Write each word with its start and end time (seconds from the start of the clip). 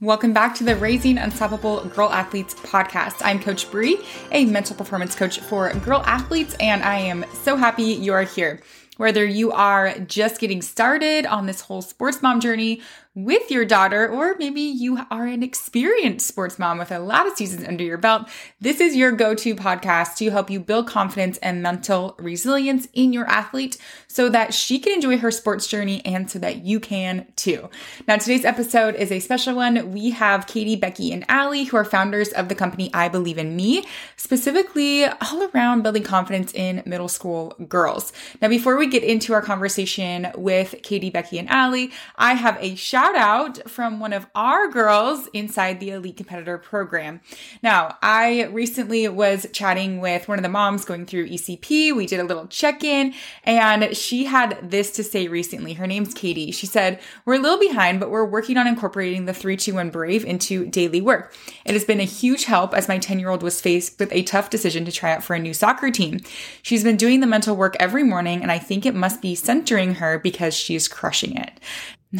Welcome 0.00 0.32
back 0.32 0.54
to 0.54 0.64
the 0.64 0.76
Raising 0.76 1.18
Unstoppable 1.18 1.84
Girl 1.86 2.08
Athletes 2.08 2.54
podcast. 2.54 3.16
I'm 3.20 3.40
Coach 3.40 3.68
Brie, 3.68 3.98
a 4.30 4.44
mental 4.44 4.76
performance 4.76 5.16
coach 5.16 5.40
for 5.40 5.74
girl 5.80 6.04
athletes, 6.06 6.54
and 6.60 6.84
I 6.84 7.00
am 7.00 7.24
so 7.42 7.56
happy 7.56 7.82
you 7.82 8.12
are 8.12 8.22
here. 8.22 8.60
Whether 8.96 9.24
you 9.24 9.50
are 9.50 9.98
just 9.98 10.40
getting 10.40 10.62
started 10.62 11.26
on 11.26 11.46
this 11.46 11.62
whole 11.62 11.82
sports 11.82 12.22
mom 12.22 12.38
journey 12.38 12.80
with 13.14 13.50
your 13.50 13.64
daughter, 13.64 14.08
or 14.08 14.36
maybe 14.38 14.60
you 14.60 15.00
are 15.10 15.26
an 15.26 15.42
experienced 15.42 16.26
sports 16.26 16.58
mom 16.58 16.78
with 16.78 16.92
a 16.92 16.98
lot 16.98 17.26
of 17.26 17.36
seasons 17.36 17.66
under 17.66 17.82
your 17.82 17.98
belt, 17.98 18.28
this 18.60 18.80
is 18.80 18.94
your 18.94 19.10
go 19.12 19.34
to 19.34 19.54
podcast 19.56 20.16
to 20.16 20.30
help 20.30 20.50
you 20.50 20.60
build 20.60 20.86
confidence 20.86 21.36
and 21.38 21.62
mental 21.62 22.14
resilience 22.18 22.86
in 22.92 23.12
your 23.12 23.26
athlete 23.26 23.76
so 24.06 24.28
that 24.28 24.54
she 24.54 24.78
can 24.78 24.92
enjoy 24.92 25.18
her 25.18 25.30
sports 25.30 25.66
journey 25.66 26.00
and 26.04 26.30
so 26.30 26.38
that 26.38 26.64
you 26.64 26.78
can 26.78 27.26
too. 27.34 27.68
Now, 28.06 28.16
today's 28.18 28.44
episode 28.44 28.94
is 28.94 29.10
a 29.10 29.20
special 29.20 29.56
one. 29.56 29.92
We 29.92 30.10
have 30.10 30.46
Katie, 30.46 30.76
Becky, 30.76 31.12
and 31.12 31.24
Allie, 31.28 31.64
who 31.64 31.76
are 31.76 31.84
founders 31.84 32.28
of 32.28 32.48
the 32.48 32.54
company 32.54 32.90
I 32.94 33.08
Believe 33.08 33.38
in 33.38 33.56
Me, 33.56 33.84
specifically 34.16 35.06
all 35.06 35.48
around 35.54 35.82
building 35.82 36.04
confidence 36.04 36.52
in 36.52 36.82
middle 36.86 37.08
school 37.08 37.56
girls. 37.68 38.12
Now, 38.40 38.48
before 38.48 38.76
we 38.76 38.86
get 38.86 39.02
into 39.02 39.32
our 39.32 39.42
conversation 39.42 40.28
with 40.36 40.76
Katie, 40.82 41.10
Becky, 41.10 41.38
and 41.38 41.48
Allie, 41.48 41.90
I 42.16 42.34
have 42.34 42.56
a 42.60 42.74
shout 42.74 42.97
shout 42.98 43.14
out 43.14 43.70
from 43.70 44.00
one 44.00 44.12
of 44.12 44.26
our 44.34 44.66
girls 44.66 45.28
inside 45.32 45.78
the 45.78 45.90
Elite 45.90 46.16
Competitor 46.16 46.58
program. 46.58 47.20
Now, 47.62 47.96
I 48.02 48.46
recently 48.46 49.06
was 49.06 49.46
chatting 49.52 50.00
with 50.00 50.26
one 50.26 50.36
of 50.36 50.42
the 50.42 50.48
moms 50.48 50.84
going 50.84 51.06
through 51.06 51.28
ECP. 51.28 51.94
We 51.94 52.06
did 52.06 52.18
a 52.18 52.24
little 52.24 52.48
check 52.48 52.82
in, 52.82 53.14
and 53.44 53.96
she 53.96 54.24
had 54.24 54.68
this 54.68 54.90
to 54.92 55.04
say 55.04 55.28
recently. 55.28 55.74
Her 55.74 55.86
name's 55.86 56.12
Katie. 56.12 56.50
She 56.50 56.66
said, 56.66 56.98
We're 57.24 57.34
a 57.34 57.38
little 57.38 57.60
behind, 57.60 58.00
but 58.00 58.10
we're 58.10 58.24
working 58.24 58.56
on 58.56 58.66
incorporating 58.66 59.26
the 59.26 59.32
321 59.32 59.90
Brave 59.90 60.24
into 60.24 60.66
daily 60.66 61.00
work. 61.00 61.32
It 61.64 61.74
has 61.74 61.84
been 61.84 62.00
a 62.00 62.04
huge 62.04 62.46
help 62.46 62.74
as 62.74 62.88
my 62.88 62.98
10 62.98 63.20
year 63.20 63.30
old 63.30 63.44
was 63.44 63.60
faced 63.60 64.00
with 64.00 64.12
a 64.12 64.24
tough 64.24 64.50
decision 64.50 64.84
to 64.86 64.90
try 64.90 65.12
out 65.12 65.22
for 65.22 65.36
a 65.36 65.38
new 65.38 65.54
soccer 65.54 65.92
team. 65.92 66.18
She's 66.62 66.82
been 66.82 66.96
doing 66.96 67.20
the 67.20 67.28
mental 67.28 67.54
work 67.54 67.76
every 67.78 68.02
morning, 68.02 68.42
and 68.42 68.50
I 68.50 68.58
think 68.58 68.84
it 68.84 68.96
must 68.96 69.22
be 69.22 69.36
centering 69.36 69.94
her 69.94 70.18
because 70.18 70.52
she's 70.52 70.88
crushing 70.88 71.36
it. 71.36 71.60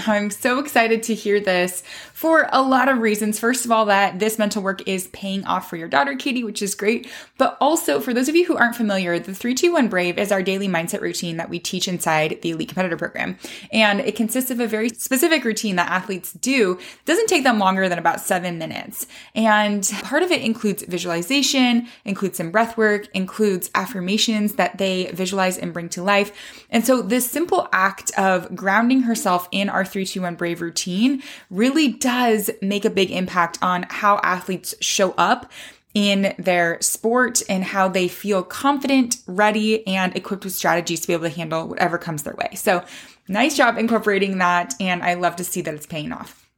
I'm 0.07 0.29
so 0.31 0.59
excited 0.59 1.03
to 1.05 1.15
hear 1.15 1.41
this 1.41 1.83
for 2.13 2.47
a 2.53 2.61
lot 2.61 2.89
of 2.89 2.99
reasons. 2.99 3.39
First 3.39 3.65
of 3.65 3.71
all, 3.71 3.87
that 3.87 4.19
this 4.19 4.39
mental 4.39 4.63
work 4.63 4.87
is 4.87 5.07
paying 5.09 5.47
off 5.47 5.71
for 5.71 5.77
your 5.77 5.89
daughter, 5.89 6.15
Katie, 6.15 6.45
which 6.45 6.61
is 6.61 6.75
great. 6.75 7.09
But 7.39 7.57
also, 7.59 7.99
for 7.99 8.13
those 8.13 8.29
of 8.29 8.37
you 8.37 8.45
who 8.45 8.57
aren't 8.57 8.77
familiar, 8.77 9.19
the 9.19 9.33
321 9.33 9.89
Brave 9.89 10.19
is 10.19 10.31
our 10.31 10.43
daily 10.43 10.69
mindset 10.69 11.01
routine 11.01 11.39
that 11.39 11.49
we 11.49 11.59
teach 11.59 11.89
inside 11.89 12.39
the 12.43 12.51
Elite 12.51 12.69
Competitor 12.69 12.99
Program. 12.99 13.39
And 13.73 14.01
it 14.01 14.15
consists 14.15 14.51
of 14.51 14.61
a 14.61 14.67
very 14.67 14.91
specific 14.91 15.43
routine 15.43 15.77
that 15.77 15.91
athletes 15.91 16.35
do. 16.35 16.73
It 16.73 17.05
doesn't 17.07 17.29
take 17.29 17.45
them 17.45 17.59
longer 17.59 17.89
than 17.89 17.99
about 17.99 18.21
seven 18.21 18.59
minutes. 18.59 19.07
And 19.35 19.91
part 20.03 20.23
of 20.23 20.31
it 20.31 20.43
includes 20.43 20.83
visualization, 20.83 21.89
includes 22.05 22.37
some 22.37 22.51
breath 22.51 22.77
work, 22.77 23.09
includes 23.15 23.71
affirmations 23.75 24.57
that 24.57 24.77
they 24.77 25.11
visualize 25.15 25.57
and 25.57 25.73
bring 25.73 25.89
to 25.91 26.03
life. 26.03 26.31
And 26.69 26.85
so, 26.85 27.01
this 27.01 27.31
simple 27.31 27.71
act 27.73 28.11
of 28.19 28.55
grounding 28.55 29.03
herself 29.03 29.49
in 29.51 29.71
our 29.71 29.78
321 29.85 30.35
Brave 30.37 30.61
routine 30.61 31.23
really 31.51 31.93
does 31.93 32.51
make 32.63 32.85
a 32.85 32.91
big 32.91 33.11
impact 33.11 33.59
on 33.63 33.87
how 33.89 34.21
athletes 34.23 34.75
show 34.81 35.13
up 35.13 35.51
in 35.95 36.35
their 36.39 36.81
sport 36.81 37.43
and 37.49 37.65
how 37.65 37.89
they 37.89 38.09
feel 38.09 38.43
confident, 38.43 39.17
ready, 39.27 39.87
and 39.87 40.17
equipped 40.17 40.45
with 40.45 40.55
strategies 40.55 41.01
to 41.01 41.07
be 41.07 41.13
able 41.13 41.25
to 41.25 41.35
handle 41.35 41.67
whatever 41.67 41.99
comes 41.99 42.23
their 42.23 42.35
way. 42.35 42.51
So, 42.55 42.85
nice 43.27 43.57
job 43.57 43.79
incorporating 43.79 44.39
that. 44.39 44.75
And 44.81 45.03
I 45.03 45.15
love 45.15 45.37
to 45.37 45.45
see 45.45 45.61
that 45.63 45.75
it's 45.75 45.87
paying 45.87 46.13
off. 46.13 46.49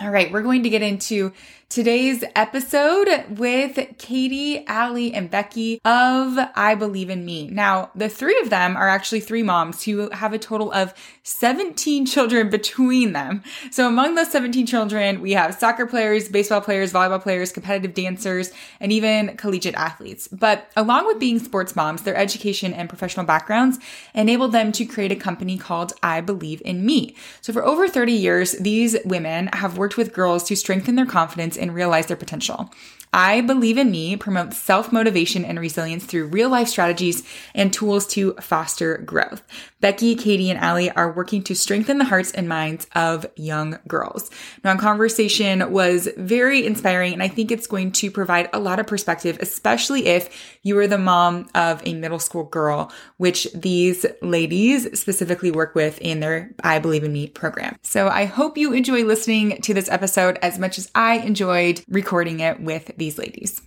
All 0.00 0.10
right, 0.10 0.32
we're 0.32 0.42
going 0.42 0.62
to 0.62 0.70
get 0.70 0.82
into 0.82 1.32
today's 1.70 2.24
episode 2.34 3.08
with 3.38 3.78
Katie, 3.96 4.66
Allie, 4.66 5.14
and 5.14 5.30
Becky 5.30 5.80
of 5.84 6.36
I 6.56 6.74
Believe 6.74 7.08
in 7.08 7.24
Me. 7.24 7.48
Now, 7.48 7.92
the 7.94 8.08
three 8.08 8.36
of 8.40 8.50
them 8.50 8.76
are 8.76 8.88
actually 8.88 9.20
three 9.20 9.44
moms 9.44 9.84
who 9.84 10.10
have 10.10 10.32
a 10.32 10.38
total 10.38 10.72
of 10.72 10.92
17 11.22 12.06
children 12.06 12.50
between 12.50 13.12
them. 13.12 13.44
So 13.70 13.86
among 13.86 14.16
those 14.16 14.32
17 14.32 14.66
children, 14.66 15.20
we 15.20 15.30
have 15.32 15.54
soccer 15.54 15.86
players, 15.86 16.28
baseball 16.28 16.60
players, 16.60 16.92
volleyball 16.92 17.22
players, 17.22 17.52
competitive 17.52 17.94
dancers, 17.94 18.50
and 18.80 18.90
even 18.90 19.36
collegiate 19.36 19.76
athletes. 19.76 20.26
But 20.26 20.68
along 20.76 21.06
with 21.06 21.20
being 21.20 21.38
sports 21.38 21.76
moms, 21.76 22.02
their 22.02 22.16
education 22.16 22.74
and 22.74 22.88
professional 22.88 23.26
backgrounds 23.26 23.78
enabled 24.12 24.50
them 24.50 24.72
to 24.72 24.84
create 24.84 25.12
a 25.12 25.16
company 25.16 25.56
called 25.56 25.92
I 26.02 26.20
Believe 26.20 26.62
in 26.64 26.84
Me. 26.84 27.14
So 27.40 27.52
for 27.52 27.64
over 27.64 27.86
30 27.86 28.12
years, 28.12 28.52
these 28.58 28.96
women 29.04 29.50
have 29.52 29.78
worked 29.78 29.96
with 29.96 30.12
girls 30.12 30.42
to 30.44 30.56
strengthen 30.56 30.96
their 30.96 31.06
confidence 31.06 31.59
and 31.60 31.74
realize 31.74 32.06
their 32.06 32.16
potential. 32.16 32.72
I 33.12 33.40
Believe 33.40 33.76
in 33.76 33.90
Me 33.90 34.16
promotes 34.16 34.56
self 34.56 34.92
motivation 34.92 35.44
and 35.44 35.58
resilience 35.58 36.04
through 36.04 36.28
real 36.28 36.48
life 36.48 36.68
strategies 36.68 37.24
and 37.54 37.72
tools 37.72 38.06
to 38.08 38.34
foster 38.34 38.98
growth. 38.98 39.42
Becky, 39.80 40.14
Katie, 40.14 40.50
and 40.50 40.60
Allie 40.60 40.90
are 40.90 41.10
working 41.10 41.42
to 41.44 41.54
strengthen 41.54 41.98
the 41.98 42.04
hearts 42.04 42.30
and 42.32 42.48
minds 42.48 42.86
of 42.94 43.26
young 43.34 43.78
girls. 43.88 44.30
Now, 44.62 44.70
our 44.72 44.78
conversation 44.78 45.72
was 45.72 46.08
very 46.16 46.64
inspiring, 46.64 47.14
and 47.14 47.22
I 47.22 47.28
think 47.28 47.50
it's 47.50 47.66
going 47.66 47.92
to 47.92 48.10
provide 48.10 48.48
a 48.52 48.60
lot 48.60 48.78
of 48.78 48.86
perspective, 48.86 49.38
especially 49.40 50.06
if 50.06 50.58
you 50.62 50.78
are 50.78 50.86
the 50.86 50.98
mom 50.98 51.48
of 51.54 51.82
a 51.84 51.94
middle 51.94 52.18
school 52.18 52.44
girl, 52.44 52.92
which 53.16 53.48
these 53.54 54.06
ladies 54.22 55.00
specifically 55.00 55.50
work 55.50 55.74
with 55.74 55.98
in 56.00 56.20
their 56.20 56.52
I 56.62 56.78
Believe 56.78 57.02
in 57.02 57.12
Me 57.12 57.26
program. 57.26 57.76
So 57.82 58.08
I 58.08 58.26
hope 58.26 58.56
you 58.56 58.72
enjoy 58.72 59.04
listening 59.04 59.60
to 59.62 59.74
this 59.74 59.88
episode 59.88 60.38
as 60.42 60.58
much 60.58 60.78
as 60.78 60.90
I 60.94 61.18
enjoyed 61.18 61.82
recording 61.88 62.40
it 62.40 62.60
with 62.60 62.92
these 63.00 63.18
ladies. 63.18 63.60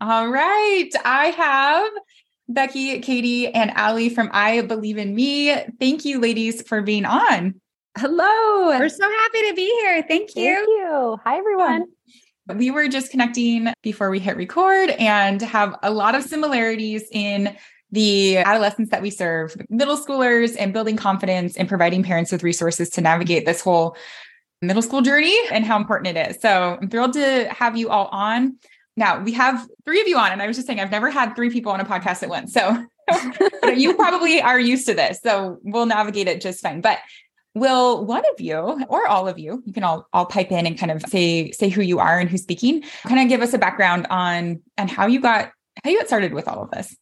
All 0.00 0.28
right. 0.28 0.90
I 1.04 1.26
have 1.26 1.90
Becky, 2.48 2.98
Katie, 3.00 3.48
and 3.48 3.70
Allie 3.72 4.08
from 4.08 4.30
I 4.32 4.62
Believe 4.62 4.96
in 4.96 5.14
Me. 5.14 5.54
Thank 5.78 6.04
you, 6.04 6.18
ladies, 6.18 6.62
for 6.62 6.80
being 6.80 7.04
on. 7.04 7.60
Hello. 7.98 8.68
We're 8.68 8.88
so 8.88 9.08
happy 9.08 9.48
to 9.50 9.54
be 9.54 9.66
here. 9.66 10.02
Thank 10.08 10.34
you. 10.34 10.54
Thank 10.54 10.68
you. 10.68 11.18
Hi, 11.24 11.36
everyone. 11.36 11.84
We 12.56 12.70
were 12.70 12.88
just 12.88 13.10
connecting 13.10 13.72
before 13.82 14.10
we 14.10 14.18
hit 14.18 14.36
record 14.36 14.90
and 14.90 15.40
have 15.42 15.76
a 15.82 15.90
lot 15.90 16.14
of 16.14 16.22
similarities 16.22 17.04
in 17.12 17.54
the 17.92 18.38
adolescents 18.38 18.90
that 18.90 19.02
we 19.02 19.10
serve, 19.10 19.54
middle 19.68 19.98
schoolers, 19.98 20.56
and 20.58 20.72
building 20.72 20.96
confidence 20.96 21.56
and 21.56 21.68
providing 21.68 22.02
parents 22.02 22.32
with 22.32 22.42
resources 22.42 22.88
to 22.90 23.02
navigate 23.02 23.44
this 23.44 23.60
whole 23.60 23.96
middle 24.62 24.82
school 24.82 25.02
journey 25.02 25.36
and 25.50 25.64
how 25.64 25.76
important 25.76 26.16
it 26.16 26.30
is. 26.30 26.40
So 26.40 26.78
I'm 26.80 26.88
thrilled 26.88 27.12
to 27.14 27.48
have 27.52 27.76
you 27.76 27.90
all 27.90 28.06
on. 28.06 28.56
Now 28.96 29.20
we 29.20 29.32
have 29.32 29.66
three 29.84 30.00
of 30.00 30.08
you 30.08 30.16
on, 30.16 30.32
and 30.32 30.40
I 30.40 30.46
was 30.46 30.56
just 30.56 30.66
saying 30.66 30.80
I've 30.80 30.90
never 30.90 31.10
had 31.10 31.34
three 31.34 31.50
people 31.50 31.72
on 31.72 31.80
a 31.80 31.84
podcast 31.84 32.22
at 32.22 32.28
once. 32.28 32.52
So 32.52 32.84
you 33.74 33.94
probably 33.94 34.40
are 34.40 34.60
used 34.60 34.86
to 34.86 34.94
this. 34.94 35.20
So 35.22 35.58
we'll 35.62 35.86
navigate 35.86 36.28
it 36.28 36.40
just 36.40 36.60
fine. 36.60 36.80
But 36.80 36.98
will 37.54 38.04
one 38.04 38.24
of 38.32 38.40
you 38.40 38.84
or 38.88 39.06
all 39.06 39.28
of 39.28 39.38
you, 39.38 39.62
you 39.66 39.72
can 39.72 39.82
all 39.82 40.06
all 40.12 40.26
pipe 40.26 40.52
in 40.52 40.66
and 40.66 40.78
kind 40.78 40.92
of 40.92 41.02
say 41.08 41.50
say 41.52 41.68
who 41.68 41.82
you 41.82 41.98
are 41.98 42.18
and 42.18 42.28
who's 42.30 42.42
speaking, 42.42 42.82
kind 43.02 43.20
of 43.20 43.28
give 43.28 43.42
us 43.42 43.54
a 43.54 43.58
background 43.58 44.06
on 44.10 44.62
and 44.76 44.90
how 44.90 45.06
you 45.06 45.20
got 45.20 45.52
how 45.82 45.90
you 45.90 45.98
got 45.98 46.06
started 46.06 46.34
with 46.34 46.48
all 46.48 46.62
of 46.62 46.70
this. 46.70 46.96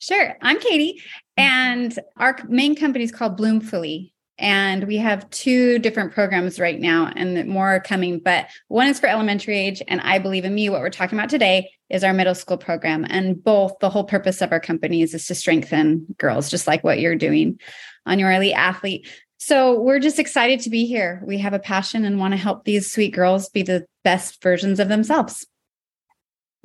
Sure. 0.00 0.36
I'm 0.42 0.60
Katie, 0.60 1.00
mm-hmm. 1.00 1.42
and 1.42 1.98
our 2.16 2.38
main 2.48 2.76
company 2.76 3.04
is 3.04 3.12
called 3.12 3.36
Bloomfully. 3.36 4.12
And 4.38 4.84
we 4.84 4.98
have 4.98 5.28
two 5.30 5.80
different 5.80 6.12
programs 6.12 6.60
right 6.60 6.78
now, 6.78 7.10
and 7.16 7.48
more 7.48 7.74
are 7.74 7.80
coming. 7.80 8.20
But 8.20 8.46
one 8.68 8.86
is 8.86 9.00
for 9.00 9.08
elementary 9.08 9.58
age, 9.58 9.82
and 9.88 10.00
I 10.00 10.18
believe 10.18 10.44
in 10.44 10.54
me. 10.54 10.68
What 10.68 10.80
we're 10.80 10.90
talking 10.90 11.18
about 11.18 11.28
today 11.28 11.70
is 11.90 12.04
our 12.04 12.14
middle 12.14 12.36
school 12.36 12.56
program. 12.56 13.04
And 13.08 13.42
both, 13.42 13.78
the 13.80 13.90
whole 13.90 14.04
purpose 14.04 14.40
of 14.40 14.52
our 14.52 14.60
companies 14.60 15.12
is 15.12 15.26
to 15.26 15.34
strengthen 15.34 16.06
girls, 16.18 16.50
just 16.50 16.66
like 16.66 16.84
what 16.84 17.00
you're 17.00 17.16
doing 17.16 17.58
on 18.06 18.18
your 18.18 18.30
elite 18.30 18.54
athlete. 18.54 19.08
So 19.38 19.80
we're 19.80 20.00
just 20.00 20.18
excited 20.18 20.60
to 20.60 20.70
be 20.70 20.86
here. 20.86 21.22
We 21.24 21.38
have 21.38 21.54
a 21.54 21.58
passion 21.58 22.04
and 22.04 22.18
want 22.18 22.32
to 22.32 22.38
help 22.38 22.64
these 22.64 22.90
sweet 22.90 23.14
girls 23.14 23.48
be 23.48 23.62
the 23.62 23.86
best 24.04 24.42
versions 24.42 24.80
of 24.80 24.88
themselves. 24.88 25.46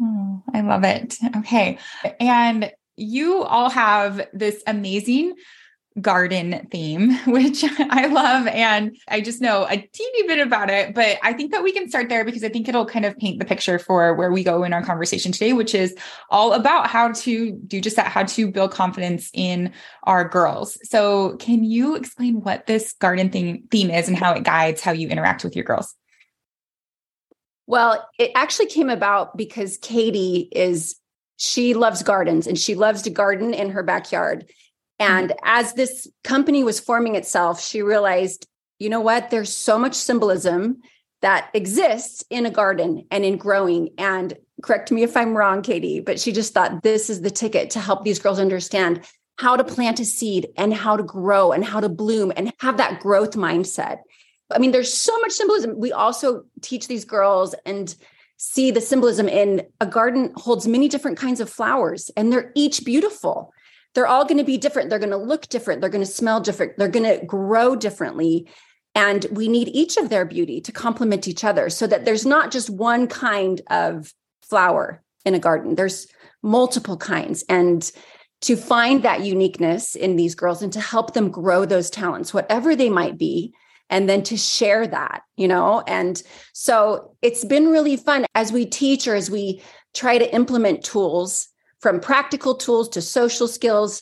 Oh, 0.01 0.43
I 0.53 0.61
love 0.61 0.83
it. 0.83 1.15
Okay. 1.37 1.77
And 2.19 2.71
you 2.95 3.43
all 3.43 3.69
have 3.69 4.27
this 4.33 4.61
amazing 4.67 5.35
garden 6.01 6.67
theme, 6.71 7.15
which 7.27 7.63
I 7.79 8.07
love. 8.07 8.47
And 8.47 8.97
I 9.07 9.21
just 9.21 9.41
know 9.41 9.67
a 9.69 9.77
teeny 9.77 10.27
bit 10.27 10.39
about 10.39 10.69
it, 10.69 10.93
but 10.93 11.17
I 11.23 11.33
think 11.33 11.51
that 11.51 11.63
we 11.63 11.71
can 11.71 11.89
start 11.89 12.09
there 12.09 12.25
because 12.25 12.43
I 12.43 12.49
think 12.49 12.67
it'll 12.67 12.85
kind 12.85 13.05
of 13.05 13.17
paint 13.17 13.39
the 13.39 13.45
picture 13.45 13.79
for 13.79 14.13
where 14.15 14.31
we 14.31 14.43
go 14.43 14.63
in 14.63 14.73
our 14.73 14.83
conversation 14.83 15.31
today, 15.31 15.53
which 15.53 15.75
is 15.75 15.95
all 16.29 16.53
about 16.53 16.87
how 16.87 17.11
to 17.11 17.51
do 17.51 17.81
just 17.81 17.95
that, 17.95 18.07
how 18.07 18.23
to 18.23 18.51
build 18.51 18.71
confidence 18.71 19.29
in 19.33 19.71
our 20.03 20.27
girls. 20.27 20.77
So, 20.83 21.37
can 21.37 21.63
you 21.63 21.95
explain 21.95 22.41
what 22.41 22.65
this 22.65 22.93
garden 22.93 23.29
theme, 23.29 23.67
theme 23.69 23.89
is 23.89 24.07
and 24.07 24.17
how 24.17 24.33
it 24.33 24.43
guides 24.43 24.81
how 24.81 24.91
you 24.91 25.07
interact 25.09 25.43
with 25.43 25.55
your 25.55 25.65
girls? 25.65 25.95
Well, 27.65 28.07
it 28.19 28.31
actually 28.35 28.65
came 28.67 28.89
about 28.89 29.37
because 29.37 29.77
Katie 29.77 30.49
is 30.51 30.95
she 31.37 31.73
loves 31.73 32.03
gardens 32.03 32.47
and 32.47 32.57
she 32.57 32.75
loves 32.75 33.01
to 33.03 33.09
garden 33.09 33.53
in 33.53 33.71
her 33.71 33.83
backyard. 33.83 34.45
And 34.99 35.29
mm-hmm. 35.29 35.39
as 35.43 35.73
this 35.73 36.07
company 36.23 36.63
was 36.63 36.79
forming 36.79 37.15
itself, 37.15 37.61
she 37.61 37.81
realized, 37.81 38.47
you 38.79 38.89
know 38.89 39.01
what? 39.01 39.29
There's 39.29 39.55
so 39.55 39.77
much 39.77 39.95
symbolism 39.95 40.81
that 41.21 41.49
exists 41.53 42.23
in 42.29 42.45
a 42.45 42.51
garden 42.51 43.07
and 43.09 43.23
in 43.23 43.37
growing. 43.37 43.89
And 43.97 44.33
correct 44.61 44.91
me 44.91 45.03
if 45.03 45.15
I'm 45.15 45.37
wrong, 45.37 45.61
Katie, 45.61 45.99
but 46.01 46.19
she 46.19 46.31
just 46.31 46.53
thought 46.53 46.83
this 46.83 47.09
is 47.09 47.21
the 47.21 47.31
ticket 47.31 47.69
to 47.71 47.79
help 47.79 48.03
these 48.03 48.19
girls 48.19 48.39
understand 48.39 49.07
how 49.37 49.55
to 49.55 49.63
plant 49.63 49.99
a 49.99 50.05
seed 50.05 50.47
and 50.57 50.73
how 50.73 50.97
to 50.97 51.03
grow 51.03 51.51
and 51.51 51.65
how 51.65 51.79
to 51.79 51.89
bloom 51.89 52.31
and 52.35 52.51
have 52.59 52.77
that 52.77 52.99
growth 52.99 53.31
mindset. 53.31 53.99
I 54.51 54.59
mean, 54.59 54.71
there's 54.71 54.93
so 54.93 55.17
much 55.19 55.31
symbolism. 55.31 55.79
We 55.79 55.91
also 55.91 56.43
teach 56.61 56.87
these 56.87 57.05
girls 57.05 57.55
and 57.65 57.95
see 58.37 58.71
the 58.71 58.81
symbolism 58.81 59.29
in 59.29 59.65
a 59.79 59.85
garden 59.85 60.33
holds 60.35 60.67
many 60.67 60.89
different 60.89 61.17
kinds 61.17 61.39
of 61.39 61.49
flowers 61.49 62.11
and 62.17 62.31
they're 62.31 62.51
each 62.55 62.83
beautiful 62.83 63.53
they're 63.93 64.07
all 64.07 64.25
going 64.25 64.37
to 64.37 64.43
be 64.43 64.57
different. 64.57 64.89
They're 64.89 64.99
going 64.99 65.11
to 65.11 65.17
look 65.17 65.47
different. 65.49 65.81
They're 65.81 65.89
going 65.89 66.05
to 66.05 66.11
smell 66.11 66.39
different. 66.39 66.77
They're 66.77 66.87
going 66.87 67.19
to 67.19 67.25
grow 67.25 67.75
differently. 67.75 68.49
And 68.95 69.25
we 69.31 69.47
need 69.47 69.69
each 69.69 69.97
of 69.97 70.09
their 70.09 70.25
beauty 70.25 70.61
to 70.61 70.71
complement 70.71 71.27
each 71.27 71.43
other 71.43 71.69
so 71.69 71.87
that 71.87 72.05
there's 72.05 72.25
not 72.25 72.51
just 72.51 72.69
one 72.69 73.07
kind 73.07 73.61
of 73.69 74.13
flower 74.41 75.03
in 75.25 75.33
a 75.33 75.39
garden, 75.39 75.75
there's 75.75 76.07
multiple 76.41 76.97
kinds. 76.97 77.43
And 77.47 77.89
to 78.41 78.57
find 78.57 79.03
that 79.03 79.21
uniqueness 79.21 79.95
in 79.95 80.17
these 80.17 80.35
girls 80.35 80.61
and 80.61 80.73
to 80.73 80.81
help 80.81 81.13
them 81.13 81.31
grow 81.31 81.65
those 81.65 81.89
talents, 81.89 82.33
whatever 82.33 82.75
they 82.75 82.89
might 82.89 83.17
be, 83.17 83.53
and 83.89 84.09
then 84.09 84.21
to 84.23 84.35
share 84.35 84.85
that, 84.85 85.21
you 85.37 85.47
know? 85.47 85.81
And 85.87 86.21
so 86.51 87.15
it's 87.21 87.45
been 87.45 87.69
really 87.69 87.95
fun 87.95 88.25
as 88.35 88.51
we 88.51 88.65
teach 88.65 89.07
or 89.07 89.15
as 89.15 89.31
we 89.31 89.61
try 89.93 90.17
to 90.17 90.35
implement 90.35 90.83
tools 90.83 91.47
from 91.83 91.99
practical 91.99 92.55
tools 92.55 92.87
to 92.87 93.01
social 93.01 93.45
skills 93.45 94.01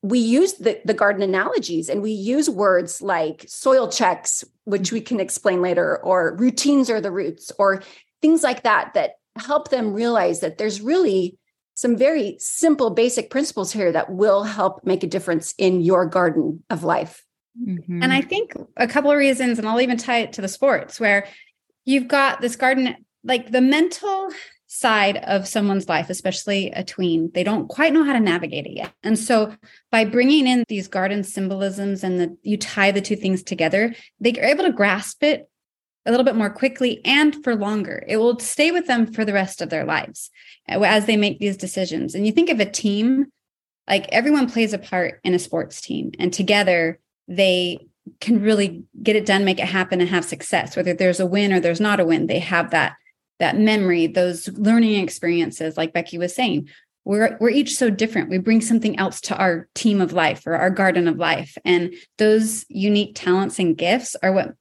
we 0.00 0.18
use 0.18 0.54
the, 0.54 0.80
the 0.84 0.94
garden 0.94 1.22
analogies 1.22 1.88
and 1.90 2.00
we 2.00 2.12
use 2.12 2.48
words 2.48 3.02
like 3.02 3.44
soil 3.46 3.86
checks 3.86 4.44
which 4.64 4.92
we 4.92 5.00
can 5.00 5.20
explain 5.20 5.60
later 5.60 5.98
or 5.98 6.36
routines 6.36 6.88
are 6.88 7.02
the 7.02 7.10
roots 7.10 7.52
or 7.58 7.82
things 8.22 8.42
like 8.42 8.62
that 8.62 8.94
that 8.94 9.16
help 9.36 9.68
them 9.68 9.92
realize 9.92 10.40
that 10.40 10.56
there's 10.56 10.80
really 10.80 11.36
some 11.74 11.96
very 11.96 12.36
simple 12.40 12.90
basic 12.90 13.28
principles 13.28 13.72
here 13.72 13.92
that 13.92 14.10
will 14.10 14.42
help 14.42 14.84
make 14.84 15.04
a 15.04 15.06
difference 15.06 15.54
in 15.58 15.82
your 15.82 16.06
garden 16.06 16.64
of 16.70 16.82
life 16.82 17.26
mm-hmm. 17.62 18.02
and 18.02 18.10
i 18.10 18.22
think 18.22 18.54
a 18.78 18.88
couple 18.88 19.10
of 19.10 19.18
reasons 19.18 19.58
and 19.58 19.68
i'll 19.68 19.82
even 19.82 19.98
tie 19.98 20.20
it 20.20 20.32
to 20.32 20.40
the 20.40 20.48
sports 20.48 20.98
where 20.98 21.26
you've 21.84 22.08
got 22.08 22.40
this 22.40 22.56
garden 22.56 22.96
like 23.22 23.50
the 23.50 23.60
mental 23.60 24.30
side 24.68 25.16
of 25.16 25.48
someone's 25.48 25.88
life, 25.88 26.10
especially 26.10 26.70
a 26.70 26.84
tween. 26.84 27.30
They 27.32 27.42
don't 27.42 27.68
quite 27.68 27.92
know 27.92 28.04
how 28.04 28.12
to 28.12 28.20
navigate 28.20 28.66
it 28.66 28.76
yet. 28.76 28.92
And 29.02 29.18
so 29.18 29.54
by 29.90 30.04
bringing 30.04 30.46
in 30.46 30.64
these 30.68 30.88
garden 30.88 31.24
symbolisms 31.24 32.04
and 32.04 32.20
the, 32.20 32.36
you 32.42 32.58
tie 32.58 32.92
the 32.92 33.00
two 33.00 33.16
things 33.16 33.42
together, 33.42 33.94
they 34.20 34.32
are 34.32 34.44
able 34.44 34.64
to 34.64 34.72
grasp 34.72 35.22
it 35.24 35.48
a 36.04 36.10
little 36.10 36.24
bit 36.24 36.36
more 36.36 36.50
quickly 36.50 37.00
and 37.04 37.42
for 37.42 37.56
longer. 37.56 38.04
It 38.06 38.18
will 38.18 38.38
stay 38.38 38.70
with 38.70 38.86
them 38.86 39.10
for 39.10 39.24
the 39.24 39.32
rest 39.32 39.62
of 39.62 39.70
their 39.70 39.84
lives 39.84 40.30
uh, 40.68 40.80
as 40.82 41.06
they 41.06 41.16
make 41.16 41.38
these 41.38 41.56
decisions. 41.56 42.14
And 42.14 42.26
you 42.26 42.32
think 42.32 42.50
of 42.50 42.60
a 42.60 42.70
team, 42.70 43.26
like 43.88 44.06
everyone 44.12 44.50
plays 44.50 44.74
a 44.74 44.78
part 44.78 45.18
in 45.24 45.32
a 45.32 45.38
sports 45.38 45.80
team, 45.80 46.12
and 46.18 46.30
together 46.30 46.98
they 47.26 47.86
can 48.20 48.42
really 48.42 48.84
get 49.02 49.16
it 49.16 49.26
done, 49.26 49.44
make 49.44 49.60
it 49.60 49.66
happen, 49.66 50.00
and 50.00 50.10
have 50.10 50.24
success. 50.24 50.76
Whether 50.76 50.92
there's 50.92 51.20
a 51.20 51.26
win 51.26 51.52
or 51.52 51.60
there's 51.60 51.80
not 51.80 52.00
a 52.00 52.04
win, 52.04 52.26
they 52.26 52.38
have 52.38 52.70
that 52.70 52.96
that 53.38 53.58
memory, 53.58 54.06
those 54.06 54.48
learning 54.48 55.02
experiences, 55.02 55.76
like 55.76 55.92
Becky 55.92 56.18
was 56.18 56.34
saying. 56.34 56.68
We're, 57.04 57.38
we're 57.40 57.50
each 57.50 57.76
so 57.76 57.88
different. 57.88 58.28
We 58.28 58.38
bring 58.38 58.60
something 58.60 58.98
else 58.98 59.20
to 59.22 59.36
our 59.36 59.68
team 59.74 60.02
of 60.02 60.12
life 60.12 60.46
or 60.46 60.54
our 60.54 60.68
garden 60.68 61.08
of 61.08 61.16
life. 61.16 61.56
And 61.64 61.94
those 62.18 62.66
unique 62.68 63.12
talents 63.14 63.58
and 63.58 63.78
gifts 63.78 64.14
are 64.22 64.32
what 64.32 64.54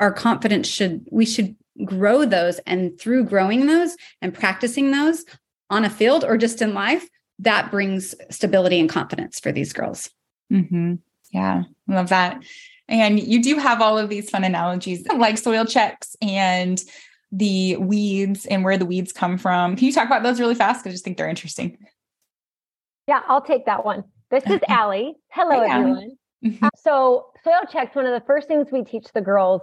our 0.00 0.12
confidence 0.12 0.66
should, 0.66 1.06
we 1.12 1.24
should 1.24 1.54
grow 1.84 2.24
those. 2.24 2.58
And 2.66 2.98
through 2.98 3.26
growing 3.26 3.66
those 3.66 3.96
and 4.20 4.34
practicing 4.34 4.90
those 4.90 5.24
on 5.70 5.84
a 5.84 5.90
field 5.90 6.24
or 6.24 6.36
just 6.36 6.60
in 6.60 6.74
life, 6.74 7.08
that 7.38 7.70
brings 7.70 8.14
stability 8.30 8.80
and 8.80 8.88
confidence 8.88 9.38
for 9.38 9.52
these 9.52 9.72
girls. 9.72 10.10
Mm-hmm. 10.52 10.94
Yeah, 11.32 11.62
love 11.88 12.08
that. 12.10 12.42
And 12.88 13.18
you 13.18 13.42
do 13.42 13.56
have 13.58 13.80
all 13.80 13.98
of 13.98 14.08
these 14.08 14.28
fun 14.28 14.44
analogies 14.44 15.06
like 15.16 15.38
soil 15.38 15.64
checks 15.64 16.14
and 16.20 16.82
the 17.32 17.76
weeds 17.76 18.44
and 18.46 18.62
where 18.62 18.76
the 18.76 18.84
weeds 18.84 19.12
come 19.12 19.38
from. 19.38 19.74
Can 19.74 19.86
you 19.86 19.92
talk 19.92 20.06
about 20.06 20.22
those 20.22 20.38
really 20.38 20.54
fast? 20.54 20.86
I 20.86 20.90
just 20.90 21.02
think 21.02 21.16
they're 21.16 21.28
interesting. 21.28 21.78
Yeah, 23.08 23.22
I'll 23.26 23.42
take 23.42 23.66
that 23.66 23.84
one. 23.84 24.04
This 24.30 24.44
is 24.46 24.60
Allie. 24.68 25.14
Hello, 25.30 25.62
hey, 25.62 25.70
everyone. 25.70 26.10
Mm-hmm. 26.44 26.68
so, 26.76 27.26
soil 27.42 27.62
checks, 27.70 27.94
one 27.94 28.06
of 28.06 28.12
the 28.12 28.26
first 28.26 28.48
things 28.48 28.68
we 28.70 28.84
teach 28.84 29.06
the 29.14 29.20
girls 29.20 29.62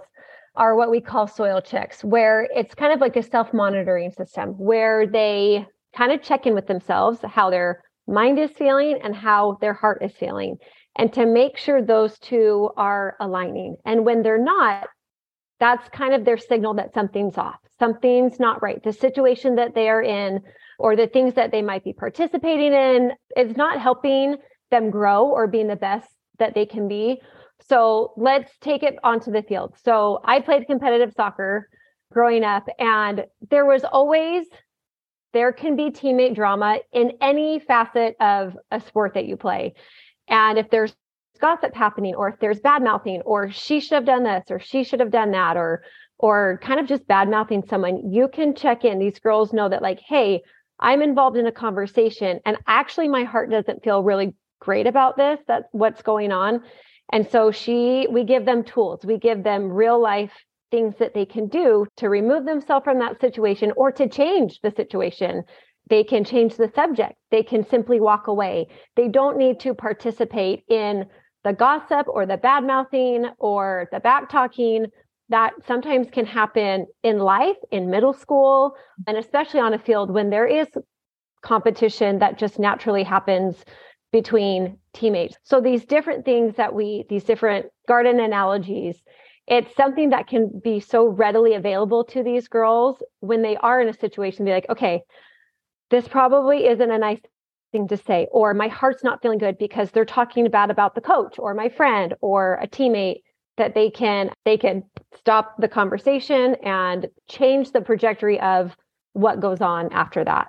are 0.56 0.74
what 0.74 0.90
we 0.90 1.00
call 1.00 1.26
soil 1.26 1.60
checks, 1.60 2.02
where 2.02 2.48
it's 2.54 2.74
kind 2.74 2.92
of 2.92 3.00
like 3.00 3.16
a 3.16 3.22
self 3.22 3.52
monitoring 3.52 4.10
system 4.10 4.50
where 4.50 5.06
they 5.06 5.66
kind 5.96 6.12
of 6.12 6.22
check 6.22 6.46
in 6.46 6.54
with 6.54 6.66
themselves, 6.66 7.20
how 7.24 7.50
their 7.50 7.82
mind 8.06 8.38
is 8.38 8.50
feeling 8.50 8.98
and 9.02 9.14
how 9.14 9.58
their 9.60 9.74
heart 9.74 10.02
is 10.02 10.12
feeling, 10.12 10.56
and 10.98 11.12
to 11.12 11.26
make 11.26 11.56
sure 11.56 11.82
those 11.82 12.18
two 12.18 12.70
are 12.76 13.16
aligning. 13.20 13.76
And 13.84 14.04
when 14.04 14.22
they're 14.22 14.42
not, 14.42 14.88
that's 15.60 15.88
kind 15.90 16.14
of 16.14 16.24
their 16.24 16.38
signal 16.38 16.74
that 16.74 16.94
something's 16.94 17.38
off, 17.38 17.60
something's 17.78 18.40
not 18.40 18.62
right. 18.62 18.82
The 18.82 18.92
situation 18.92 19.56
that 19.56 19.74
they 19.74 19.88
are 19.88 20.02
in 20.02 20.40
or 20.78 20.96
the 20.96 21.06
things 21.06 21.34
that 21.34 21.52
they 21.52 21.62
might 21.62 21.84
be 21.84 21.92
participating 21.92 22.72
in 22.72 23.12
is 23.36 23.56
not 23.56 23.78
helping 23.78 24.36
them 24.70 24.90
grow 24.90 25.26
or 25.26 25.46
being 25.46 25.68
the 25.68 25.76
best 25.76 26.08
that 26.38 26.54
they 26.54 26.64
can 26.64 26.88
be. 26.88 27.20
So 27.68 28.14
let's 28.16 28.50
take 28.60 28.82
it 28.82 28.96
onto 29.04 29.30
the 29.30 29.42
field. 29.42 29.74
So 29.84 30.20
I 30.24 30.40
played 30.40 30.66
competitive 30.66 31.12
soccer 31.14 31.68
growing 32.12 32.42
up, 32.42 32.66
and 32.78 33.26
there 33.50 33.66
was 33.66 33.84
always 33.84 34.46
there 35.32 35.52
can 35.52 35.76
be 35.76 35.90
teammate 35.90 36.34
drama 36.34 36.78
in 36.92 37.12
any 37.20 37.60
facet 37.60 38.16
of 38.18 38.56
a 38.70 38.80
sport 38.80 39.14
that 39.14 39.26
you 39.26 39.36
play. 39.36 39.74
And 40.26 40.58
if 40.58 40.70
there's 40.70 40.94
gossip 41.40 41.74
happening 41.74 42.14
or 42.14 42.28
if 42.28 42.38
there's 42.40 42.60
bad 42.60 42.82
mouthing 42.82 43.20
or 43.22 43.50
she 43.50 43.80
should 43.80 43.94
have 43.94 44.04
done 44.04 44.24
this 44.24 44.44
or 44.50 44.58
she 44.58 44.84
should 44.84 45.00
have 45.00 45.10
done 45.10 45.30
that 45.32 45.56
or 45.56 45.82
or 46.18 46.60
kind 46.62 46.78
of 46.78 46.86
just 46.86 47.06
bad 47.06 47.30
mouthing 47.30 47.62
someone 47.68 48.12
you 48.12 48.28
can 48.28 48.54
check 48.54 48.84
in. 48.84 48.98
These 48.98 49.18
girls 49.18 49.52
know 49.52 49.68
that 49.68 49.82
like 49.82 50.00
hey 50.00 50.42
i'm 50.78 51.02
involved 51.02 51.36
in 51.36 51.46
a 51.46 51.52
conversation 51.52 52.40
and 52.46 52.56
actually 52.66 53.08
my 53.08 53.24
heart 53.24 53.50
doesn't 53.50 53.82
feel 53.84 54.02
really 54.02 54.34
great 54.60 54.86
about 54.86 55.16
this 55.16 55.38
that's 55.46 55.68
what's 55.72 56.02
going 56.02 56.32
on. 56.32 56.62
And 57.12 57.28
so 57.28 57.50
she 57.50 58.06
we 58.10 58.24
give 58.24 58.44
them 58.44 58.62
tools. 58.62 59.04
We 59.04 59.18
give 59.18 59.42
them 59.42 59.70
real 59.70 60.00
life 60.00 60.32
things 60.70 60.94
that 60.98 61.14
they 61.14 61.26
can 61.26 61.48
do 61.48 61.86
to 61.96 62.08
remove 62.08 62.44
themselves 62.44 62.84
from 62.84 62.98
that 63.00 63.20
situation 63.20 63.72
or 63.76 63.90
to 63.92 64.08
change 64.08 64.60
the 64.60 64.70
situation. 64.70 65.42
They 65.88 66.04
can 66.04 66.24
change 66.24 66.56
the 66.56 66.70
subject. 66.74 67.14
They 67.30 67.42
can 67.42 67.66
simply 67.68 68.00
walk 68.00 68.28
away. 68.28 68.68
They 68.94 69.08
don't 69.08 69.36
need 69.36 69.58
to 69.60 69.74
participate 69.74 70.62
in 70.68 71.06
the 71.44 71.52
gossip 71.52 72.06
or 72.08 72.26
the 72.26 72.36
bad 72.36 72.64
mouthing 72.64 73.26
or 73.38 73.88
the 73.92 74.00
back 74.00 74.28
talking 74.28 74.86
that 75.28 75.52
sometimes 75.66 76.08
can 76.10 76.26
happen 76.26 76.86
in 77.02 77.18
life, 77.18 77.56
in 77.70 77.88
middle 77.88 78.12
school, 78.12 78.74
and 79.06 79.16
especially 79.16 79.60
on 79.60 79.72
a 79.72 79.78
field 79.78 80.10
when 80.10 80.30
there 80.30 80.46
is 80.46 80.66
competition 81.42 82.18
that 82.18 82.38
just 82.38 82.58
naturally 82.58 83.04
happens 83.04 83.64
between 84.12 84.76
teammates. 84.92 85.36
So 85.44 85.60
these 85.60 85.84
different 85.84 86.24
things 86.24 86.56
that 86.56 86.74
we, 86.74 87.04
these 87.08 87.24
different 87.24 87.66
garden 87.86 88.18
analogies, 88.18 89.00
it's 89.46 89.74
something 89.76 90.10
that 90.10 90.26
can 90.26 90.60
be 90.62 90.80
so 90.80 91.06
readily 91.06 91.54
available 91.54 92.04
to 92.06 92.22
these 92.22 92.48
girls 92.48 93.02
when 93.20 93.42
they 93.42 93.56
are 93.56 93.80
in 93.80 93.88
a 93.88 93.94
situation, 93.94 94.44
be 94.44 94.50
like, 94.50 94.68
okay, 94.68 95.02
this 95.90 96.06
probably 96.08 96.66
isn't 96.66 96.90
a 96.90 96.98
nice 96.98 97.20
thing 97.72 97.88
to 97.88 97.96
say, 97.96 98.26
or 98.30 98.54
my 98.54 98.68
heart's 98.68 99.04
not 99.04 99.22
feeling 99.22 99.38
good 99.38 99.58
because 99.58 99.90
they're 99.90 100.04
talking 100.04 100.48
bad 100.50 100.70
about 100.70 100.94
the 100.94 101.00
coach 101.00 101.38
or 101.38 101.54
my 101.54 101.68
friend 101.68 102.14
or 102.20 102.58
a 102.62 102.66
teammate 102.66 103.22
that 103.56 103.74
they 103.74 103.90
can 103.90 104.30
they 104.44 104.56
can 104.56 104.82
stop 105.14 105.56
the 105.58 105.68
conversation 105.68 106.56
and 106.62 107.08
change 107.28 107.72
the 107.72 107.80
trajectory 107.80 108.40
of 108.40 108.76
what 109.12 109.40
goes 109.40 109.60
on 109.60 109.92
after 109.92 110.24
that. 110.24 110.48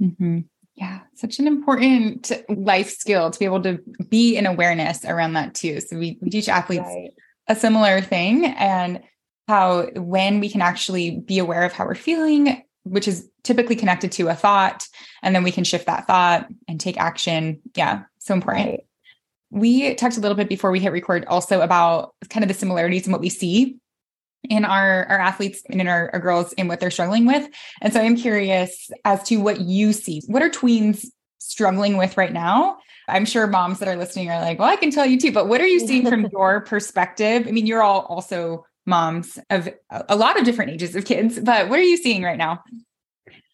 Mm-hmm. 0.00 0.40
Yeah, 0.74 1.00
such 1.14 1.38
an 1.38 1.46
important 1.46 2.32
life 2.48 2.90
skill 2.90 3.30
to 3.30 3.38
be 3.38 3.44
able 3.44 3.62
to 3.62 3.78
be 4.08 4.36
in 4.36 4.46
awareness 4.46 5.04
around 5.04 5.34
that 5.34 5.54
too. 5.54 5.80
So 5.80 5.98
we, 5.98 6.18
we 6.20 6.30
teach 6.30 6.48
athletes 6.48 6.84
right. 6.86 7.10
a 7.48 7.54
similar 7.54 8.00
thing 8.00 8.46
and 8.46 9.00
how 9.46 9.88
when 9.96 10.40
we 10.40 10.48
can 10.48 10.62
actually 10.62 11.18
be 11.18 11.38
aware 11.38 11.64
of 11.64 11.72
how 11.72 11.84
we're 11.84 11.94
feeling, 11.94 12.62
which 12.84 13.08
is 13.08 13.28
typically 13.42 13.76
connected 13.76 14.12
to 14.12 14.28
a 14.28 14.34
thought, 14.34 14.86
and 15.22 15.34
then 15.34 15.42
we 15.42 15.52
can 15.52 15.64
shift 15.64 15.86
that 15.86 16.06
thought 16.06 16.48
and 16.68 16.80
take 16.80 16.98
action. 16.98 17.60
Yeah, 17.74 18.02
so 18.18 18.34
important. 18.34 18.66
Right. 18.66 18.80
We 19.50 19.94
talked 19.94 20.16
a 20.16 20.20
little 20.20 20.36
bit 20.36 20.48
before 20.48 20.70
we 20.70 20.80
hit 20.80 20.92
record 20.92 21.24
also 21.26 21.60
about 21.60 22.14
kind 22.28 22.44
of 22.44 22.48
the 22.48 22.54
similarities 22.54 23.06
in 23.06 23.12
what 23.12 23.20
we 23.20 23.28
see 23.28 23.78
in 24.48 24.64
our, 24.64 25.04
our 25.06 25.18
athletes 25.18 25.62
and 25.68 25.80
in 25.80 25.88
our, 25.88 26.10
our 26.12 26.20
girls 26.20 26.54
and 26.54 26.68
what 26.68 26.80
they're 26.80 26.90
struggling 26.90 27.26
with. 27.26 27.48
And 27.80 27.92
so 27.92 28.00
I'm 28.00 28.16
curious 28.16 28.90
as 29.04 29.22
to 29.24 29.36
what 29.36 29.60
you 29.60 29.92
see. 29.92 30.22
What 30.26 30.42
are 30.42 30.50
tweens 30.50 31.06
struggling 31.38 31.96
with 31.96 32.16
right 32.16 32.32
now? 32.32 32.78
I'm 33.08 33.24
sure 33.24 33.46
moms 33.46 33.80
that 33.80 33.88
are 33.88 33.96
listening 33.96 34.30
are 34.30 34.40
like, 34.40 34.58
well, 34.58 34.68
I 34.68 34.76
can 34.76 34.90
tell 34.90 35.04
you 35.04 35.18
too, 35.18 35.32
but 35.32 35.48
what 35.48 35.60
are 35.60 35.66
you 35.66 35.80
seeing 35.80 36.06
from 36.06 36.26
your 36.32 36.60
perspective? 36.60 37.46
I 37.46 37.50
mean, 37.50 37.66
you're 37.66 37.82
all 37.82 38.02
also 38.02 38.64
moms 38.86 39.38
of 39.50 39.68
a 39.90 40.16
lot 40.16 40.38
of 40.38 40.44
different 40.44 40.72
ages 40.72 40.96
of 40.96 41.04
kids, 41.04 41.38
but 41.38 41.68
what 41.68 41.78
are 41.78 41.82
you 41.82 41.96
seeing 41.96 42.22
right 42.22 42.38
now 42.38 42.62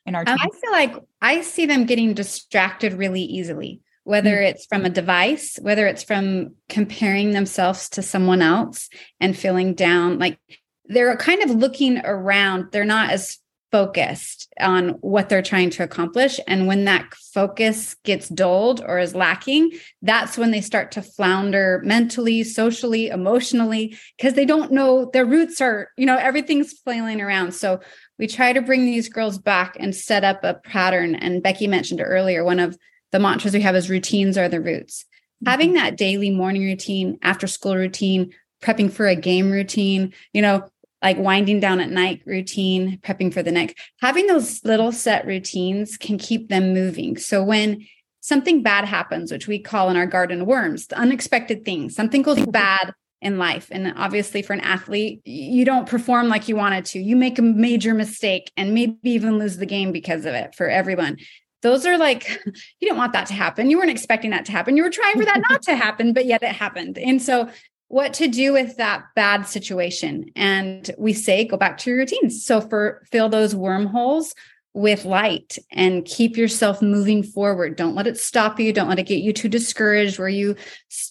in 0.05 0.15
our 0.15 0.23
um, 0.27 0.39
I 0.41 0.49
feel 0.49 0.73
like 0.73 0.95
I 1.21 1.43
see 1.43 1.67
them 1.67 1.85
getting 1.85 2.15
distracted 2.15 2.93
really 2.93 3.23
easily 3.23 3.81
whether 4.07 4.37
mm. 4.37 4.49
it's 4.49 4.67
from 4.67 4.85
a 4.85 4.91
device, 4.91 5.59
whether 5.61 5.89
it's 5.89 6.05
from 6.05 6.55
comparing 6.69 7.33
themselves 7.33 7.89
to 7.89 8.03
someone 8.03 8.41
else 8.41 8.89
and 9.19 9.37
feeling 9.37 9.75
down. 9.75 10.21
Like 10.21 10.39
they're 10.85 11.17
kind 11.17 11.43
of 11.43 11.51
looking 11.51 11.99
around, 12.05 12.71
they're 12.71 12.85
not 12.85 13.11
as 13.11 13.39
focused 13.73 14.53
on 14.61 14.91
what 15.01 15.29
they're 15.29 15.43
trying 15.43 15.71
to 15.71 15.83
accomplish. 15.83 16.39
And 16.47 16.67
when 16.67 16.85
that 16.85 17.13
focus 17.15 17.97
gets 18.05 18.29
dulled 18.29 18.81
or 18.81 18.99
is 18.99 19.15
lacking, 19.15 19.73
that's 20.03 20.39
when 20.39 20.51
they 20.51 20.61
start 20.61 20.93
to 20.93 21.03
flounder 21.03 21.81
mentally, 21.85 22.45
socially, 22.45 23.09
emotionally, 23.09 23.97
because 24.17 24.35
they 24.35 24.45
don't 24.45 24.73
know 24.73 25.11
their 25.13 25.27
roots 25.27 25.61
are, 25.61 25.91
you 25.97 26.07
know, 26.07 26.17
everything's 26.17 26.73
flailing 26.73 27.21
around. 27.21 27.53
So 27.53 27.81
we 28.19 28.27
try 28.27 28.53
to 28.53 28.63
bring 28.63 28.85
these 28.87 29.09
girls 29.09 29.39
back 29.39 29.77
and 29.79 29.95
set 29.95 30.25
up 30.25 30.45
a 30.45 30.55
pattern. 30.55 31.15
And 31.15 31.43
Becky 31.43 31.67
mentioned 31.67 32.01
earlier, 32.03 32.45
one 32.45 32.61
of 32.61 32.79
the 33.13 33.19
mantras 33.19 33.55
we 33.55 33.61
have 33.63 33.77
is 33.77 33.91
routines 33.91 34.39
are 34.39 34.49
the 34.49 34.61
roots. 34.61 35.05
Mm-hmm. 35.05 35.51
Having 35.51 35.73
that 35.75 35.97
daily 35.97 36.31
morning 36.31 36.63
routine, 36.63 37.19
after 37.23 37.47
school 37.47 37.77
routine, 37.77 38.33
prepping 38.63 38.91
for 38.91 39.07
a 39.07 39.15
game 39.15 39.51
routine, 39.51 40.15
you 40.33 40.41
know, 40.41 40.69
like 41.03 41.19
winding 41.19 41.61
down 41.61 41.81
at 41.81 41.91
night 41.91 42.23
routine, 42.25 42.99
prepping 43.03 43.33
for 43.33 43.43
the 43.43 43.53
next, 43.53 43.77
having 44.01 44.27
those 44.27 44.65
little 44.65 44.93
set 44.93 45.27
routines 45.27 45.97
can 45.97 46.19
keep 46.19 46.49
them 46.49 46.73
moving. 46.73 47.17
So 47.17 47.43
when 47.43 47.87
something 48.21 48.63
bad 48.63 48.85
happens, 48.85 49.31
which 49.31 49.47
we 49.47 49.59
call 49.59 49.91
in 49.91 49.97
our 49.97 50.07
garden 50.07 50.47
worms, 50.47 50.87
the 50.87 50.99
unexpected 50.99 51.65
things, 51.65 51.95
something 51.95 52.23
goes 52.23 52.45
bad 52.51 52.93
in 53.21 53.39
life. 53.39 53.69
And 53.71 53.95
obviously, 53.97 54.43
for 54.43 54.53
an 54.53 54.61
athlete, 54.61 55.21
you 55.25 55.65
don't 55.65 55.89
perform 55.89 56.29
like 56.29 56.49
you 56.49 56.57
wanted 56.57 56.85
to. 56.87 56.99
You 56.99 57.17
make 57.17 57.39
a 57.39 57.43
major 57.43 57.95
mistake 57.95 58.51
and 58.57 58.75
maybe 58.75 58.99
even 59.05 59.39
lose 59.39 59.57
the 59.57 59.67
game 59.67 59.93
because 59.93 60.27
of 60.27 60.35
it 60.35 60.55
for 60.55 60.69
everyone 60.69 61.19
those 61.63 61.87
are 61.87 61.99
like 61.99 62.29
you 62.47 62.53
didn't 62.81 62.99
want 62.99 63.13
that 63.13 63.27
to 63.27 63.35
happen 63.35 63.71
you 63.71 63.79
weren't 63.79 63.91
expecting 63.91 64.31
that 64.31 64.45
to 64.45 64.53
happen 64.53 64.77
you 64.77 64.83
were 64.83 64.91
trying 64.91 65.15
for 65.15 65.25
that 65.25 65.43
not 65.51 65.63
to 65.63 65.75
happen 65.75 66.13
but 66.13 66.27
yet 66.27 66.43
it 66.43 66.53
happened 66.53 66.99
and 66.99 67.21
so 67.21 67.49
what 67.89 68.15
to 68.15 68.29
do 68.29 68.53
with 68.53 68.77
that 68.77 69.05
bad 69.15 69.47
situation. 69.47 70.31
And 70.35 70.91
we 70.99 71.13
say 71.13 71.45
go 71.45 71.57
back 71.57 71.79
to 71.79 71.91
your 71.91 72.01
routines. 72.01 72.45
So 72.45 72.61
for 72.61 73.03
fill 73.11 73.29
those 73.29 73.55
wormholes 73.55 74.35
with 74.77 75.07
light 75.07 75.57
and 75.73 76.05
keep 76.05 76.37
yourself 76.37 76.83
moving 76.83 77.23
forward. 77.23 77.77
Don't 77.77 77.95
let 77.95 78.07
it 78.07 78.19
stop 78.19 78.61
you. 78.61 78.75
Don't 78.75 78.91
let 78.91 78.99
it 78.99 79.07
get 79.07 79.23
you 79.23 79.33
too 79.33 79.49
discouraged 79.49 80.19
where 80.19 80.29
you 80.29 80.55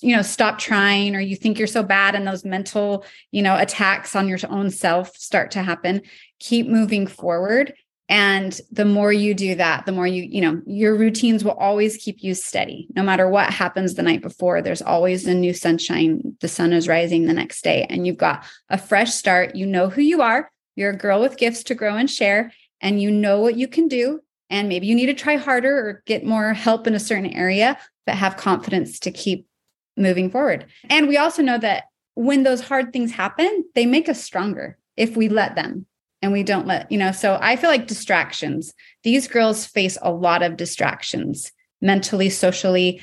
you 0.01 0.15
know 0.15 0.21
stop 0.21 0.59
trying 0.59 1.15
or 1.15 1.19
you 1.19 1.35
think 1.35 1.57
you're 1.57 1.67
so 1.67 1.81
bad 1.81 2.13
and 2.13 2.27
those 2.27 2.45
mental 2.45 3.03
you 3.31 3.41
know 3.41 3.57
attacks 3.57 4.15
on 4.15 4.27
your 4.27 4.37
own 4.49 4.69
self 4.69 5.15
start 5.17 5.49
to 5.51 5.63
happen. 5.63 6.01
Keep 6.39 6.67
moving 6.67 7.07
forward 7.07 7.73
and 8.07 8.61
the 8.71 8.85
more 8.85 9.11
you 9.11 9.33
do 9.33 9.55
that 9.55 9.85
the 9.85 9.91
more 9.91 10.05
you 10.05 10.23
you 10.23 10.41
know 10.41 10.61
your 10.67 10.95
routines 10.95 11.43
will 11.43 11.53
always 11.53 11.97
keep 11.97 12.21
you 12.21 12.35
steady. 12.35 12.87
No 12.95 13.03
matter 13.03 13.27
what 13.27 13.51
happens 13.51 13.95
the 13.95 14.03
night 14.03 14.21
before 14.21 14.61
there's 14.61 14.81
always 14.81 15.25
a 15.25 15.33
new 15.33 15.53
sunshine. 15.53 16.35
The 16.41 16.47
sun 16.47 16.71
is 16.73 16.87
rising 16.87 17.25
the 17.25 17.33
next 17.33 17.63
day 17.63 17.85
and 17.89 18.05
you've 18.05 18.17
got 18.17 18.45
a 18.69 18.77
fresh 18.77 19.13
start. 19.13 19.55
You 19.55 19.65
know 19.65 19.89
who 19.89 20.01
you 20.01 20.21
are. 20.21 20.51
You're 20.75 20.91
a 20.91 20.97
girl 20.97 21.21
with 21.21 21.37
gifts 21.37 21.63
to 21.63 21.75
grow 21.75 21.95
and 21.95 22.09
share 22.09 22.53
and 22.81 23.01
you 23.01 23.09
know 23.09 23.39
what 23.39 23.57
you 23.57 23.67
can 23.67 23.87
do. 23.87 24.21
And 24.49 24.69
maybe 24.69 24.85
you 24.85 24.95
need 24.95 25.07
to 25.07 25.15
try 25.15 25.37
harder 25.37 25.75
or 25.75 26.03
get 26.05 26.23
more 26.23 26.53
help 26.53 26.85
in 26.85 26.93
a 26.93 26.99
certain 26.99 27.33
area 27.33 27.77
but 28.05 28.15
have 28.15 28.37
confidence 28.37 28.99
to 28.99 29.11
keep 29.11 29.47
moving 29.97 30.29
forward. 30.29 30.67
And 30.89 31.07
we 31.07 31.17
also 31.17 31.41
know 31.41 31.57
that 31.57 31.85
when 32.13 32.43
those 32.43 32.61
hard 32.61 32.93
things 32.93 33.11
happen 33.11 33.65
they 33.75 33.85
make 33.85 34.09
us 34.09 34.23
stronger 34.23 34.77
if 34.95 35.17
we 35.17 35.27
let 35.27 35.55
them 35.55 35.85
and 36.25 36.33
we 36.33 36.41
don't 36.41 36.65
let, 36.65 36.91
you 36.91 36.97
know, 36.97 37.11
so 37.11 37.37
I 37.39 37.55
feel 37.55 37.69
like 37.69 37.85
distractions. 37.85 38.73
These 39.03 39.27
girls 39.27 39.63
face 39.63 39.95
a 40.01 40.11
lot 40.11 40.41
of 40.41 40.57
distractions 40.57 41.51
mentally, 41.81 42.31
socially, 42.31 42.99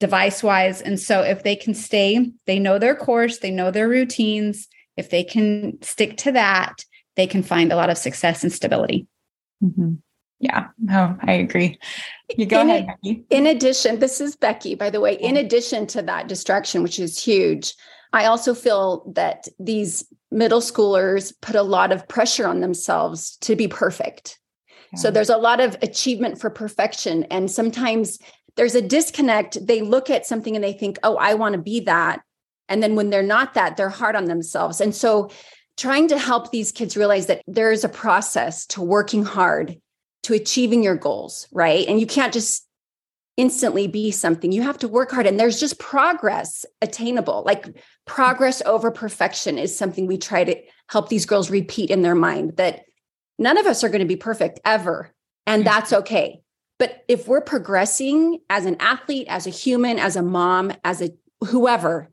device 0.00 0.42
wise. 0.42 0.82
And 0.82 1.00
so 1.00 1.22
if 1.22 1.44
they 1.44 1.56
can 1.56 1.72
stay, 1.72 2.30
they 2.46 2.58
know 2.58 2.78
their 2.78 2.94
course, 2.94 3.38
they 3.38 3.50
know 3.50 3.70
their 3.70 3.88
routines. 3.88 4.68
If 4.98 5.08
they 5.08 5.24
can 5.24 5.80
stick 5.80 6.18
to 6.18 6.32
that, 6.32 6.84
they 7.16 7.26
can 7.26 7.42
find 7.42 7.72
a 7.72 7.76
lot 7.76 7.88
of 7.88 7.96
success 7.96 8.42
and 8.42 8.52
stability. 8.52 9.06
Mm-hmm. 9.64 9.94
Yeah, 10.40 10.68
no, 10.78 11.16
I 11.22 11.32
agree. 11.32 11.78
You 12.36 12.44
go 12.44 12.60
in 12.60 12.68
ahead. 12.68 12.82
A, 12.82 12.86
Becky. 12.86 13.24
In 13.30 13.46
addition, 13.46 13.98
this 13.98 14.20
is 14.20 14.36
Becky, 14.36 14.74
by 14.74 14.90
the 14.90 15.00
way. 15.00 15.14
In 15.14 15.38
addition 15.38 15.86
to 15.86 16.02
that 16.02 16.28
distraction, 16.28 16.82
which 16.82 16.98
is 16.98 17.22
huge, 17.22 17.72
I 18.12 18.26
also 18.26 18.54
feel 18.54 19.10
that 19.14 19.48
these 19.58 20.04
middle 20.30 20.60
schoolers 20.60 21.32
put 21.40 21.56
a 21.56 21.62
lot 21.62 21.92
of 21.92 22.08
pressure 22.08 22.46
on 22.46 22.60
themselves 22.60 23.36
to 23.38 23.56
be 23.56 23.68
perfect. 23.68 24.38
Yeah. 24.92 24.98
So 24.98 25.10
there's 25.10 25.30
a 25.30 25.36
lot 25.36 25.60
of 25.60 25.76
achievement 25.82 26.40
for 26.40 26.50
perfection. 26.50 27.24
And 27.24 27.50
sometimes 27.50 28.18
there's 28.56 28.74
a 28.74 28.82
disconnect. 28.82 29.66
They 29.66 29.80
look 29.80 30.10
at 30.10 30.26
something 30.26 30.54
and 30.54 30.64
they 30.64 30.72
think, 30.72 30.98
oh, 31.02 31.16
I 31.16 31.34
want 31.34 31.54
to 31.54 31.60
be 31.60 31.80
that. 31.80 32.22
And 32.68 32.82
then 32.82 32.96
when 32.96 33.10
they're 33.10 33.22
not 33.22 33.54
that, 33.54 33.76
they're 33.76 33.88
hard 33.88 34.16
on 34.16 34.26
themselves. 34.26 34.80
And 34.80 34.94
so 34.94 35.30
trying 35.76 36.08
to 36.08 36.18
help 36.18 36.50
these 36.50 36.72
kids 36.72 36.96
realize 36.96 37.26
that 37.26 37.42
there 37.46 37.72
is 37.72 37.84
a 37.84 37.88
process 37.88 38.66
to 38.66 38.82
working 38.82 39.24
hard 39.24 39.76
to 40.24 40.34
achieving 40.34 40.82
your 40.82 40.96
goals, 40.96 41.48
right? 41.52 41.86
And 41.88 41.98
you 41.98 42.06
can't 42.06 42.32
just 42.32 42.66
instantly 43.36 43.86
be 43.86 44.10
something. 44.10 44.52
You 44.52 44.62
have 44.62 44.78
to 44.78 44.88
work 44.88 45.10
hard 45.10 45.26
and 45.26 45.40
there's 45.40 45.58
just 45.58 45.78
progress 45.78 46.64
attainable. 46.82 47.42
Like 47.46 47.66
progress 48.06 48.62
over 48.66 48.90
perfection 48.90 49.58
is 49.58 49.76
something 49.76 50.06
we 50.06 50.18
try 50.18 50.44
to 50.44 50.56
help 50.88 51.08
these 51.08 51.26
girls 51.26 51.50
repeat 51.50 51.90
in 51.90 52.02
their 52.02 52.14
mind 52.14 52.56
that 52.56 52.82
none 53.38 53.56
of 53.56 53.66
us 53.66 53.82
are 53.82 53.88
going 53.88 54.00
to 54.00 54.06
be 54.06 54.16
perfect 54.16 54.60
ever. 54.64 55.10
And 55.46 55.64
mm-hmm. 55.64 55.72
that's 55.72 55.92
okay. 55.92 56.40
But 56.78 57.04
if 57.08 57.28
we're 57.28 57.40
progressing 57.40 58.40
as 58.50 58.66
an 58.66 58.76
athlete, 58.80 59.26
as 59.28 59.46
a 59.46 59.50
human, 59.50 59.98
as 59.98 60.16
a 60.16 60.22
mom, 60.22 60.72
as 60.84 61.00
a 61.00 61.10
whoever, 61.46 62.10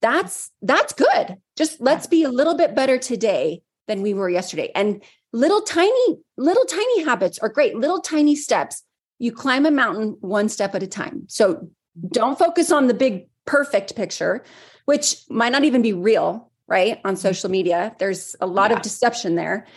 that's 0.00 0.50
that's 0.62 0.92
good. 0.92 1.36
Just 1.56 1.80
let's 1.80 2.06
be 2.06 2.24
a 2.24 2.30
little 2.30 2.56
bit 2.56 2.74
better 2.74 2.98
today 2.98 3.62
than 3.88 4.02
we 4.02 4.14
were 4.14 4.28
yesterday. 4.28 4.70
And 4.74 5.02
little 5.32 5.60
tiny 5.60 6.18
little 6.36 6.64
tiny 6.64 7.04
habits 7.04 7.38
are 7.38 7.48
great. 7.48 7.76
Little 7.76 8.00
tiny 8.00 8.36
steps 8.36 8.82
you 9.22 9.30
climb 9.30 9.64
a 9.66 9.70
mountain 9.70 10.16
one 10.20 10.48
step 10.48 10.74
at 10.74 10.82
a 10.82 10.86
time. 10.88 11.22
So 11.28 11.68
don't 12.08 12.36
focus 12.36 12.72
on 12.72 12.88
the 12.88 12.94
big 12.94 13.28
perfect 13.44 13.94
picture, 13.94 14.42
which 14.86 15.14
might 15.30 15.52
not 15.52 15.62
even 15.62 15.80
be 15.80 15.92
real, 15.92 16.50
right? 16.66 17.00
On 17.04 17.14
social 17.14 17.48
media, 17.48 17.94
there's 18.00 18.34
a 18.40 18.48
lot 18.48 18.72
yeah. 18.72 18.78
of 18.78 18.82
deception 18.82 19.36
there. 19.36 19.68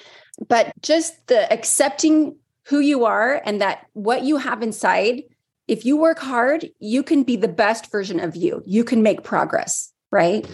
But 0.49 0.73
just 0.81 1.27
the 1.27 1.51
accepting 1.53 2.37
who 2.65 2.79
you 2.79 3.05
are 3.05 3.39
and 3.45 3.61
that 3.61 3.85
what 3.93 4.23
you 4.23 4.37
have 4.37 4.63
inside 4.63 5.21
if 5.67 5.85
you 5.85 5.97
work 5.97 6.19
hard, 6.19 6.69
you 6.79 7.03
can 7.03 7.23
be 7.23 7.35
the 7.35 7.47
best 7.47 7.91
version 7.91 8.19
of 8.19 8.35
you. 8.35 8.63
You 8.65 8.83
can 8.83 9.03
make 9.03 9.23
progress, 9.23 9.91
right? 10.11 10.45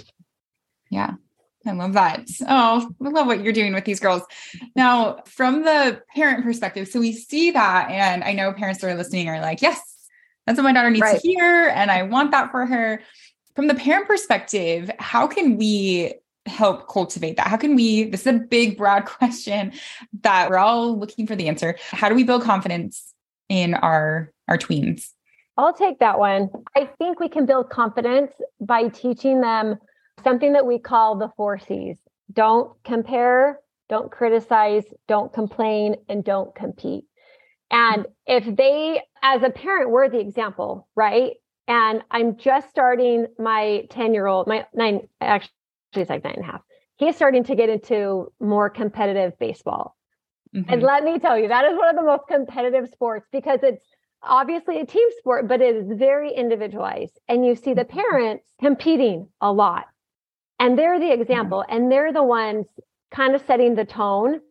Yeah. 0.89 1.15
I 1.65 1.71
love 1.73 1.93
that. 1.93 2.27
Oh, 2.47 2.91
I 3.03 3.09
love 3.09 3.27
what 3.27 3.43
you're 3.43 3.53
doing 3.53 3.73
with 3.73 3.85
these 3.85 3.99
girls. 3.99 4.23
Now, 4.75 5.21
from 5.25 5.63
the 5.63 6.01
parent 6.15 6.43
perspective, 6.43 6.87
so 6.87 6.99
we 6.99 7.13
see 7.13 7.51
that, 7.51 7.91
and 7.91 8.23
I 8.23 8.33
know 8.33 8.51
parents 8.53 8.81
that 8.81 8.89
are 8.89 8.95
listening 8.95 9.29
are 9.29 9.39
like, 9.39 9.61
yes, 9.61 9.79
that's 10.45 10.57
what 10.57 10.63
my 10.63 10.73
daughter 10.73 10.89
needs 10.89 11.01
right. 11.01 11.19
to 11.19 11.27
hear. 11.27 11.71
And 11.75 11.91
I 11.91 12.03
want 12.03 12.31
that 12.31 12.51
for 12.51 12.65
her. 12.65 13.01
From 13.55 13.67
the 13.67 13.75
parent 13.75 14.07
perspective, 14.07 14.89
how 14.97 15.27
can 15.27 15.57
we 15.57 16.13
help 16.47 16.87
cultivate 16.87 17.37
that? 17.37 17.47
How 17.47 17.57
can 17.57 17.75
we? 17.75 18.05
This 18.05 18.21
is 18.21 18.27
a 18.27 18.39
big, 18.39 18.77
broad 18.77 19.05
question 19.05 19.73
that 20.21 20.49
we're 20.49 20.57
all 20.57 20.97
looking 20.97 21.27
for 21.27 21.35
the 21.35 21.47
answer. 21.47 21.75
How 21.91 22.09
do 22.09 22.15
we 22.15 22.23
build 22.23 22.43
confidence 22.43 23.13
in 23.49 23.75
our 23.75 24.31
our 24.47 24.57
tweens? 24.57 25.09
I'll 25.57 25.73
take 25.73 25.99
that 25.99 26.17
one. 26.17 26.49
I 26.75 26.89
think 26.97 27.19
we 27.19 27.29
can 27.29 27.45
build 27.45 27.69
confidence 27.69 28.31
by 28.59 28.87
teaching 28.87 29.41
them 29.41 29.77
something 30.23 30.53
that 30.53 30.65
we 30.65 30.79
call 30.79 31.17
the 31.17 31.29
four 31.35 31.57
C's. 31.59 31.97
Don't 32.31 32.71
compare, 32.83 33.59
don't 33.89 34.11
criticize, 34.11 34.85
don't 35.07 35.33
complain, 35.33 35.95
and 36.07 36.23
don't 36.23 36.53
compete. 36.55 37.05
And 37.71 38.05
if 38.25 38.55
they, 38.55 39.01
as 39.23 39.43
a 39.43 39.49
parent, 39.49 39.91
we're 39.91 40.09
the 40.09 40.19
example, 40.19 40.87
right? 40.95 41.33
And 41.67 42.03
I'm 42.11 42.37
just 42.37 42.69
starting 42.69 43.27
my 43.39 43.87
10 43.89 44.13
year 44.13 44.27
old, 44.27 44.47
my 44.47 44.65
nine, 44.73 45.07
actually, 45.21 45.51
he's 45.93 46.09
like 46.09 46.23
nine 46.23 46.35
and 46.35 46.43
a 46.43 46.51
half. 46.51 46.61
He's 46.97 47.15
starting 47.15 47.43
to 47.45 47.55
get 47.55 47.69
into 47.69 48.31
more 48.39 48.69
competitive 48.69 49.37
baseball. 49.39 49.95
Mm-hmm. 50.55 50.71
And 50.71 50.83
let 50.83 51.03
me 51.03 51.17
tell 51.17 51.39
you, 51.39 51.47
that 51.47 51.65
is 51.65 51.77
one 51.77 51.89
of 51.89 51.95
the 51.95 52.03
most 52.03 52.27
competitive 52.27 52.89
sports 52.89 53.25
because 53.31 53.59
it's 53.63 53.85
obviously 54.21 54.79
a 54.81 54.85
team 54.85 55.07
sport, 55.19 55.47
but 55.47 55.61
it 55.61 55.75
is 55.75 55.97
very 55.97 56.33
individualized. 56.33 57.17
And 57.29 57.45
you 57.45 57.55
see 57.55 57.73
the 57.73 57.85
mm-hmm. 57.85 57.99
parents 57.99 58.45
competing 58.59 59.29
a 59.39 59.51
lot. 59.51 59.85
And 60.61 60.77
they're 60.77 60.99
the 60.99 61.11
example, 61.11 61.65
and 61.67 61.91
they're 61.91 62.13
the 62.13 62.21
ones 62.21 62.67
kind 63.09 63.33
of 63.33 63.41
setting 63.47 63.73
the 63.73 63.83
tone. 63.83 64.41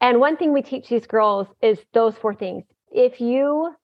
And 0.00 0.20
one 0.20 0.36
thing 0.36 0.52
we 0.52 0.62
teach 0.62 0.88
these 0.88 1.08
girls 1.08 1.48
is 1.60 1.80
those 1.92 2.16
four 2.16 2.34
things. 2.34 2.62
If 2.92 3.20
you 3.20 3.74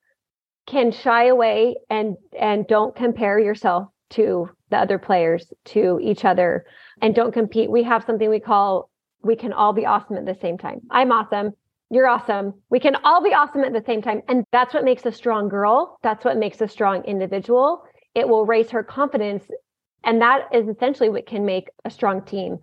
can 0.69 0.93
shy 0.93 1.27
away 1.27 1.75
and 1.91 2.17
and 2.39 2.69
don't 2.69 2.95
compare 2.95 3.41
yourself 3.41 3.89
to 4.11 4.49
the 4.71 4.79
other 4.79 4.97
players, 4.97 5.53
to 5.65 5.99
each 6.01 6.25
other, 6.25 6.67
and 7.03 7.17
don't 7.17 7.33
compete, 7.33 7.69
we 7.69 7.83
have 7.83 8.05
something 8.05 8.31
we 8.31 8.39
call 8.39 8.89
we 9.25 9.35
can 9.35 9.53
all 9.53 9.73
be 9.73 9.87
awesome 9.87 10.17
at 10.17 10.27
the 10.27 10.39
same 10.41 10.57
time. 10.57 10.83
I'm 10.89 11.11
awesome. 11.11 11.51
You're 11.91 12.07
awesome. 12.07 12.55
We 12.71 12.79
can 12.79 12.95
all 13.03 13.25
be 13.25 13.35
awesome 13.35 13.65
at 13.65 13.73
the 13.73 13.83
same 13.85 14.03
time. 14.03 14.23
And 14.29 14.45
that's 14.53 14.73
what 14.73 14.85
makes 14.85 15.05
a 15.05 15.11
strong 15.11 15.49
girl. 15.49 15.99
That's 16.05 16.25
what 16.25 16.37
makes 16.37 16.61
a 16.61 16.69
strong 16.69 17.05
individual. 17.05 17.83
It 18.15 18.29
will 18.29 18.47
raise 18.47 18.71
her 18.71 18.85
confidence. 18.85 19.43
And 20.05 20.21
that 20.21 20.49
is 20.53 20.69
essentially 20.69 21.09
what 21.09 21.27
can 21.27 21.45
make 21.45 21.69
a 21.85 21.91
strong 21.91 22.23
team 22.23 22.59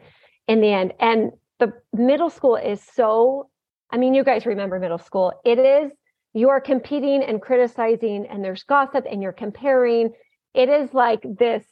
in 0.47 0.61
the 0.61 0.71
end. 0.71 0.93
And 0.99 1.31
the 1.59 1.73
middle 1.93 2.29
school 2.29 2.55
is 2.55 2.81
so, 2.81 3.49
I 3.89 3.97
mean, 3.97 4.13
you 4.13 4.23
guys 4.23 4.45
remember 4.45 4.79
middle 4.79 4.97
school. 4.97 5.33
It 5.43 5.59
is, 5.59 5.91
you 6.33 6.49
are 6.49 6.61
competing 6.61 7.23
and 7.23 7.41
criticizing, 7.41 8.25
and 8.27 8.43
there's 8.43 8.63
gossip 8.63 9.05
and 9.09 9.21
you're 9.21 9.31
comparing. 9.33 10.13
It 10.53 10.69
is 10.69 10.93
like 10.93 11.21
this 11.23 11.65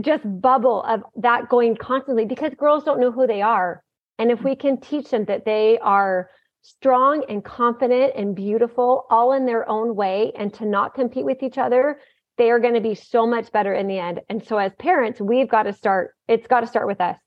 just 0.00 0.22
bubble 0.24 0.82
of 0.82 1.02
that 1.16 1.48
going 1.48 1.76
constantly 1.76 2.26
because 2.26 2.52
girls 2.54 2.84
don't 2.84 3.00
know 3.00 3.12
who 3.12 3.26
they 3.26 3.40
are. 3.40 3.82
And 4.18 4.30
if 4.30 4.42
we 4.42 4.54
can 4.54 4.80
teach 4.80 5.10
them 5.10 5.24
that 5.26 5.44
they 5.44 5.78
are 5.78 6.28
strong 6.62 7.24
and 7.28 7.42
confident 7.42 8.12
and 8.16 8.36
beautiful 8.36 9.06
all 9.10 9.32
in 9.32 9.46
their 9.46 9.66
own 9.68 9.94
way 9.96 10.32
and 10.36 10.52
to 10.54 10.66
not 10.66 10.94
compete 10.94 11.24
with 11.24 11.42
each 11.42 11.56
other, 11.56 11.98
they 12.40 12.50
are 12.50 12.58
going 12.58 12.72
to 12.72 12.80
be 12.80 12.94
so 12.94 13.26
much 13.26 13.52
better 13.52 13.74
in 13.74 13.86
the 13.86 13.98
end. 13.98 14.22
And 14.30 14.42
so 14.42 14.56
as 14.56 14.72
parents, 14.78 15.20
we've 15.20 15.46
got 15.48 15.64
to 15.64 15.74
start, 15.74 16.14
it's 16.26 16.46
got 16.46 16.60
to 16.60 16.66
start 16.66 16.86
with 16.86 16.98
us. 16.98 17.18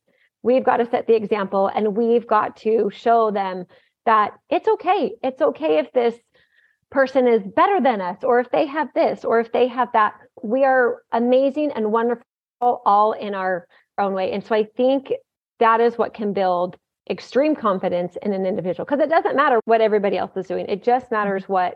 We've 0.42 0.64
got 0.64 0.78
to 0.78 0.90
set 0.90 1.06
the 1.06 1.14
example 1.16 1.68
and 1.68 1.96
we've 1.96 2.26
got 2.26 2.58
to 2.58 2.90
show 2.92 3.30
them 3.30 3.66
that 4.08 4.32
it's 4.50 4.68
okay. 4.68 5.12
It's 5.22 5.40
okay 5.40 5.78
if 5.78 5.92
this 5.94 6.16
person 6.90 7.28
is 7.28 7.44
better 7.56 7.80
than 7.80 8.02
us 8.02 8.24
or 8.24 8.40
if 8.40 8.50
they 8.50 8.66
have 8.66 8.88
this 8.96 9.24
or 9.24 9.40
if 9.40 9.52
they 9.52 9.68
have 9.68 9.90
that. 9.94 10.16
We 10.42 10.66
are 10.66 11.04
amazing 11.12 11.74
and 11.74 11.92
wonderful 11.92 12.26
all 12.60 13.12
in 13.12 13.36
our 13.36 13.68
own 14.00 14.14
way. 14.14 14.32
And 14.32 14.44
so 14.44 14.56
I 14.56 14.64
think 14.76 15.14
that 15.60 15.80
is 15.80 15.96
what 15.96 16.16
can 16.16 16.34
build 16.34 16.76
extreme 17.08 17.56
confidence 17.56 18.18
in 18.24 18.34
an 18.34 18.48
individual 18.48 18.86
because 18.86 19.00
it 19.00 19.12
doesn't 19.12 19.36
matter 19.36 19.60
what 19.66 19.80
everybody 19.80 20.18
else 20.18 20.36
is 20.36 20.48
doing. 20.48 20.66
It 20.70 20.84
just 20.84 21.12
matters 21.12 21.48
what 21.48 21.76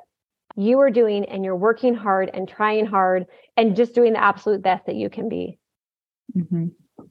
you 0.58 0.80
are 0.80 0.90
doing 0.90 1.24
and 1.26 1.46
you're 1.46 1.56
working 1.56 1.94
hard 1.94 2.32
and 2.34 2.50
trying 2.50 2.86
hard 2.86 3.28
and 3.56 3.76
just 3.76 3.94
doing 3.94 4.14
the 4.14 4.22
absolute 4.22 4.62
best 4.62 4.88
that 4.88 4.96
you 4.96 5.10
can 5.10 5.30
be. 5.30 5.60
Mm-hmm. 6.36 6.68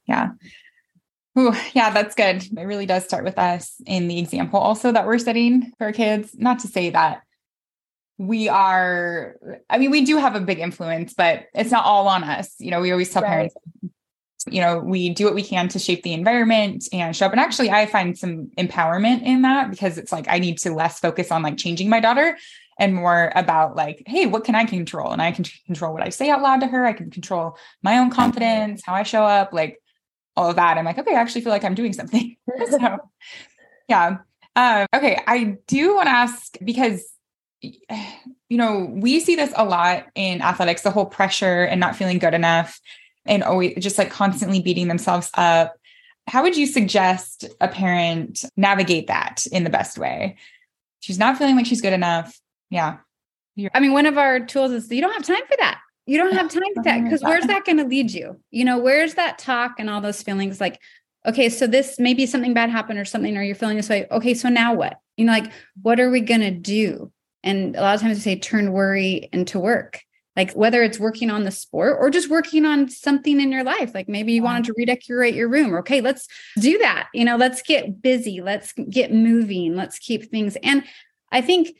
Yeah. 0.07 0.31
Ooh, 1.39 1.55
yeah, 1.73 1.91
that's 1.91 2.15
good. 2.15 2.43
It 2.43 2.65
really 2.65 2.87
does 2.87 3.05
start 3.05 3.25
with 3.25 3.39
us 3.39 3.75
in 3.87 4.09
the 4.09 4.19
example 4.19 4.59
also 4.59 4.91
that 4.91 5.07
we're 5.07 5.19
setting 5.19 5.73
for 5.79 5.85
our 5.85 5.93
kids. 5.93 6.35
Not 6.37 6.59
to 6.61 6.69
say 6.69 6.91
that 6.91 7.23
we 8.19 8.49
are, 8.49 9.37
I 9.71 9.79
mean, 9.79 9.91
we 9.91 10.05
do 10.05 10.17
have 10.17 10.35
a 10.35 10.41
big 10.41 10.59
influence, 10.59 11.15
but 11.15 11.45
it's 11.55 11.71
not 11.71 11.85
all 11.85 12.09
on 12.09 12.25
us. 12.25 12.55
You 12.59 12.71
know, 12.71 12.81
we 12.81 12.91
always 12.91 13.11
tell 13.11 13.23
right. 13.23 13.29
parents 13.29 13.55
you 14.49 14.61
know, 14.61 14.79
we 14.79 15.11
do 15.11 15.25
what 15.25 15.35
we 15.35 15.43
can 15.43 15.69
to 15.69 15.79
shape 15.79 16.03
the 16.03 16.13
environment 16.13 16.89
and 16.93 17.17
show 17.17 17.27
up. 17.27 17.33
And 17.33 17.41
actually, 17.41 17.71
I 17.71 17.87
find 17.87 18.17
some 18.17 18.51
empowerment 18.57 19.23
in 19.23 19.43
that 19.43 19.71
because 19.71 19.99
it's 19.99 20.13
like 20.13 20.27
I 20.29 20.39
need 20.39 20.59
to 20.59 20.73
less 20.73 21.01
focus 21.01 21.33
on 21.33 21.43
like 21.43 21.57
changing 21.57 21.89
my 21.89 22.01
daughter 22.01 22.39
and 22.79 22.95
more 22.95 23.33
about 23.35 23.77
like, 23.77 24.03
hey, 24.07 24.27
what 24.27 24.45
can 24.45 24.55
I 24.55 24.65
control? 24.65 25.13
And 25.13 25.23
I 25.23 25.33
can 25.33 25.45
control 25.67 25.93
what 25.93 26.03
I 26.03 26.11
say 26.11 26.29
out 26.31 26.43
loud 26.43 26.61
to 26.61 26.67
her. 26.67 26.85
I 26.85 26.93
can 26.93 27.11
control 27.11 27.57
my 27.83 27.99
own 27.99 28.11
confidence, 28.11 28.83
how 28.85 28.95
I 28.95 29.03
show 29.03 29.25
up, 29.25 29.53
like 29.53 29.81
all 30.37 30.51
of 30.51 30.57
that. 30.57 30.77
I'm 30.77 30.85
like, 30.85 30.99
okay, 30.99 31.15
I 31.15 31.21
actually 31.21 31.41
feel 31.41 31.53
like 31.53 31.65
I'm 31.65 31.75
doing 31.75 31.93
something. 31.93 32.37
so, 32.71 32.99
yeah. 33.89 34.19
Um, 34.55 34.87
okay. 34.95 35.21
I 35.27 35.57
do 35.67 35.95
want 35.95 36.07
to 36.07 36.13
ask 36.13 36.57
because, 36.63 37.05
you 37.61 37.79
know, 38.51 38.91
we 38.91 39.21
see 39.21 39.37
this 39.37 39.53
a 39.57 39.65
lot 39.65 40.07
in 40.15 40.43
athletics 40.43 40.83
the 40.83 40.91
whole 40.91 41.07
pressure 41.07 41.65
and 41.65 41.81
not 41.81 41.97
feeling 41.97 42.19
good 42.19 42.35
enough 42.35 42.81
and 43.25 43.43
always 43.43 43.75
just 43.79 43.99
like 43.99 44.11
constantly 44.11 44.61
beating 44.61 44.89
themselves 44.89 45.31
up. 45.35 45.77
How 46.27 46.43
would 46.43 46.57
you 46.57 46.67
suggest 46.67 47.45
a 47.61 47.69
parent 47.69 48.45
navigate 48.57 49.07
that 49.07 49.47
in 49.51 49.65
the 49.65 49.71
best 49.71 49.97
way? 49.97 50.37
She's 51.01 51.19
not 51.19 51.39
feeling 51.39 51.57
like 51.57 51.67
she's 51.67 51.81
good 51.81 51.93
enough. 51.93 52.39
Yeah. 52.71 52.99
I 53.75 53.81
mean, 53.81 53.93
one 53.93 54.07
of 54.07 54.19
our 54.19 54.41
tools 54.41 54.73
is 54.73 54.91
you 54.91 55.01
don't 55.01 55.13
have 55.13 55.25
time 55.25 55.47
for 55.49 55.57
that. 55.59 55.81
You 56.07 56.19
don't 56.19 56.33
have 56.35 56.51
time 56.51 56.63
for 56.75 56.83
that 56.85 56.97
mm-hmm. 56.97 57.05
because 57.05 57.23
where's 57.23 57.47
that 57.47 57.65
going 57.65 57.79
to 57.79 57.85
lead 57.85 58.13
you? 58.13 58.41
You 58.51 58.65
know, 58.65 58.79
where's 58.79 59.15
that 59.15 59.39
talk 59.39 59.77
and 59.79 59.91
all 59.91 60.01
those 60.01 60.23
feelings 60.23 60.61
like, 60.61 60.81
okay, 61.25 61.49
so 61.49 61.67
this 61.67 61.99
maybe 61.99 62.27
something 62.27 62.55
bad 62.55 62.71
happened 62.71 62.99
or 62.99 63.05
something, 63.05 63.37
or 63.37 63.43
you're 63.43 63.57
feeling 63.57 63.77
this 63.77 63.89
way. 63.89 64.07
Okay, 64.11 64.35
so 64.35 64.49
now 64.49 64.75
what? 64.75 64.99
You 65.17 65.25
know, 65.25 65.33
like, 65.33 65.51
what 65.83 65.99
are 65.99 66.11
we 66.11 66.21
going 66.21 66.43
to 66.43 66.53
do? 66.53 67.11
And 67.43 67.75
a 67.75 67.81
lot 67.81 67.95
of 67.95 68.01
times 68.01 68.19
we 68.19 68.21
say 68.21 68.39
turn 68.39 68.73
worry 68.73 69.29
into 69.33 69.59
work 69.59 70.01
like 70.37 70.53
whether 70.53 70.83
it's 70.83 71.01
working 71.01 71.31
on 71.31 71.45
the 71.45 71.51
sport 71.51 71.97
or 71.99 72.11
just 72.11 72.29
working 72.29 72.65
on 72.67 72.89
something 72.89 73.41
in 73.41 73.51
your 73.51 73.65
life 73.65 73.95
like 73.95 74.09
maybe 74.09 74.33
you 74.33 74.43
wanted 74.43 74.65
to 74.65 74.75
redecorate 74.77 75.35
your 75.35 75.49
room 75.49 75.75
okay 75.75 76.01
let's 76.01 76.29
do 76.59 76.79
that 76.79 77.09
you 77.15 77.25
know 77.25 77.37
let's 77.37 77.63
get 77.63 78.03
busy 78.03 78.41
let's 78.41 78.73
get 78.91 79.13
moving 79.13 79.75
let's 79.75 79.99
keep 79.99 80.31
things 80.31 80.57
and 80.63 80.85
i 81.33 81.41
think 81.41 81.77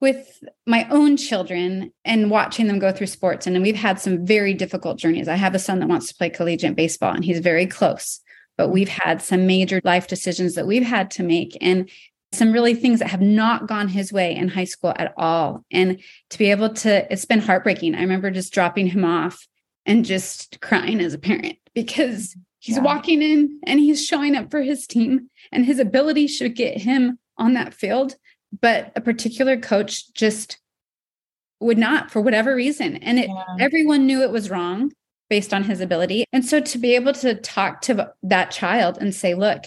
with 0.00 0.44
my 0.66 0.86
own 0.90 1.16
children 1.16 1.92
and 2.04 2.30
watching 2.30 2.66
them 2.66 2.78
go 2.78 2.92
through 2.92 3.06
sports 3.06 3.46
and 3.46 3.60
we've 3.62 3.74
had 3.76 4.00
some 4.00 4.24
very 4.24 4.54
difficult 4.54 4.98
journeys 4.98 5.28
i 5.28 5.34
have 5.34 5.54
a 5.54 5.58
son 5.58 5.80
that 5.80 5.88
wants 5.88 6.08
to 6.08 6.14
play 6.14 6.30
collegiate 6.30 6.76
baseball 6.76 7.12
and 7.12 7.24
he's 7.24 7.40
very 7.40 7.66
close 7.66 8.20
but 8.56 8.68
we've 8.68 8.88
had 8.88 9.22
some 9.22 9.46
major 9.46 9.80
life 9.84 10.08
decisions 10.08 10.54
that 10.54 10.66
we've 10.66 10.82
had 10.82 11.10
to 11.12 11.22
make 11.22 11.56
and 11.60 11.88
some 12.32 12.52
really 12.52 12.74
things 12.74 12.98
that 12.98 13.08
have 13.08 13.22
not 13.22 13.66
gone 13.66 13.88
his 13.88 14.12
way 14.12 14.34
in 14.34 14.48
high 14.48 14.64
school 14.64 14.92
at 14.96 15.14
all. 15.16 15.64
And 15.70 16.00
to 16.30 16.38
be 16.38 16.50
able 16.50 16.74
to, 16.74 17.10
it's 17.10 17.24
been 17.24 17.40
heartbreaking. 17.40 17.94
I 17.94 18.00
remember 18.00 18.30
just 18.30 18.52
dropping 18.52 18.88
him 18.88 19.04
off 19.04 19.46
and 19.86 20.04
just 20.04 20.60
crying 20.60 21.00
as 21.00 21.14
a 21.14 21.18
parent 21.18 21.56
because 21.74 22.36
he's 22.58 22.76
yeah. 22.76 22.82
walking 22.82 23.22
in 23.22 23.60
and 23.64 23.80
he's 23.80 24.04
showing 24.04 24.36
up 24.36 24.50
for 24.50 24.60
his 24.60 24.86
team 24.86 25.30
and 25.52 25.64
his 25.64 25.78
ability 25.78 26.26
should 26.26 26.54
get 26.54 26.78
him 26.78 27.18
on 27.38 27.54
that 27.54 27.72
field. 27.72 28.16
But 28.60 28.92
a 28.96 29.00
particular 29.00 29.58
coach 29.58 30.12
just 30.14 30.58
would 31.60 31.78
not 31.78 32.10
for 32.10 32.20
whatever 32.20 32.54
reason. 32.54 32.96
And 32.96 33.18
it, 33.18 33.28
yeah. 33.28 33.44
everyone 33.60 34.06
knew 34.06 34.22
it 34.22 34.30
was 34.30 34.50
wrong 34.50 34.92
based 35.28 35.52
on 35.52 35.64
his 35.64 35.80
ability. 35.80 36.24
And 36.32 36.44
so 36.44 36.60
to 36.60 36.78
be 36.78 36.94
able 36.94 37.12
to 37.14 37.34
talk 37.34 37.82
to 37.82 38.12
that 38.22 38.50
child 38.50 38.98
and 38.98 39.14
say, 39.14 39.34
look, 39.34 39.64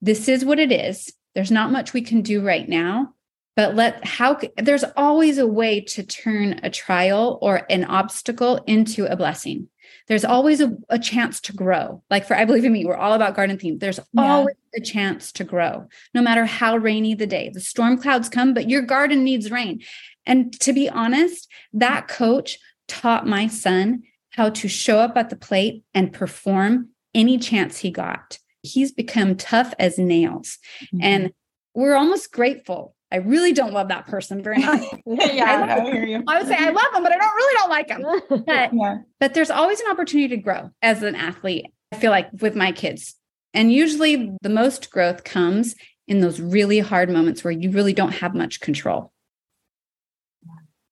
this 0.00 0.28
is 0.28 0.44
what 0.44 0.58
it 0.58 0.72
is 0.72 1.12
there's 1.34 1.50
not 1.50 1.72
much 1.72 1.92
we 1.92 2.02
can 2.02 2.22
do 2.22 2.44
right 2.44 2.68
now, 2.68 3.14
but 3.56 3.74
let 3.74 4.04
how 4.04 4.38
there's 4.56 4.84
always 4.96 5.38
a 5.38 5.46
way 5.46 5.80
to 5.80 6.02
turn 6.02 6.60
a 6.62 6.70
trial 6.70 7.38
or 7.40 7.66
an 7.70 7.84
obstacle 7.84 8.62
into 8.66 9.06
a 9.06 9.16
blessing. 9.16 9.68
There's 10.08 10.24
always 10.24 10.60
a, 10.60 10.76
a 10.88 10.98
chance 10.98 11.40
to 11.42 11.52
grow. 11.52 12.02
Like 12.10 12.26
for 12.26 12.36
I 12.36 12.44
believe 12.44 12.64
in 12.64 12.72
me, 12.72 12.84
we're 12.84 12.96
all 12.96 13.14
about 13.14 13.34
garden 13.34 13.58
theme. 13.58 13.78
There's 13.78 14.00
yeah. 14.12 14.22
always 14.22 14.56
a 14.74 14.80
chance 14.80 15.32
to 15.32 15.44
grow, 15.44 15.86
no 16.14 16.22
matter 16.22 16.44
how 16.44 16.76
rainy 16.76 17.14
the 17.14 17.26
day. 17.26 17.50
The 17.52 17.60
storm 17.60 17.98
clouds 17.98 18.28
come, 18.28 18.54
but 18.54 18.68
your 18.68 18.82
garden 18.82 19.24
needs 19.24 19.50
rain. 19.50 19.82
And 20.26 20.58
to 20.60 20.72
be 20.72 20.88
honest, 20.88 21.48
that 21.72 22.08
coach 22.08 22.58
taught 22.88 23.26
my 23.26 23.46
son 23.46 24.02
how 24.30 24.50
to 24.50 24.68
show 24.68 24.98
up 24.98 25.16
at 25.16 25.30
the 25.30 25.36
plate 25.36 25.84
and 25.94 26.12
perform 26.12 26.88
any 27.14 27.38
chance 27.38 27.78
he 27.78 27.90
got. 27.90 28.38
He's 28.62 28.92
become 28.92 29.36
tough 29.36 29.74
as 29.78 29.98
nails. 29.98 30.58
Mm-hmm. 30.84 30.98
And 31.02 31.32
we're 31.74 31.96
almost 31.96 32.32
grateful. 32.32 32.94
I 33.12 33.16
really 33.16 33.52
don't 33.52 33.74
love 33.74 33.88
that 33.88 34.06
person 34.06 34.42
very 34.42 34.58
much. 34.58 34.82
yeah, 35.06 35.44
I, 35.44 35.74
I, 35.74 36.22
I, 36.26 36.38
would 36.38 36.48
say 36.48 36.56
I 36.56 36.70
love 36.70 36.94
him, 36.94 37.02
but 37.02 37.12
I 37.12 37.18
don't 37.18 37.34
really 37.34 37.54
don't 37.58 37.70
like 37.70 37.88
him. 37.90 38.44
But, 38.46 38.72
yeah. 38.74 38.98
but 39.20 39.34
there's 39.34 39.50
always 39.50 39.80
an 39.80 39.90
opportunity 39.90 40.28
to 40.34 40.38
grow 40.38 40.70
as 40.80 41.02
an 41.02 41.14
athlete. 41.14 41.66
I 41.92 41.96
feel 41.96 42.10
like 42.10 42.28
with 42.40 42.56
my 42.56 42.72
kids. 42.72 43.14
And 43.52 43.70
usually 43.70 44.32
the 44.40 44.48
most 44.48 44.90
growth 44.90 45.24
comes 45.24 45.74
in 46.08 46.20
those 46.20 46.40
really 46.40 46.78
hard 46.78 47.10
moments 47.10 47.44
where 47.44 47.52
you 47.52 47.70
really 47.70 47.92
don't 47.92 48.12
have 48.12 48.34
much 48.34 48.60
control. 48.60 49.12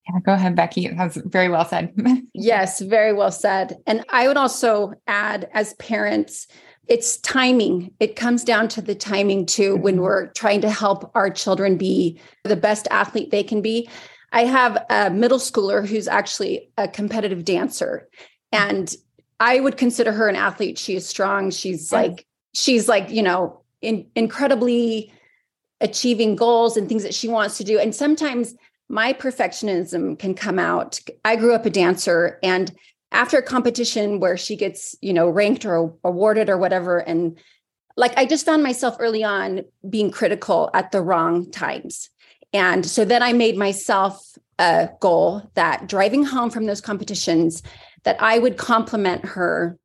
Yeah, 0.07 0.19
go 0.23 0.33
ahead, 0.33 0.55
Becky. 0.55 0.87
That's 0.89 1.17
very 1.17 1.49
well 1.49 1.65
said. 1.65 1.91
yes, 2.35 2.81
very 2.81 3.13
well 3.13 3.31
said. 3.31 3.77
And 3.87 4.05
I 4.09 4.27
would 4.27 4.37
also 4.37 4.93
add, 5.07 5.49
as 5.53 5.73
parents, 5.75 6.47
it's 6.87 7.17
timing. 7.17 7.93
It 7.99 8.15
comes 8.15 8.43
down 8.43 8.67
to 8.69 8.81
the 8.81 8.95
timing 8.95 9.45
too 9.45 9.75
when 9.77 9.95
mm-hmm. 9.95 10.03
we're 10.03 10.27
trying 10.33 10.61
to 10.61 10.69
help 10.69 11.11
our 11.15 11.29
children 11.29 11.77
be 11.77 12.19
the 12.43 12.55
best 12.55 12.87
athlete 12.91 13.31
they 13.31 13.43
can 13.43 13.61
be. 13.61 13.89
I 14.33 14.45
have 14.45 14.83
a 14.89 15.09
middle 15.09 15.39
schooler 15.39 15.85
who's 15.85 16.07
actually 16.07 16.69
a 16.77 16.87
competitive 16.87 17.43
dancer, 17.43 18.07
and 18.51 18.93
I 19.39 19.59
would 19.59 19.75
consider 19.75 20.11
her 20.13 20.27
an 20.29 20.35
athlete. 20.35 20.77
She 20.77 20.95
is 20.95 21.07
strong. 21.07 21.51
She's 21.51 21.83
yes. 21.83 21.91
like, 21.91 22.25
she's 22.53 22.87
like, 22.87 23.09
you 23.09 23.23
know, 23.23 23.61
in, 23.81 24.05
incredibly 24.15 25.11
achieving 25.81 26.35
goals 26.35 26.77
and 26.77 26.87
things 26.87 27.03
that 27.03 27.13
she 27.13 27.27
wants 27.27 27.57
to 27.57 27.63
do. 27.63 27.79
And 27.79 27.93
sometimes 27.93 28.55
my 28.87 29.13
perfectionism 29.13 30.17
can 30.19 30.35
come 30.35 30.59
out. 30.59 30.99
I 31.25 31.35
grew 31.35 31.53
up 31.55 31.65
a 31.65 31.69
dancer 31.69 32.39
and 32.43 32.71
after 33.11 33.37
a 33.37 33.43
competition 33.43 34.19
where 34.19 34.37
she 34.37 34.55
gets, 34.55 34.95
you 35.01 35.13
know, 35.13 35.29
ranked 35.29 35.65
or 35.65 35.93
awarded 36.03 36.49
or 36.49 36.57
whatever 36.57 36.99
and 36.99 37.37
like 37.97 38.17
I 38.17 38.25
just 38.25 38.45
found 38.45 38.63
myself 38.63 38.95
early 38.99 39.23
on 39.23 39.61
being 39.89 40.11
critical 40.11 40.69
at 40.73 40.91
the 40.91 41.01
wrong 41.01 41.51
times. 41.51 42.09
And 42.53 42.85
so 42.85 43.05
then 43.05 43.23
I 43.23 43.33
made 43.33 43.57
myself 43.57 44.37
a 44.59 44.89
goal 44.99 45.49
that 45.55 45.87
driving 45.87 46.23
home 46.23 46.49
from 46.49 46.65
those 46.65 46.81
competitions 46.81 47.63
that 48.03 48.21
I 48.21 48.39
would 48.39 48.57
compliment 48.57 49.25
her 49.25 49.77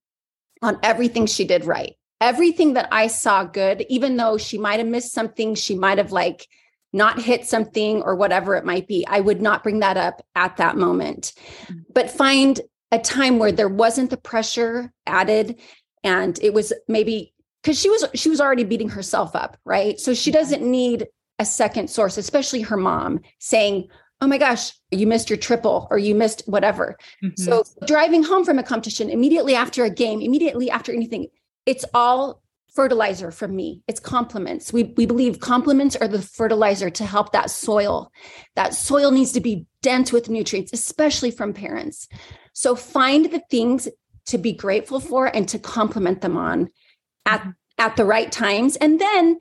on 0.63 0.79
everything 0.83 1.27
she 1.27 1.45
did 1.45 1.65
right. 1.65 1.95
Everything 2.21 2.75
that 2.75 2.89
I 2.91 3.09
saw 3.09 3.45
good, 3.45 3.85
even 3.89 4.17
though 4.17 4.39
she 4.39 4.57
might 4.57 4.79
have 4.79 4.89
missed 4.89 5.13
something, 5.13 5.55
she 5.55 5.75
might 5.75 5.99
have 5.99 6.13
like 6.13 6.49
not 6.93 7.21
hit 7.21 7.47
something 7.47 8.03
or 8.03 8.17
whatever 8.17 8.55
it 8.55 8.65
might 8.65 8.89
be, 8.89 9.07
I 9.07 9.21
would 9.21 9.43
not 9.43 9.63
bring 9.63 9.81
that 9.81 9.99
up 9.99 10.25
at 10.35 10.57
that 10.57 10.77
moment. 10.77 11.33
Mm-hmm. 11.65 11.81
But 11.93 12.11
find 12.11 12.61
a 12.93 12.99
time 12.99 13.39
where 13.39 13.53
there 13.53 13.69
wasn't 13.69 14.11
the 14.11 14.17
pressure 14.17 14.93
added 15.07 15.61
and 16.05 16.39
it 16.43 16.55
was 16.55 16.73
maybe 16.89 17.35
because 17.63 17.81
she 17.81 17.91
was 17.91 18.05
she 18.15 18.29
was 18.29 18.41
already 18.41 18.65
beating 18.65 18.89
herself 18.89 19.35
up, 19.35 19.59
right? 19.65 19.99
So 19.99 20.15
she 20.15 20.31
doesn't 20.31 20.63
need 20.63 21.09
a 21.39 21.45
second 21.45 21.91
source, 21.91 22.17
especially 22.17 22.63
her 22.63 22.77
mom 22.77 23.21
saying, 23.41 23.89
oh 24.21 24.27
my 24.27 24.39
gosh, 24.39 24.73
you 24.91 25.07
missed 25.07 25.29
your 25.29 25.37
triple 25.37 25.89
or 25.91 25.99
you 25.99 26.15
missed 26.15 26.43
whatever. 26.47 26.97
Mm-hmm. 27.23 27.43
So 27.43 27.65
driving 27.87 28.23
home 28.23 28.45
from 28.45 28.59
a 28.59 28.63
competition 28.63 29.11
immediately 29.11 29.55
after 29.55 29.85
a 29.85 29.91
game, 29.91 30.21
immediately 30.21 30.71
after 30.71 30.93
anything, 30.93 31.27
it's 31.67 31.85
all 31.93 32.41
fertilizer 32.75 33.31
from 33.31 33.57
me. 33.57 33.83
It's 33.89 34.01
compliments. 34.01 34.73
We, 34.73 34.95
we 34.97 35.07
believe 35.07 35.41
compliments 35.41 35.97
are 35.97 36.09
the 36.09 36.21
fertilizer 36.21 36.91
to 36.91 37.05
help 37.05 37.33
that 37.33 37.51
soil. 37.51 38.13
That 38.55 38.75
soil 38.75 39.11
needs 39.11 39.33
to 39.33 39.41
be 39.41 39.67
dense 39.83 40.13
with 40.13 40.29
nutrients, 40.29 40.73
especially 40.73 41.31
from 41.31 41.55
parents. 41.55 42.09
So 42.53 42.75
find 42.75 43.31
the 43.31 43.43
things 43.51 43.89
to 44.27 44.39
be 44.39 44.53
grateful 44.53 45.01
for 45.01 45.27
and 45.27 45.49
to 45.49 45.59
compliment 45.59 46.21
them 46.21 46.37
on 46.37 46.69
at, 47.25 47.47
at 47.79 47.97
the 47.97 48.05
right 48.05 48.31
times. 48.31 48.77
And 48.77 49.01
then 49.01 49.39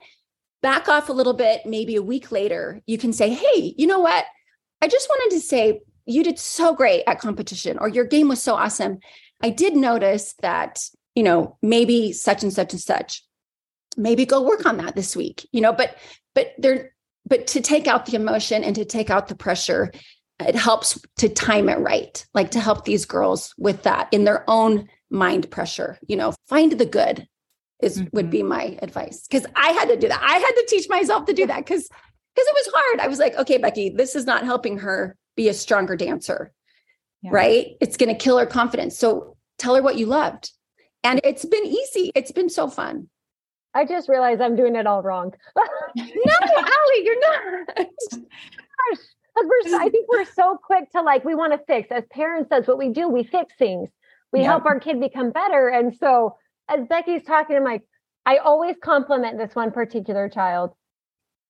back 0.62 0.88
off 0.88 1.08
a 1.08 1.12
little 1.12 1.34
bit, 1.34 1.66
maybe 1.66 1.96
a 1.96 2.02
week 2.02 2.32
later, 2.32 2.80
you 2.86 2.98
can 2.98 3.12
say, 3.12 3.30
Hey, 3.30 3.74
you 3.76 3.86
know 3.86 4.00
what? 4.00 4.24
I 4.80 4.88
just 4.88 5.08
wanted 5.08 5.36
to 5.36 5.40
say 5.40 5.80
you 6.06 6.22
did 6.22 6.38
so 6.38 6.74
great 6.74 7.02
at 7.06 7.18
competition 7.18 7.78
or 7.78 7.88
your 7.88 8.04
game 8.04 8.28
was 8.28 8.42
so 8.42 8.54
awesome. 8.54 8.98
I 9.42 9.50
did 9.50 9.76
notice 9.76 10.34
that 10.40 10.80
you 11.16 11.22
know, 11.22 11.56
maybe 11.62 12.12
such 12.12 12.44
and 12.44 12.52
such 12.52 12.72
and 12.72 12.80
such. 12.80 13.24
Maybe 13.96 14.26
go 14.26 14.42
work 14.42 14.66
on 14.66 14.76
that 14.76 14.94
this 14.94 15.16
week, 15.16 15.48
you 15.50 15.60
know, 15.60 15.72
but 15.72 15.96
but 16.34 16.52
there 16.58 16.92
but 17.28 17.48
to 17.48 17.60
take 17.60 17.88
out 17.88 18.06
the 18.06 18.14
emotion 18.14 18.62
and 18.62 18.76
to 18.76 18.84
take 18.84 19.10
out 19.10 19.26
the 19.26 19.34
pressure, 19.34 19.90
it 20.38 20.54
helps 20.54 21.00
to 21.16 21.28
time 21.28 21.68
it 21.68 21.80
right, 21.80 22.24
like 22.34 22.52
to 22.52 22.60
help 22.60 22.84
these 22.84 23.06
girls 23.06 23.54
with 23.58 23.82
that 23.82 24.08
in 24.12 24.24
their 24.24 24.48
own 24.48 24.88
mind 25.10 25.50
pressure, 25.50 25.98
you 26.06 26.16
know, 26.16 26.34
find 26.46 26.72
the 26.72 26.86
good 26.86 27.26
is 27.82 27.98
mm-hmm. 27.98 28.08
would 28.12 28.30
be 28.30 28.42
my 28.42 28.78
advice. 28.82 29.26
Cause 29.30 29.46
I 29.56 29.68
had 29.72 29.88
to 29.88 29.96
do 29.96 30.08
that. 30.08 30.22
I 30.22 30.38
had 30.38 30.52
to 30.52 30.66
teach 30.68 30.88
myself 30.88 31.24
to 31.26 31.32
do 31.32 31.46
that 31.46 31.64
because 31.64 31.88
because 31.88 32.48
it 32.48 32.54
was 32.54 32.74
hard. 32.74 33.00
I 33.00 33.08
was 33.08 33.18
like, 33.18 33.34
okay, 33.36 33.56
Becky, 33.56 33.88
this 33.88 34.14
is 34.14 34.26
not 34.26 34.44
helping 34.44 34.78
her 34.78 35.16
be 35.36 35.48
a 35.48 35.54
stronger 35.54 35.96
dancer. 35.96 36.52
Yeah. 37.22 37.30
Right. 37.32 37.76
It's 37.80 37.96
going 37.96 38.14
to 38.14 38.22
kill 38.22 38.36
her 38.36 38.44
confidence. 38.44 38.98
So 38.98 39.38
tell 39.58 39.74
her 39.74 39.82
what 39.82 39.96
you 39.96 40.04
loved 40.04 40.52
and 41.04 41.20
it's 41.24 41.44
been 41.44 41.64
easy. 41.64 42.12
It's 42.14 42.32
been 42.32 42.48
so 42.48 42.68
fun. 42.68 43.08
I 43.74 43.84
just 43.84 44.08
realized 44.08 44.40
I'm 44.40 44.56
doing 44.56 44.74
it 44.74 44.86
all 44.86 45.02
wrong. 45.02 45.32
no, 45.96 46.04
Allie, 46.04 47.04
you're 47.04 47.20
not. 47.20 47.66
Gosh, 47.76 49.04
I 49.36 49.88
think 49.90 50.08
we're 50.10 50.24
so 50.24 50.58
quick 50.62 50.90
to 50.92 51.02
like, 51.02 51.24
we 51.24 51.34
want 51.34 51.52
to 51.52 51.58
fix. 51.66 51.88
As 51.90 52.04
parents, 52.10 52.48
that's 52.50 52.66
what 52.66 52.78
we 52.78 52.88
do. 52.88 53.08
We 53.08 53.22
fix 53.22 53.54
things. 53.58 53.90
We 54.32 54.40
yeah. 54.40 54.46
help 54.46 54.64
our 54.64 54.80
kid 54.80 55.00
become 55.00 55.30
better. 55.30 55.68
And 55.68 55.94
so, 55.94 56.36
as 56.68 56.86
Becky's 56.88 57.22
talking, 57.24 57.56
I'm 57.56 57.64
like, 57.64 57.82
I 58.24 58.38
always 58.38 58.76
compliment 58.82 59.38
this 59.38 59.54
one 59.54 59.72
particular 59.72 60.28
child 60.28 60.72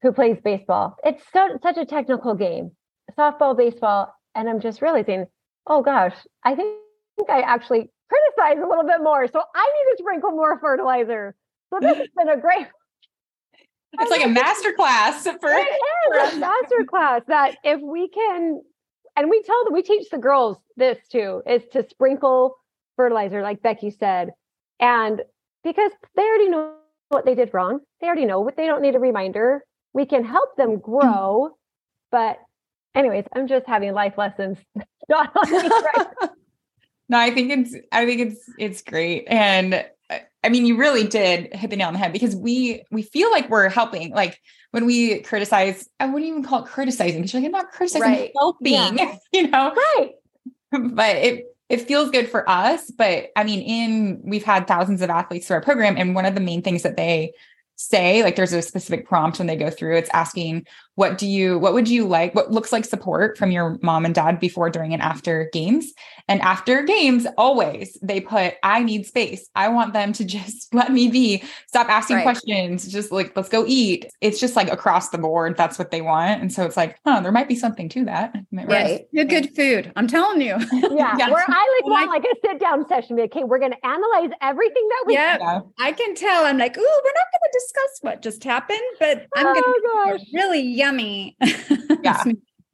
who 0.03 0.13
plays 0.13 0.37
baseball. 0.43 0.97
It's 1.05 1.23
so, 1.33 1.59
such 1.63 1.77
a 1.79 1.87
technical 1.87 2.35
game, 2.35 2.73
softball, 3.17 3.57
baseball. 3.57 4.13
And 4.35 4.49
I'm 4.49 4.61
just 4.61 4.83
realizing, 4.83 5.27
oh 5.67 5.83
gosh, 5.83 6.15
I 6.45 6.55
think 6.55 6.77
I 7.31 7.41
actually 7.41 7.91
criticize 8.09 8.63
a 8.63 8.69
little 8.69 8.85
bit 8.85 9.03
more. 9.03 9.27
So 9.27 9.43
I 9.55 9.67
need 9.67 9.97
to 9.97 10.03
sprinkle 10.03 10.31
more 10.31 10.59
fertilizer. 10.61 11.35
So 11.71 11.79
this 11.81 11.97
has 11.97 12.09
been 12.17 12.29
a 12.29 12.41
great. 12.41 12.67
It's 13.99 14.11
like 14.11 14.27
a 14.27 14.29
master 14.29 14.75
class 14.75 15.23
for 15.41 15.49
it 15.49 15.67
is 16.29 16.35
a 16.35 16.39
master 16.39 16.85
class 16.87 17.23
that 17.29 17.57
if 17.65 17.81
we 17.81 18.09
can, 18.09 18.61
and 19.17 19.31
we 19.31 19.43
tell 19.43 19.65
them 19.65 19.73
we 19.73 19.81
teach 19.81 20.11
the 20.11 20.19
girls 20.19 20.59
this 20.77 20.99
too, 21.09 21.41
is 21.47 21.63
to 21.73 21.89
sprinkle 21.89 22.59
fertilizer, 22.97 23.41
like 23.41 23.63
Becky 23.63 23.91
said, 23.91 24.33
and 24.81 25.23
because 25.65 25.93
they 26.15 26.23
already 26.23 26.51
know 26.51 26.75
what 27.09 27.25
they 27.25 27.35
did 27.35 27.55
wrong, 27.55 27.81
they 28.03 28.09
already 28.09 28.27
know 28.27 28.41
what 28.41 28.59
they 28.59 28.67
don't 28.67 28.83
need 28.83 28.97
a 28.97 29.01
reminder. 29.01 29.65
We 29.95 30.05
can 30.05 30.25
help 30.25 30.57
them 30.57 30.79
grow, 30.79 31.53
but 32.11 32.37
anyways, 32.95 33.25
I'm 33.35 33.47
just 33.47 33.67
having 33.67 33.95
life 33.95 34.19
lessons. 34.19 34.59
Not 35.09 35.35
on 35.35 35.51
me 35.51 35.59
right 35.59 36.31
no, 37.09 37.19
I 37.19 37.31
think 37.31 37.51
it's 37.51 37.77
I 37.93 38.05
think 38.05 38.21
it's 38.21 38.51
it's 38.59 38.83
great. 38.83 39.25
And 39.29 39.75
uh, 40.11 40.19
I 40.43 40.49
mean, 40.49 40.67
you 40.67 40.77
really 40.77 41.07
did 41.07 41.55
hit 41.55 41.71
the 41.71 41.77
nail 41.77 41.89
on 41.89 41.93
the 41.93 41.99
head 41.99 42.13
because 42.13 42.35
we 42.35 42.83
we 42.91 43.03
feel 43.03 43.31
like 43.31 43.49
we're 43.49 43.69
helping. 43.69 44.11
Like 44.11 44.41
when 44.73 44.87
we 44.87 45.21
criticize, 45.21 45.89
I 46.01 46.07
wouldn't 46.07 46.29
even 46.29 46.43
call 46.43 46.65
it 46.65 46.69
criticizing 46.69 47.21
because 47.21 47.33
you're 47.33 47.43
like, 47.43 47.47
I'm 47.47 47.53
not 47.53 47.71
criticizing, 47.71 48.09
right. 48.09 48.33
helping, 48.37 48.99
yeah. 48.99 49.17
you 49.33 49.49
know? 49.49 49.75
Right. 49.75 50.13
But 50.73 51.17
it 51.17 51.45
it 51.69 51.81
feels 51.83 52.11
good 52.11 52.29
for 52.29 52.49
us. 52.49 52.91
But 52.91 53.31
I 53.37 53.45
mean, 53.45 53.61
in 53.61 54.21
we've 54.25 54.45
had 54.45 54.67
thousands 54.67 55.03
of 55.03 55.11
athletes 55.11 55.47
through 55.47 55.57
our 55.57 55.63
program, 55.63 55.97
and 55.97 56.15
one 56.15 56.27
of 56.27 56.35
the 56.35 56.41
main 56.41 56.63
things 56.63 56.83
that 56.83 56.97
they 56.97 57.33
say 57.77 58.23
like 58.23 58.37
there's 58.37 58.53
a 58.53 58.63
specific 58.63 59.07
prompt 59.07 59.39
when 59.39 59.47
they 59.47 59.57
go 59.57 59.71
through 59.71 59.97
it's 59.97 60.11
asking 60.13 60.67
what 60.97 61.19
do 61.19 61.27
you 61.27 61.59
what 61.59 61.75
would 61.75 61.89
you 61.89 62.07
like 62.09 62.35
what 62.35 62.51
looks 62.51 62.73
like 62.73 62.85
support 62.85 63.39
from 63.39 63.51
your 63.51 63.79
mom 63.83 64.05
and 64.05 64.15
dad 64.15 64.41
before 64.41 64.71
during 64.71 64.93
and 64.93 65.03
after 65.03 65.49
games? 65.53 65.93
And 66.29 66.41
after 66.41 66.83
games 66.83 67.27
always 67.39 67.97
they 68.03 68.21
put 68.21 68.55
i 68.63 68.83
need 68.83 69.07
space. 69.07 69.49
I 69.55 69.69
want 69.69 69.93
them 69.93 70.13
to 70.15 70.25
just 70.37 70.75
let 70.75 70.91
me 70.91 71.09
be. 71.09 71.45
Stop 71.69 71.89
asking 71.89 72.17
right. 72.17 72.23
questions. 72.25 72.91
Just 72.91 73.13
like 73.13 73.37
let's 73.37 73.51
go 73.51 73.65
eat. 73.69 74.07
It's 74.21 74.41
just 74.41 74.57
like 74.57 74.73
across 74.73 75.11
the 75.11 75.19
board 75.19 75.57
that's 75.57 75.79
what 75.79 75.91
they 75.91 76.01
want. 76.01 76.41
And 76.41 76.53
so 76.53 76.65
it's 76.65 76.77
like 76.77 76.99
huh 77.07 77.21
there 77.21 77.33
might 77.33 77.49
be 77.49 77.55
something 77.55 77.89
to 77.91 78.05
that. 78.07 78.35
Right 78.51 79.07
yeah, 79.13 79.25
good 79.25 79.55
food. 79.55 79.93
I'm 79.97 80.09
telling 80.09 80.41
you. 80.41 80.57
Yeah, 80.97 81.15
yeah. 81.19 81.31
where 81.31 81.45
i 81.47 81.81
like 81.83 81.91
want 81.91 82.09
like 82.09 82.25
a 82.25 82.35
sit 82.47 82.61
down 82.61 82.87
session 82.89 83.19
okay 83.21 83.45
we're 83.45 83.59
going 83.59 83.73
to 83.73 83.87
analyze 83.87 84.31
everything 84.41 84.89
that 84.89 85.05
we 85.07 85.15
yeah, 85.15 85.37
yeah 85.39 85.61
i 85.79 85.93
can 85.93 86.15
tell. 86.15 86.47
I'm 86.47 86.57
like 86.57 86.77
ooh 86.79 86.81
we're 86.81 87.17
not 87.21 87.27
going 87.33 87.53
to 87.53 87.66
discuss 87.67 87.99
what 88.01 88.23
just 88.23 88.45
happened, 88.45 88.81
but 88.99 89.27
I'm 89.37 89.47
oh, 89.47 89.55
going 89.55 90.19
to 90.19 90.25
really 90.35 90.63
yummy. 90.63 91.37
Yeah. 92.03 92.23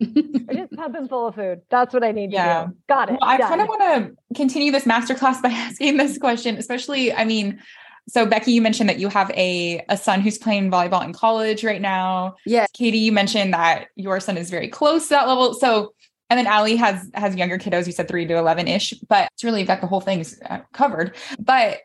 I 0.01 0.55
just 0.55 0.73
pumping 0.73 1.09
full 1.09 1.29
of 1.29 1.37
food. 1.37 1.63
That's 1.71 1.95
what 1.95 2.03
I 2.03 2.11
need 2.11 2.33
yeah. 2.33 2.65
to 2.65 2.69
do. 2.69 2.77
Got 2.89 3.11
it. 3.11 3.19
Well, 3.21 3.31
I 3.31 3.39
kind 3.39 3.61
of 3.61 3.69
want 3.69 3.83
to 3.83 4.35
continue 4.35 4.73
this 4.73 4.85
masterclass 4.85 5.41
by 5.41 5.49
asking 5.53 5.97
this 5.97 6.19
question, 6.19 6.57
especially, 6.57 7.13
I 7.13 7.25
mean, 7.25 7.61
So 8.09 8.27
Becky, 8.27 8.53
you 8.53 8.61
mentioned 8.61 8.89
that 8.89 8.99
you 8.99 9.09
have 9.09 9.31
a 9.31 9.85
a 9.89 9.97
son 9.97 10.21
who's 10.21 10.39
playing 10.39 10.71
volleyball 10.71 11.05
in 11.05 11.13
college 11.13 11.63
right 11.63 11.81
now. 11.81 12.35
Yeah. 12.45 12.67
Katie, 12.75 12.99
you 12.99 13.13
mentioned 13.13 13.55
that 13.55 13.89
your 13.95 14.19
son 14.19 14.37
is 14.37 14.51
very 14.51 14.69
close 14.69 15.05
to 15.05 15.11
that 15.11 15.29
level. 15.29 15.55
So 15.55 15.95
and 16.29 16.39
then 16.39 16.47
Allie 16.47 16.77
has 16.77 17.09
has 17.15 17.37
younger 17.37 17.59
kiddos. 17.59 17.87
You 17.87 17.93
said 17.93 18.09
three 18.09 18.27
to 18.27 18.37
eleven 18.37 18.67
ish, 18.67 18.95
but 19.09 19.29
it's 19.35 19.45
really 19.45 19.65
got 19.65 19.81
the 19.81 19.87
whole 19.87 20.01
thing 20.01 20.25
uh, 20.49 20.61
covered. 20.73 21.15
But 21.39 21.81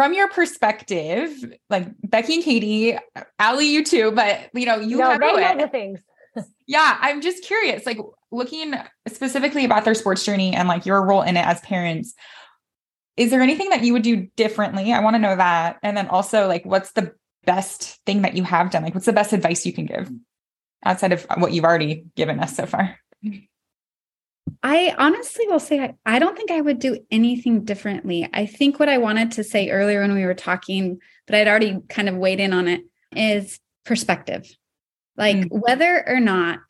from 0.00 0.14
your 0.14 0.30
perspective, 0.30 1.30
like 1.68 1.86
Becky 2.02 2.36
and 2.36 2.42
Katie, 2.42 2.96
Allie, 3.38 3.66
you 3.66 3.84
too, 3.84 4.10
but 4.12 4.48
you 4.54 4.64
know 4.64 4.76
you 4.76 4.96
no, 4.96 5.10
have 5.10 5.20
they 5.20 5.32
know 5.34 5.58
the 5.58 5.68
things. 5.68 6.00
yeah, 6.66 6.96
I'm 7.02 7.20
just 7.20 7.44
curious, 7.44 7.84
like 7.84 7.98
looking 8.32 8.72
specifically 9.08 9.66
about 9.66 9.84
their 9.84 9.94
sports 9.94 10.24
journey 10.24 10.54
and 10.54 10.68
like 10.68 10.86
your 10.86 11.04
role 11.04 11.20
in 11.20 11.36
it 11.36 11.44
as 11.44 11.60
parents. 11.60 12.14
Is 13.18 13.30
there 13.30 13.42
anything 13.42 13.68
that 13.68 13.84
you 13.84 13.92
would 13.92 14.00
do 14.00 14.28
differently? 14.36 14.90
I 14.90 15.00
want 15.00 15.16
to 15.16 15.20
know 15.20 15.36
that. 15.36 15.76
And 15.82 15.94
then 15.98 16.08
also, 16.08 16.48
like, 16.48 16.64
what's 16.64 16.92
the 16.92 17.12
best 17.44 18.00
thing 18.06 18.22
that 18.22 18.34
you 18.34 18.42
have 18.44 18.70
done? 18.70 18.82
Like, 18.82 18.94
what's 18.94 19.04
the 19.04 19.12
best 19.12 19.34
advice 19.34 19.66
you 19.66 19.74
can 19.74 19.84
give 19.84 20.10
outside 20.82 21.12
of 21.12 21.26
what 21.36 21.52
you've 21.52 21.66
already 21.66 22.06
given 22.16 22.40
us 22.40 22.56
so 22.56 22.64
far? 22.64 22.98
I 24.62 24.94
honestly 24.98 25.46
will 25.48 25.60
say 25.60 25.80
I, 25.80 25.94
I, 26.04 26.18
don't 26.18 26.36
think 26.36 26.50
I 26.50 26.60
would 26.60 26.78
do 26.78 26.98
anything 27.10 27.64
differently. 27.64 28.28
I 28.32 28.46
think 28.46 28.78
what 28.78 28.88
I 28.88 28.98
wanted 28.98 29.32
to 29.32 29.44
say 29.44 29.70
earlier 29.70 30.00
when 30.02 30.14
we 30.14 30.26
were 30.26 30.34
talking, 30.34 30.98
but 31.26 31.34
I'd 31.34 31.48
already 31.48 31.78
kind 31.88 32.08
of 32.08 32.16
weighed 32.16 32.40
in 32.40 32.52
on 32.52 32.68
it, 32.68 32.82
is 33.16 33.58
perspective. 33.84 34.50
Like 35.16 35.36
mm-hmm. 35.36 35.58
whether 35.58 36.06
or 36.06 36.20
not 36.20 36.60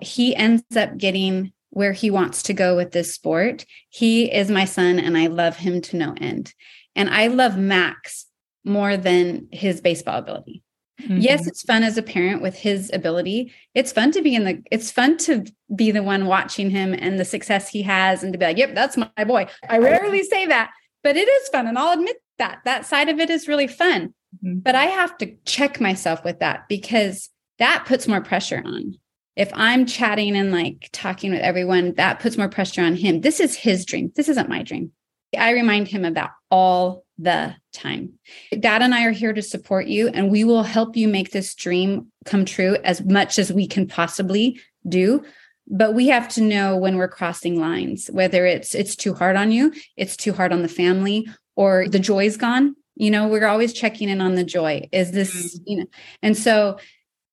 he 0.00 0.36
ends 0.36 0.62
up 0.76 0.96
getting 0.96 1.52
where 1.70 1.92
he 1.92 2.10
wants 2.10 2.42
to 2.44 2.54
go 2.54 2.76
with 2.76 2.92
this 2.92 3.14
sport, 3.14 3.64
he 3.88 4.32
is 4.32 4.50
my 4.50 4.64
son 4.64 4.98
and 4.98 5.16
I 5.16 5.26
love 5.26 5.56
him 5.56 5.80
to 5.82 5.96
no 5.96 6.14
end. 6.18 6.52
And 6.96 7.08
I 7.08 7.28
love 7.28 7.56
Max 7.56 8.26
more 8.64 8.96
than 8.96 9.48
his 9.52 9.80
baseball 9.80 10.18
ability. 10.18 10.62
Mm-hmm. 11.00 11.18
Yes, 11.18 11.46
it's 11.46 11.62
fun 11.62 11.82
as 11.84 11.96
a 11.96 12.02
parent 12.02 12.42
with 12.42 12.56
his 12.56 12.90
ability. 12.92 13.52
It's 13.74 13.92
fun 13.92 14.10
to 14.12 14.22
be 14.22 14.34
in 14.34 14.44
the 14.44 14.62
it's 14.70 14.90
fun 14.90 15.16
to 15.18 15.44
be 15.74 15.90
the 15.90 16.02
one 16.02 16.26
watching 16.26 16.70
him 16.70 16.92
and 16.92 17.20
the 17.20 17.24
success 17.24 17.68
he 17.68 17.82
has 17.82 18.22
and 18.22 18.32
to 18.32 18.38
be 18.38 18.44
like, 18.44 18.58
"Yep, 18.58 18.74
that's 18.74 18.96
my 18.96 19.24
boy." 19.24 19.46
I 19.68 19.78
rarely 19.78 20.24
say 20.24 20.46
that, 20.46 20.72
but 21.04 21.16
it 21.16 21.28
is 21.28 21.48
fun 21.48 21.66
and 21.66 21.78
I'll 21.78 21.92
admit 21.92 22.16
that. 22.38 22.60
That 22.64 22.84
side 22.84 23.08
of 23.08 23.20
it 23.20 23.30
is 23.30 23.46
really 23.46 23.68
fun. 23.68 24.14
Mm-hmm. 24.44 24.58
But 24.58 24.74
I 24.74 24.84
have 24.84 25.16
to 25.18 25.34
check 25.44 25.80
myself 25.80 26.24
with 26.24 26.40
that 26.40 26.68
because 26.68 27.30
that 27.58 27.84
puts 27.86 28.08
more 28.08 28.20
pressure 28.20 28.62
on. 28.64 28.96
If 29.36 29.50
I'm 29.54 29.86
chatting 29.86 30.36
and 30.36 30.50
like 30.50 30.88
talking 30.92 31.30
with 31.30 31.40
everyone, 31.40 31.94
that 31.94 32.18
puts 32.18 32.36
more 32.36 32.48
pressure 32.48 32.82
on 32.82 32.96
him. 32.96 33.20
This 33.20 33.38
is 33.38 33.54
his 33.54 33.84
dream. 33.84 34.12
This 34.16 34.28
isn't 34.28 34.48
my 34.48 34.64
dream. 34.64 34.90
I 35.36 35.52
remind 35.52 35.88
him 35.88 36.04
of 36.04 36.14
that 36.14 36.30
all 36.50 37.04
the 37.18 37.54
time. 37.72 38.12
Dad 38.58 38.82
and 38.82 38.94
I 38.94 39.04
are 39.04 39.12
here 39.12 39.32
to 39.32 39.42
support 39.42 39.86
you, 39.86 40.08
and 40.08 40.30
we 40.30 40.44
will 40.44 40.62
help 40.62 40.96
you 40.96 41.08
make 41.08 41.32
this 41.32 41.54
dream 41.54 42.12
come 42.24 42.44
true 42.44 42.76
as 42.84 43.04
much 43.04 43.38
as 43.38 43.52
we 43.52 43.66
can 43.66 43.86
possibly 43.86 44.60
do. 44.88 45.24
But 45.66 45.94
we 45.94 46.08
have 46.08 46.28
to 46.30 46.42
know 46.42 46.76
when 46.76 46.96
we're 46.96 47.08
crossing 47.08 47.60
lines, 47.60 48.08
whether 48.12 48.46
it's 48.46 48.74
it's 48.74 48.96
too 48.96 49.14
hard 49.14 49.36
on 49.36 49.52
you, 49.52 49.72
it's 49.96 50.16
too 50.16 50.32
hard 50.32 50.52
on 50.52 50.62
the 50.62 50.68
family, 50.68 51.26
or 51.56 51.88
the 51.88 51.98
joy's 51.98 52.36
gone. 52.36 52.74
You 52.96 53.10
know, 53.10 53.28
we're 53.28 53.46
always 53.46 53.72
checking 53.72 54.08
in 54.08 54.20
on 54.20 54.34
the 54.34 54.44
joy. 54.44 54.88
Is 54.92 55.12
this, 55.12 55.34
mm-hmm. 55.34 55.62
you 55.66 55.76
know, 55.78 55.86
and 56.22 56.36
so 56.36 56.78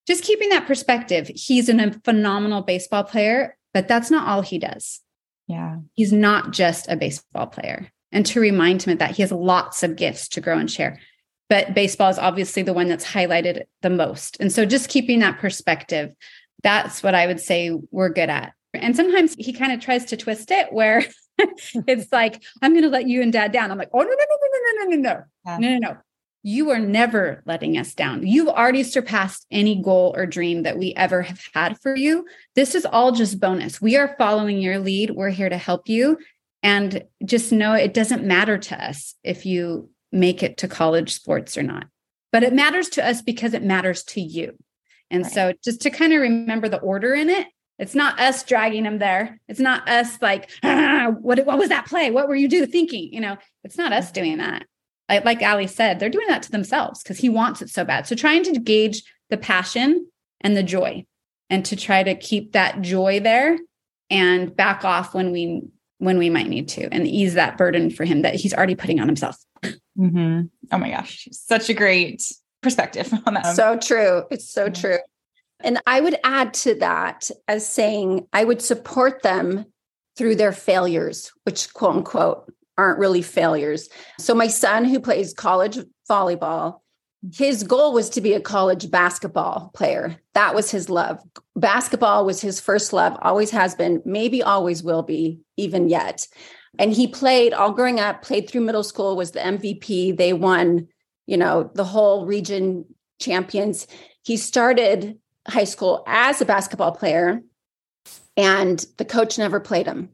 just 0.06 0.22
keeping 0.24 0.50
that 0.50 0.66
perspective. 0.66 1.30
He's 1.34 1.68
a 1.68 1.92
phenomenal 2.04 2.62
baseball 2.62 3.04
player, 3.04 3.56
but 3.74 3.88
that's 3.88 4.10
not 4.10 4.28
all 4.28 4.42
he 4.42 4.58
does. 4.58 5.00
Yeah. 5.48 5.76
He's 5.94 6.12
not 6.12 6.52
just 6.52 6.88
a 6.88 6.96
baseball 6.96 7.46
player. 7.46 7.90
And 8.12 8.24
to 8.26 8.40
remind 8.40 8.82
him 8.82 8.98
that 8.98 9.16
he 9.16 9.22
has 9.22 9.32
lots 9.32 9.82
of 9.82 9.96
gifts 9.96 10.28
to 10.28 10.40
grow 10.40 10.58
and 10.58 10.70
share. 10.70 11.00
But 11.48 11.74
baseball 11.74 12.10
is 12.10 12.18
obviously 12.18 12.62
the 12.62 12.72
one 12.72 12.88
that's 12.88 13.06
highlighted 13.06 13.62
the 13.82 13.90
most. 13.90 14.36
And 14.40 14.52
so 14.52 14.64
just 14.64 14.88
keeping 14.88 15.20
that 15.20 15.38
perspective, 15.38 16.12
that's 16.62 17.02
what 17.02 17.14
I 17.14 17.26
would 17.26 17.40
say 17.40 17.70
we're 17.90 18.08
good 18.08 18.30
at. 18.30 18.52
And 18.74 18.96
sometimes 18.96 19.34
he 19.38 19.52
kind 19.52 19.72
of 19.72 19.80
tries 19.80 20.06
to 20.06 20.16
twist 20.16 20.50
it 20.50 20.72
where 20.72 21.04
it's 21.38 22.10
like, 22.12 22.42
I'm 22.62 22.72
going 22.72 22.84
to 22.84 22.88
let 22.88 23.06
you 23.06 23.20
and 23.22 23.32
dad 23.32 23.52
down. 23.52 23.70
I'm 23.70 23.78
like, 23.78 23.90
oh, 23.92 23.98
no, 23.98 24.04
no, 24.04 24.14
no, 24.14 24.36
no, 24.42 24.48
no, 24.52 24.84
no, 24.84 24.96
no, 24.96 24.96
no, 24.96 25.24
yeah. 25.44 25.58
no, 25.58 25.68
no, 25.68 25.78
no 25.78 25.96
you 26.46 26.70
are 26.70 26.78
never 26.78 27.42
letting 27.44 27.76
us 27.76 27.92
down. 27.92 28.24
You've 28.24 28.46
already 28.46 28.84
surpassed 28.84 29.44
any 29.50 29.82
goal 29.82 30.14
or 30.16 30.26
dream 30.26 30.62
that 30.62 30.78
we 30.78 30.94
ever 30.94 31.22
have 31.22 31.40
had 31.52 31.76
for 31.80 31.96
you. 31.96 32.24
This 32.54 32.76
is 32.76 32.86
all 32.86 33.10
just 33.10 33.40
bonus. 33.40 33.82
We 33.82 33.96
are 33.96 34.14
following 34.16 34.58
your 34.60 34.78
lead. 34.78 35.10
We're 35.10 35.30
here 35.30 35.48
to 35.48 35.58
help 35.58 35.88
you. 35.88 36.18
And 36.66 37.04
just 37.24 37.52
know 37.52 37.74
it 37.74 37.94
doesn't 37.94 38.24
matter 38.24 38.58
to 38.58 38.84
us 38.84 39.14
if 39.22 39.46
you 39.46 39.90
make 40.10 40.42
it 40.42 40.56
to 40.58 40.68
college 40.68 41.14
sports 41.14 41.56
or 41.56 41.62
not, 41.62 41.86
but 42.32 42.42
it 42.42 42.52
matters 42.52 42.88
to 42.90 43.06
us 43.06 43.22
because 43.22 43.54
it 43.54 43.62
matters 43.62 44.02
to 44.04 44.20
you. 44.20 44.56
And 45.10 45.22
right. 45.22 45.32
so 45.32 45.52
just 45.62 45.82
to 45.82 45.90
kind 45.90 46.12
of 46.12 46.20
remember 46.20 46.68
the 46.68 46.80
order 46.80 47.14
in 47.14 47.30
it, 47.30 47.46
it's 47.78 47.94
not 47.94 48.18
us 48.18 48.42
dragging 48.42 48.82
them 48.82 48.98
there. 48.98 49.38
It's 49.46 49.60
not 49.60 49.88
us 49.88 50.20
like, 50.20 50.50
ah, 50.64 51.12
what, 51.20 51.44
what 51.46 51.58
was 51.58 51.68
that 51.68 51.86
play? 51.86 52.10
What 52.10 52.26
were 52.26 52.34
you 52.34 52.48
do 52.48 52.66
thinking? 52.66 53.12
You 53.12 53.20
know, 53.20 53.36
it's 53.62 53.78
not 53.78 53.92
us 53.92 54.10
doing 54.10 54.38
that 54.38 54.64
like 55.08 55.42
Allie 55.42 55.66
said, 55.66 55.98
they're 55.98 56.08
doing 56.08 56.26
that 56.28 56.42
to 56.44 56.50
themselves 56.50 57.02
because 57.02 57.18
he 57.18 57.28
wants 57.28 57.62
it 57.62 57.70
so 57.70 57.84
bad. 57.84 58.06
So 58.06 58.14
trying 58.14 58.42
to 58.44 58.58
gauge 58.58 59.02
the 59.30 59.36
passion 59.36 60.08
and 60.40 60.56
the 60.56 60.62
joy 60.62 61.04
and 61.48 61.64
to 61.66 61.76
try 61.76 62.02
to 62.02 62.14
keep 62.14 62.52
that 62.52 62.82
joy 62.82 63.20
there 63.20 63.58
and 64.10 64.54
back 64.54 64.84
off 64.84 65.14
when 65.14 65.32
we 65.32 65.62
when 65.98 66.18
we 66.18 66.30
might 66.30 66.48
need 66.48 66.68
to 66.68 66.88
and 66.92 67.06
ease 67.06 67.34
that 67.34 67.56
burden 67.56 67.90
for 67.90 68.04
him 68.04 68.22
that 68.22 68.34
he's 68.34 68.54
already 68.54 68.74
putting 68.74 69.00
on 69.00 69.06
himself. 69.06 69.36
Mm-hmm. 69.98 70.42
Oh 70.72 70.78
my 70.78 70.90
gosh, 70.90 71.28
such 71.32 71.70
a 71.70 71.74
great 71.74 72.22
perspective 72.62 73.12
on 73.26 73.34
that. 73.34 73.56
So 73.56 73.78
true. 73.78 74.24
It's 74.30 74.50
so 74.50 74.68
true. 74.68 74.98
And 75.60 75.80
I 75.86 76.00
would 76.00 76.16
add 76.22 76.52
to 76.54 76.74
that 76.76 77.30
as 77.48 77.66
saying 77.66 78.26
I 78.32 78.44
would 78.44 78.60
support 78.60 79.22
them 79.22 79.64
through 80.16 80.36
their 80.36 80.52
failures, 80.52 81.32
which 81.44 81.72
quote 81.72 81.96
unquote 81.96 82.52
aren't 82.78 82.98
really 82.98 83.22
failures. 83.22 83.88
So 84.18 84.34
my 84.34 84.48
son 84.48 84.84
who 84.84 85.00
plays 85.00 85.32
college 85.32 85.78
volleyball, 86.10 86.80
his 87.32 87.62
goal 87.62 87.92
was 87.92 88.10
to 88.10 88.20
be 88.20 88.32
a 88.32 88.40
college 88.40 88.90
basketball 88.90 89.70
player. 89.74 90.16
That 90.34 90.54
was 90.54 90.70
his 90.70 90.88
love. 90.88 91.20
Basketball 91.54 92.26
was 92.26 92.40
his 92.40 92.60
first 92.60 92.92
love, 92.92 93.16
always 93.22 93.50
has 93.50 93.74
been, 93.74 94.02
maybe 94.04 94.42
always 94.42 94.82
will 94.82 95.02
be, 95.02 95.40
even 95.56 95.88
yet. 95.88 96.26
And 96.78 96.92
he 96.92 97.06
played 97.06 97.52
all 97.52 97.72
growing 97.72 98.00
up, 98.00 98.22
played 98.22 98.48
through 98.48 98.60
middle 98.62 98.84
school, 98.84 99.16
was 99.16 99.30
the 99.30 99.40
MVP. 99.40 100.16
They 100.16 100.32
won, 100.32 100.88
you 101.26 101.36
know, 101.36 101.70
the 101.74 101.84
whole 101.84 102.26
region 102.26 102.84
champions. 103.18 103.86
He 104.22 104.36
started 104.36 105.18
high 105.48 105.64
school 105.64 106.04
as 106.06 106.40
a 106.40 106.44
basketball 106.44 106.92
player, 106.92 107.40
and 108.36 108.84
the 108.98 109.04
coach 109.04 109.38
never 109.38 109.60
played 109.60 109.86
him 109.86 110.10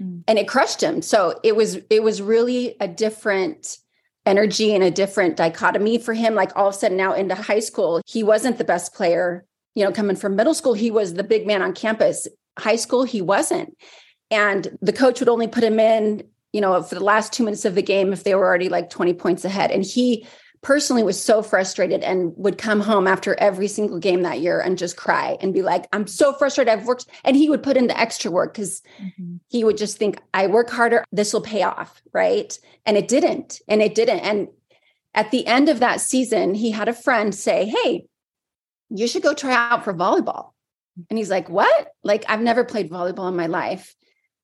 mm. 0.00 0.22
and 0.26 0.38
it 0.38 0.48
crushed 0.48 0.82
him 0.82 1.02
so 1.02 1.38
it 1.42 1.56
was 1.56 1.78
it 1.90 2.02
was 2.02 2.22
really 2.22 2.76
a 2.80 2.88
different 2.88 3.78
energy 4.26 4.74
and 4.74 4.84
a 4.84 4.90
different 4.90 5.36
dichotomy 5.36 5.98
for 5.98 6.12
him. 6.12 6.34
Like 6.34 6.54
all 6.56 6.68
of 6.68 6.74
a 6.74 6.78
sudden 6.78 6.96
now 6.96 7.14
into 7.14 7.34
high 7.34 7.60
school 7.60 8.02
he 8.06 8.22
wasn't 8.22 8.58
the 8.58 8.64
best 8.64 8.92
player 8.94 9.44
you 9.74 9.84
know 9.84 9.92
coming 9.92 10.16
from 10.16 10.36
middle 10.36 10.54
school. 10.54 10.74
He 10.74 10.90
was 10.90 11.14
the 11.14 11.24
big 11.24 11.46
man 11.46 11.62
on 11.62 11.72
campus. 11.72 12.28
High 12.58 12.76
school 12.76 13.04
he 13.04 13.22
wasn't. 13.22 13.76
And 14.30 14.76
the 14.82 14.92
coach 14.92 15.20
would 15.20 15.28
only 15.28 15.48
put 15.48 15.64
him 15.64 15.78
in 15.78 16.24
you 16.52 16.60
know 16.60 16.82
for 16.82 16.96
the 16.96 17.04
last 17.04 17.32
2 17.32 17.44
minutes 17.44 17.64
of 17.64 17.74
the 17.74 17.82
game 17.82 18.12
if 18.12 18.24
they 18.24 18.34
were 18.34 18.44
already 18.44 18.68
like 18.68 18.90
20 18.90 19.14
points 19.14 19.44
ahead. 19.44 19.70
And 19.70 19.84
he 19.84 20.26
personally 20.62 21.02
was 21.02 21.22
so 21.22 21.42
frustrated 21.42 22.02
and 22.02 22.32
would 22.36 22.58
come 22.58 22.80
home 22.80 23.06
after 23.06 23.34
every 23.38 23.68
single 23.68 23.98
game 23.98 24.22
that 24.22 24.40
year 24.40 24.60
and 24.60 24.78
just 24.78 24.96
cry 24.96 25.36
and 25.40 25.54
be 25.54 25.62
like, 25.62 25.86
I'm 25.92 26.06
so 26.06 26.32
frustrated. 26.32 26.72
I've 26.72 26.86
worked. 26.86 27.06
And 27.24 27.36
he 27.36 27.48
would 27.48 27.62
put 27.62 27.76
in 27.76 27.86
the 27.86 27.98
extra 27.98 28.30
work 28.30 28.54
because 28.54 28.82
mm-hmm. 29.00 29.36
he 29.48 29.64
would 29.64 29.76
just 29.76 29.98
think, 29.98 30.20
I 30.34 30.46
work 30.46 30.70
harder. 30.70 31.04
This 31.12 31.32
will 31.32 31.40
pay 31.40 31.62
off. 31.62 32.02
Right. 32.12 32.58
And 32.84 32.96
it 32.96 33.08
didn't. 33.08 33.60
And 33.68 33.82
it 33.82 33.94
didn't. 33.94 34.20
And 34.20 34.48
at 35.14 35.30
the 35.30 35.46
end 35.46 35.68
of 35.68 35.80
that 35.80 36.00
season, 36.00 36.54
he 36.54 36.70
had 36.70 36.88
a 36.88 36.92
friend 36.92 37.34
say, 37.34 37.66
Hey, 37.66 38.06
you 38.90 39.06
should 39.06 39.22
go 39.22 39.34
try 39.34 39.52
out 39.52 39.84
for 39.84 39.94
volleyball. 39.94 40.50
And 41.10 41.18
he's 41.18 41.30
like, 41.30 41.48
What? 41.48 41.88
Like, 42.02 42.24
I've 42.28 42.40
never 42.40 42.64
played 42.64 42.90
volleyball 42.90 43.28
in 43.28 43.36
my 43.36 43.46
life. 43.46 43.94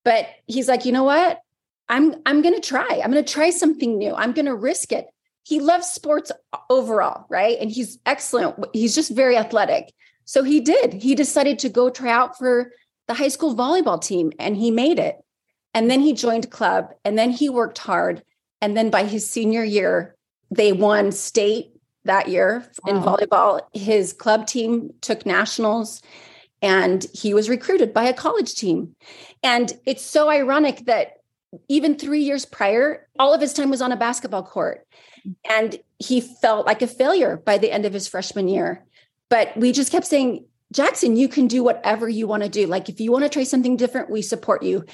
But 0.05 0.29
he's 0.47 0.69
like, 0.69 0.85
you 0.85 0.93
know 0.93 1.05
what? 1.05 1.41
I'm 1.89 2.17
I'm 2.27 2.43
going 2.43 2.55
to 2.55 2.67
try. 2.67 3.01
I'm 3.03 3.11
going 3.11 3.25
to 3.25 3.33
try 3.33 3.51
something 3.51 3.99
new. 3.99 4.15
I'm 4.15 4.33
going 4.33 4.47
to 4.47 4.55
risk 4.55 4.93
it 4.93 5.07
he 5.45 5.61
loves 5.61 5.87
sports 5.89 6.31
overall, 6.71 7.27
right? 7.29 7.59
And 7.61 7.71
he's 7.71 7.99
excellent. 8.07 8.65
He's 8.73 8.95
just 8.95 9.11
very 9.11 9.37
athletic. 9.37 9.93
So 10.25 10.43
he 10.43 10.61
did. 10.61 10.93
He 10.93 11.15
decided 11.15 11.59
to 11.61 11.69
go 11.69 11.91
try 11.91 12.11
out 12.11 12.39
for 12.39 12.73
the 13.09 13.15
high 13.15 13.29
school 13.29 13.55
volleyball 13.55 14.01
team 14.01 14.33
and 14.39 14.57
he 14.57 14.71
made 14.71 14.99
it. 14.99 15.17
And 15.75 15.91
then 15.91 16.01
he 16.01 16.13
joined 16.13 16.51
club 16.51 16.91
and 17.05 17.19
then 17.19 17.31
he 17.31 17.49
worked 17.49 17.79
hard. 17.79 18.23
And 18.61 18.77
then 18.77 18.91
by 18.91 19.05
his 19.05 19.29
senior 19.29 19.65
year, 19.65 20.15
they 20.51 20.73
won 20.73 21.11
state 21.13 21.73
that 22.05 22.29
year 22.29 22.65
in 22.87 22.97
volleyball. 22.97 23.61
His 23.73 24.13
club 24.13 24.47
team 24.47 24.93
took 25.01 25.27
nationals 25.27 26.03
and 26.61 27.05
he 27.13 27.35
was 27.35 27.49
recruited 27.49 27.93
by 27.93 28.05
a 28.05 28.15
college 28.15 28.55
team. 28.55 28.95
And 29.43 29.73
it's 29.87 30.05
so 30.05 30.29
ironic 30.29 30.85
that 30.87 31.15
even 31.69 31.97
three 31.97 32.23
years 32.23 32.45
prior, 32.45 33.09
all 33.19 33.35
of 33.35 33.41
his 33.41 33.53
time 33.53 33.71
was 33.71 33.83
on 33.83 33.93
a 33.93 33.97
basketball 33.97 34.45
court. 34.45 34.87
And 35.49 35.79
he 35.99 36.21
felt 36.21 36.67
like 36.67 36.83
a 36.83 36.87
failure 36.87 37.37
by 37.37 37.59
the 37.59 37.71
end 37.71 37.85
of 37.85 37.93
his 37.93 38.09
freshman 38.09 38.49
year. 38.49 38.85
But 39.29 39.57
we 39.57 39.73
just 39.73 39.93
kept 39.93 40.07
saying, 40.07 40.45
Jackson, 40.73 41.17
you 41.17 41.29
can 41.29 41.47
do 41.47 41.63
whatever 41.63 42.09
you 42.09 42.27
want 42.27 42.43
to 42.43 42.49
do. 42.49 42.67
Like 42.67 42.89
if 42.89 43.01
you 43.01 43.13
want 43.13 43.25
to 43.25 43.29
try 43.29 43.45
something 43.45 43.77
different, 43.77 44.11
we 44.11 44.23
support 44.23 44.63
you. 44.63 44.85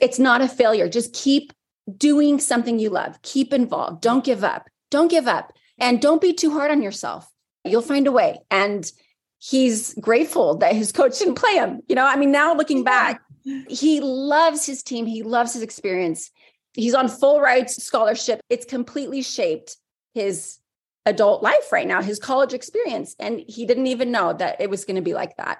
It's 0.00 0.18
not 0.18 0.40
a 0.40 0.48
failure. 0.48 0.88
Just 0.88 1.12
keep 1.12 1.52
doing 1.96 2.40
something 2.40 2.78
you 2.78 2.90
love. 2.90 3.20
Keep 3.22 3.52
involved. 3.52 4.00
Don't 4.00 4.24
give 4.24 4.42
up. 4.42 4.68
Don't 4.90 5.10
give 5.10 5.28
up. 5.28 5.52
And 5.78 6.00
don't 6.00 6.20
be 6.20 6.32
too 6.32 6.52
hard 6.52 6.70
on 6.70 6.82
yourself. 6.82 7.28
You'll 7.64 7.82
find 7.82 8.06
a 8.06 8.12
way. 8.12 8.38
And 8.50 8.90
he's 9.38 9.94
grateful 9.94 10.58
that 10.58 10.74
his 10.74 10.92
coach 10.98 11.18
didn't 11.18 11.36
play 11.36 11.54
him. 11.54 11.80
You 11.88 11.94
know, 11.94 12.06
I 12.06 12.16
mean, 12.16 12.32
now 12.32 12.54
looking 12.54 12.84
back, 12.84 13.20
he 13.68 14.00
loves 14.00 14.64
his 14.64 14.82
team, 14.82 15.06
he 15.06 15.22
loves 15.22 15.52
his 15.52 15.62
experience. 15.62 16.30
He's 16.74 16.94
on 16.94 17.08
full 17.08 17.40
ride 17.40 17.70
scholarship. 17.70 18.40
It's 18.50 18.66
completely 18.66 19.22
shaped 19.22 19.76
his 20.12 20.58
adult 21.06 21.42
life 21.42 21.70
right 21.72 21.86
now, 21.86 22.02
his 22.02 22.18
college 22.18 22.52
experience. 22.52 23.14
And 23.18 23.42
he 23.46 23.66
didn't 23.66 23.86
even 23.86 24.10
know 24.10 24.32
that 24.32 24.60
it 24.60 24.70
was 24.70 24.84
going 24.84 24.96
to 24.96 25.02
be 25.02 25.14
like 25.14 25.36
that. 25.36 25.58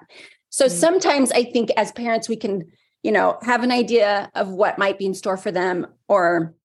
So 0.49 0.65
mm-hmm. 0.65 0.75
sometimes 0.75 1.31
I 1.31 1.43
think 1.43 1.71
as 1.77 1.91
parents, 1.91 2.27
we 2.27 2.35
can, 2.35 2.71
you 3.03 3.11
know, 3.11 3.37
have 3.41 3.63
an 3.63 3.71
idea 3.71 4.29
of 4.35 4.49
what 4.49 4.77
might 4.77 4.97
be 4.97 5.05
in 5.05 5.13
store 5.13 5.37
for 5.37 5.51
them 5.51 5.87
or 6.07 6.55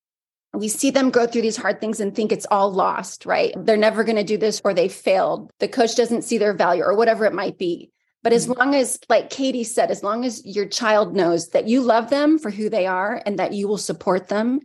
we 0.53 0.69
see 0.69 0.91
them 0.91 1.11
go 1.11 1.27
through 1.27 1.43
these 1.43 1.57
hard 1.57 1.81
things 1.81 2.01
and 2.01 2.15
think 2.15 2.33
it's 2.33 2.47
all 2.51 2.73
lost, 2.73 3.25
right? 3.25 3.55
They're 3.57 3.77
never 3.77 4.03
going 4.03 4.17
to 4.17 4.25
do 4.25 4.37
this 4.37 4.61
or 4.65 4.75
they 4.75 4.89
failed. 4.89 5.53
The 5.61 5.69
coach 5.69 5.95
doesn't 5.95 6.23
see 6.23 6.39
their 6.39 6.55
value 6.55 6.83
or 6.83 6.97
whatever 6.97 7.25
it 7.25 7.33
might 7.33 7.57
be. 7.57 7.93
But 8.23 8.33
as 8.33 8.47
mm-hmm. 8.47 8.59
long 8.59 8.75
as, 8.75 8.99
like 9.09 9.31
Katie 9.31 9.65
said, 9.65 9.91
as 9.91 10.03
long 10.03 10.25
as 10.25 10.45
your 10.45 10.67
child 10.67 11.15
knows 11.15 11.51
that 11.51 11.69
you 11.69 11.81
love 11.81 12.11
them 12.11 12.39
for 12.39 12.51
who 12.51 12.69
they 12.69 12.87
are 12.87 13.23
and 13.25 13.39
that 13.39 13.53
you 13.53 13.67
will 13.67 13.79
support 13.79 14.29
them 14.29 14.61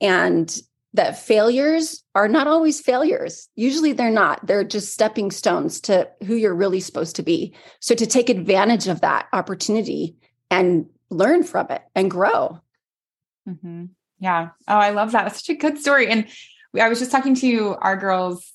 and 0.00 0.60
that 0.92 1.18
failures 1.18 2.02
are 2.16 2.26
not 2.26 2.48
always 2.48 2.80
failures. 2.80 3.48
Usually 3.54 3.92
they're 3.92 4.10
not. 4.10 4.44
They're 4.46 4.64
just 4.64 4.92
stepping 4.92 5.30
stones 5.30 5.80
to 5.82 6.08
who 6.26 6.34
you're 6.34 6.54
really 6.54 6.80
supposed 6.80 7.16
to 7.16 7.22
be. 7.22 7.54
So 7.78 7.94
to 7.94 8.06
take 8.06 8.28
advantage 8.28 8.88
of 8.88 9.00
that 9.02 9.28
opportunity 9.32 10.16
and 10.50 10.86
learn 11.10 11.44
from 11.44 11.68
it 11.70 11.82
and 11.94 12.10
grow. 12.10 12.60
Mm-hmm. 13.48 13.84
Yeah. 14.18 14.50
Oh, 14.66 14.76
I 14.76 14.90
love 14.90 15.12
that. 15.12 15.24
That's 15.24 15.46
such 15.46 15.54
a 15.54 15.58
good 15.58 15.78
story. 15.78 16.08
And 16.08 16.26
I 16.78 16.88
was 16.88 16.98
just 16.98 17.12
talking 17.12 17.36
to 17.36 17.76
our 17.80 17.96
girls 17.96 18.50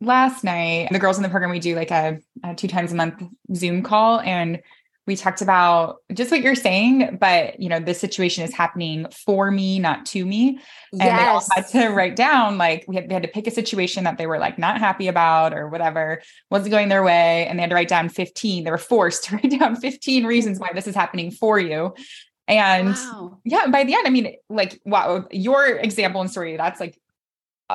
last 0.00 0.44
night. 0.44 0.88
The 0.90 0.98
girls 0.98 1.16
in 1.16 1.22
the 1.22 1.28
program, 1.28 1.50
we 1.50 1.58
do 1.58 1.74
like 1.74 1.90
a, 1.90 2.18
a 2.44 2.54
two 2.54 2.68
times 2.68 2.92
a 2.92 2.94
month 2.94 3.22
Zoom 3.54 3.82
call. 3.82 4.20
And 4.20 4.60
we 5.06 5.16
talked 5.16 5.42
about 5.42 5.96
just 6.12 6.30
what 6.30 6.40
you're 6.40 6.54
saying, 6.54 7.18
but 7.20 7.58
you 7.58 7.68
know, 7.68 7.80
this 7.80 7.98
situation 7.98 8.44
is 8.44 8.54
happening 8.54 9.06
for 9.24 9.50
me, 9.50 9.78
not 9.78 10.06
to 10.06 10.24
me. 10.24 10.60
And 10.92 11.02
yes. 11.02 11.18
they 11.18 11.26
all 11.26 11.44
had 11.54 11.68
to 11.68 11.88
write 11.94 12.14
down 12.16 12.58
like 12.58 12.84
we 12.86 12.94
had, 12.94 13.08
they 13.08 13.14
had 13.14 13.22
to 13.24 13.28
pick 13.28 13.46
a 13.46 13.50
situation 13.50 14.04
that 14.04 14.18
they 14.18 14.26
were 14.26 14.38
like 14.38 14.58
not 14.58 14.78
happy 14.78 15.08
about 15.08 15.52
or 15.52 15.68
whatever 15.68 16.22
wasn't 16.50 16.70
going 16.70 16.90
their 16.90 17.02
way. 17.02 17.46
And 17.46 17.58
they 17.58 17.62
had 17.62 17.70
to 17.70 17.74
write 17.76 17.88
down 17.88 18.08
15. 18.08 18.62
They 18.62 18.70
were 18.70 18.78
forced 18.78 19.24
to 19.24 19.36
write 19.36 19.58
down 19.58 19.76
15 19.76 20.24
reasons 20.26 20.60
why 20.60 20.70
this 20.74 20.86
is 20.86 20.94
happening 20.94 21.30
for 21.30 21.58
you. 21.58 21.94
And 22.46 22.94
wow. 22.94 23.38
yeah, 23.44 23.68
by 23.68 23.84
the 23.84 23.94
end, 23.94 24.06
I 24.06 24.10
mean, 24.10 24.34
like, 24.48 24.80
wow, 24.84 25.26
your 25.30 25.66
example 25.66 26.20
and 26.20 26.30
story, 26.30 26.56
that's 26.56 26.80
like 26.80 26.99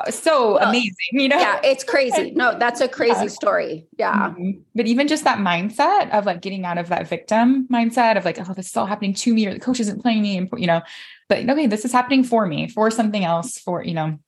so 0.10 0.55
well, 0.55 0.69
amazing, 0.69 0.93
you 1.12 1.27
know? 1.27 1.39
Yeah, 1.39 1.60
it's 1.63 1.84
crazy. 1.93 2.31
No, 2.31 2.58
that's 2.58 2.81
a 2.81 2.88
crazy 2.88 3.25
yeah. 3.25 3.27
story. 3.27 3.88
Yeah. 3.97 4.29
Mm-hmm. 4.29 4.62
But 4.75 4.88
even 4.88 5.08
just 5.08 5.23
that 5.23 5.39
mindset 5.39 6.12
of 6.12 6.25
like 6.25 6.41
getting 6.41 6.65
out 6.65 6.77
of 6.77 6.89
that 6.89 7.08
victim 7.08 7.67
mindset 7.71 8.17
of 8.17 8.25
like, 8.25 8.39
oh, 8.39 8.53
this 8.53 8.67
is 8.67 8.77
all 8.77 8.86
happening 8.86 9.13
to 9.13 9.34
me, 9.34 9.47
or 9.47 9.53
the 9.53 9.60
coach 9.60 9.79
isn't 9.79 10.01
playing 10.01 10.21
me, 10.21 10.38
and 10.38 10.49
you 10.58 10.67
know, 10.67 10.81
but 11.29 11.49
okay, 11.49 11.67
this 11.67 11.86
is 11.86 11.91
happening 11.91 12.23
for 12.23 12.45
me, 12.45 12.67
for 12.67 12.91
something 12.91 13.23
else, 13.23 13.58
for, 13.58 13.84
you 13.84 13.93
know. 13.93 14.19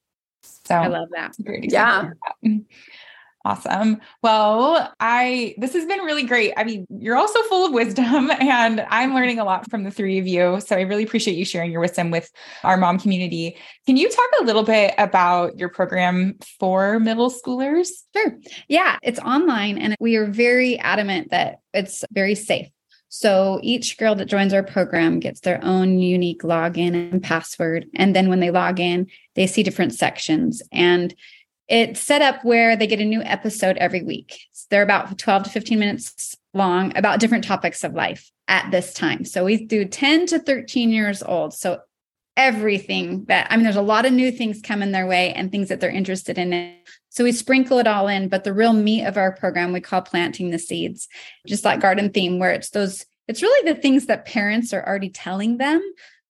So 0.41 0.75
I 0.75 0.87
love 0.87 1.09
that. 1.11 1.33
Great 1.43 1.71
yeah. 1.71 2.09
That. 2.43 2.61
Awesome. 3.47 4.01
Well, 4.21 4.93
I 4.99 5.55
this 5.57 5.71
has 5.71 5.85
been 5.85 6.01
really 6.01 6.23
great. 6.23 6.51
I 6.57 6.65
mean, 6.65 6.85
you're 6.89 7.15
also 7.15 7.41
full 7.43 7.65
of 7.65 7.71
wisdom 7.71 8.29
and 8.41 8.85
I'm 8.89 9.13
learning 9.13 9.39
a 9.39 9.45
lot 9.45 9.69
from 9.69 9.85
the 9.85 9.91
three 9.91 10.19
of 10.19 10.27
you. 10.27 10.59
So 10.59 10.75
I 10.75 10.81
really 10.81 11.03
appreciate 11.05 11.37
you 11.37 11.45
sharing 11.45 11.71
your 11.71 11.79
wisdom 11.79 12.11
with 12.11 12.29
our 12.65 12.75
mom 12.75 12.99
community. 12.99 13.55
Can 13.85 13.95
you 13.95 14.09
talk 14.09 14.29
a 14.41 14.43
little 14.43 14.63
bit 14.63 14.95
about 14.97 15.57
your 15.57 15.69
program 15.69 16.35
for 16.59 16.99
middle 16.99 17.31
schoolers? 17.31 17.87
Sure. 18.13 18.37
Yeah, 18.67 18.97
it's 19.01 19.19
online 19.19 19.77
and 19.77 19.95
we 20.01 20.17
are 20.17 20.25
very 20.25 20.77
adamant 20.79 21.31
that 21.31 21.59
it's 21.73 22.03
very 22.11 22.35
safe. 22.35 22.67
So 23.07 23.61
each 23.63 23.97
girl 23.97 24.15
that 24.15 24.25
joins 24.25 24.53
our 24.53 24.63
program 24.63 25.21
gets 25.21 25.39
their 25.39 25.63
own 25.63 25.99
unique 25.99 26.41
login 26.41 27.11
and 27.11 27.23
password. 27.23 27.85
And 27.95 28.13
then 28.13 28.27
when 28.27 28.41
they 28.41 28.51
log 28.51 28.81
in, 28.81 29.07
they 29.35 29.47
see 29.47 29.63
different 29.63 29.93
sections. 29.93 30.61
And 30.73 31.15
it's 31.67 31.99
set 31.99 32.21
up 32.21 32.43
where 32.43 32.75
they 32.75 32.87
get 32.87 33.01
a 33.01 33.05
new 33.05 33.21
episode 33.21 33.77
every 33.77 34.03
week. 34.03 34.39
They're 34.69 34.83
about 34.83 35.17
12 35.17 35.43
to 35.43 35.49
15 35.49 35.79
minutes 35.79 36.35
long 36.53 36.95
about 36.97 37.19
different 37.19 37.43
topics 37.43 37.83
of 37.83 37.93
life 37.93 38.31
at 38.47 38.71
this 38.71 38.93
time. 38.93 39.25
So 39.25 39.45
we 39.45 39.65
do 39.65 39.85
10 39.85 40.27
to 40.27 40.39
13 40.39 40.89
years 40.89 41.21
old. 41.21 41.53
So 41.53 41.81
everything 42.35 43.25
that, 43.25 43.47
I 43.49 43.55
mean, 43.57 43.63
there's 43.63 43.75
a 43.75 43.81
lot 43.81 44.05
of 44.05 44.13
new 44.13 44.31
things 44.31 44.61
coming 44.61 44.91
their 44.91 45.07
way 45.07 45.33
and 45.33 45.51
things 45.51 45.69
that 45.69 45.79
they're 45.79 45.89
interested 45.89 46.37
in. 46.37 46.75
So 47.09 47.23
we 47.23 47.31
sprinkle 47.31 47.79
it 47.79 47.87
all 47.87 48.07
in, 48.07 48.29
but 48.29 48.43
the 48.43 48.53
real 48.53 48.73
meat 48.73 49.05
of 49.05 49.17
our 49.17 49.31
program 49.31 49.73
we 49.73 49.81
call 49.81 50.01
planting 50.01 50.51
the 50.51 50.59
seeds, 50.59 51.07
just 51.47 51.65
like 51.65 51.79
garden 51.79 52.11
theme, 52.11 52.39
where 52.39 52.51
it's 52.51 52.69
those, 52.69 53.05
it's 53.27 53.41
really 53.41 53.73
the 53.73 53.79
things 53.79 54.05
that 54.05 54.25
parents 54.25 54.71
are 54.71 54.85
already 54.87 55.09
telling 55.09 55.57
them 55.57 55.81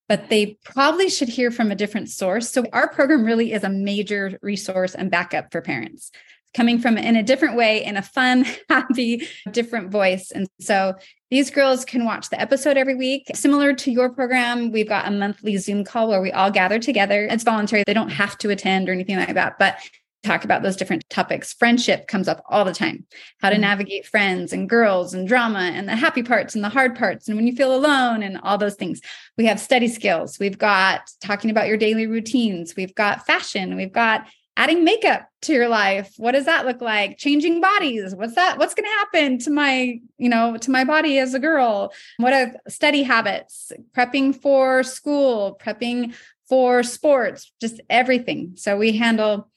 but 0.08 0.30
they 0.30 0.58
probably 0.64 1.10
should 1.10 1.30
hear 1.30 1.52
from 1.52 1.72
a 1.72 1.76
different 1.76 2.10
source. 2.10 2.50
So 2.50 2.66
our 2.74 2.90
program 2.90 3.24
really 3.24 3.52
is 3.52 3.64
a 3.64 3.70
major 3.70 4.40
resource 4.42 4.96
and 4.96 5.12
backup 5.12 5.52
for 5.52 5.62
parents 5.62 6.12
coming 6.56 6.80
from 6.80 6.98
in 6.98 7.16
a 7.16 7.24
different 7.24 7.56
way 7.56 7.84
in 7.84 7.98
a 7.98 8.02
fun, 8.02 8.46
happy, 8.70 9.28
different 9.52 9.92
voice. 9.92 10.32
And 10.32 10.48
so 10.60 10.96
these 11.30 11.52
girls 11.52 11.86
can 11.86 12.06
watch 12.06 12.30
the 12.30 12.40
episode 12.40 12.78
every 12.78 12.96
week. 12.96 13.30
Similar 13.36 13.74
to 13.74 13.92
your 13.92 14.10
program, 14.10 14.72
we've 14.72 14.88
got 14.88 15.08
a 15.08 15.12
monthly 15.12 15.58
Zoom 15.58 15.84
call 15.84 16.08
where 16.08 16.22
we 16.22 16.32
all 16.32 16.50
gather 16.50 16.80
together. 16.80 17.26
It's 17.26 17.44
voluntary. 17.44 17.84
They 17.86 17.94
don't 17.94 18.10
have 18.10 18.38
to 18.40 18.50
attend 18.50 18.90
or 18.90 18.94
anything 18.94 19.18
like 19.18 19.34
that, 19.34 19.60
but 19.60 19.78
talk 20.24 20.44
about 20.44 20.64
those 20.64 20.76
different 20.76 21.10
topics. 21.10 21.54
Friendship 21.54 22.08
comes 22.08 22.28
up 22.28 22.44
all 22.50 22.66
the 22.66 22.74
time. 22.74 23.06
How 23.40 23.50
to 23.50 23.56
mm-hmm. 23.56 23.62
navigate 23.62 24.06
friends 24.06 24.54
and 24.54 24.70
girls 24.70 25.14
and 25.14 25.28
drama 25.28 25.72
and 25.74 25.88
the 25.88 25.96
happy 25.96 26.24
parts 26.24 26.56
and 26.56 26.64
the 26.64 26.70
hard 26.70 26.96
parts 26.96 27.28
and 27.28 27.38
when 27.38 27.48
you 27.48 27.56
feel 27.56 27.76
alone 27.76 28.24
and 28.24 28.40
all 28.44 28.58
those 28.58 28.76
things. 28.76 29.02
We 29.38 29.46
have 29.46 29.60
study 29.60 29.88
skills. 29.88 30.40
We've 30.40 30.58
got 30.58 31.10
talking 31.22 31.50
about 31.50 31.68
your 31.68 31.78
daily 31.78 32.08
routines. 32.08 32.76
We've 32.76 32.96
got 32.96 33.26
fashion. 33.26 33.76
We've 33.76 33.92
got 33.92 34.28
adding 34.58 34.84
makeup 34.84 35.30
to 35.44 35.54
your 35.54 35.70
life. 35.70 36.14
What 36.18 36.32
does 36.32 36.46
that 36.46 36.66
look 36.66 36.82
like? 36.82 37.20
Changing 37.20 37.62
bodies. 37.62 38.16
What's 38.16 38.34
that? 38.36 38.58
What's 38.58 38.74
going 38.74 38.86
to 38.86 38.90
happen 38.90 39.38
to 39.40 39.52
my, 39.52 40.00
you 40.18 40.30
know, 40.30 40.58
to 40.58 40.72
my 40.72 40.84
body 40.84 41.20
as 41.20 41.36
a 41.36 41.40
girl? 41.40 41.94
What 42.18 42.34
are 42.34 42.54
study 42.68 43.04
habits? 43.04 43.72
Prepping 43.96 44.36
for 44.36 44.82
school, 44.82 45.60
prepping 45.64 46.16
for 46.50 46.82
sports, 46.82 47.52
just 47.62 47.82
everything. 47.90 48.54
So 48.56 48.78
we 48.78 48.98
handle 48.98 49.50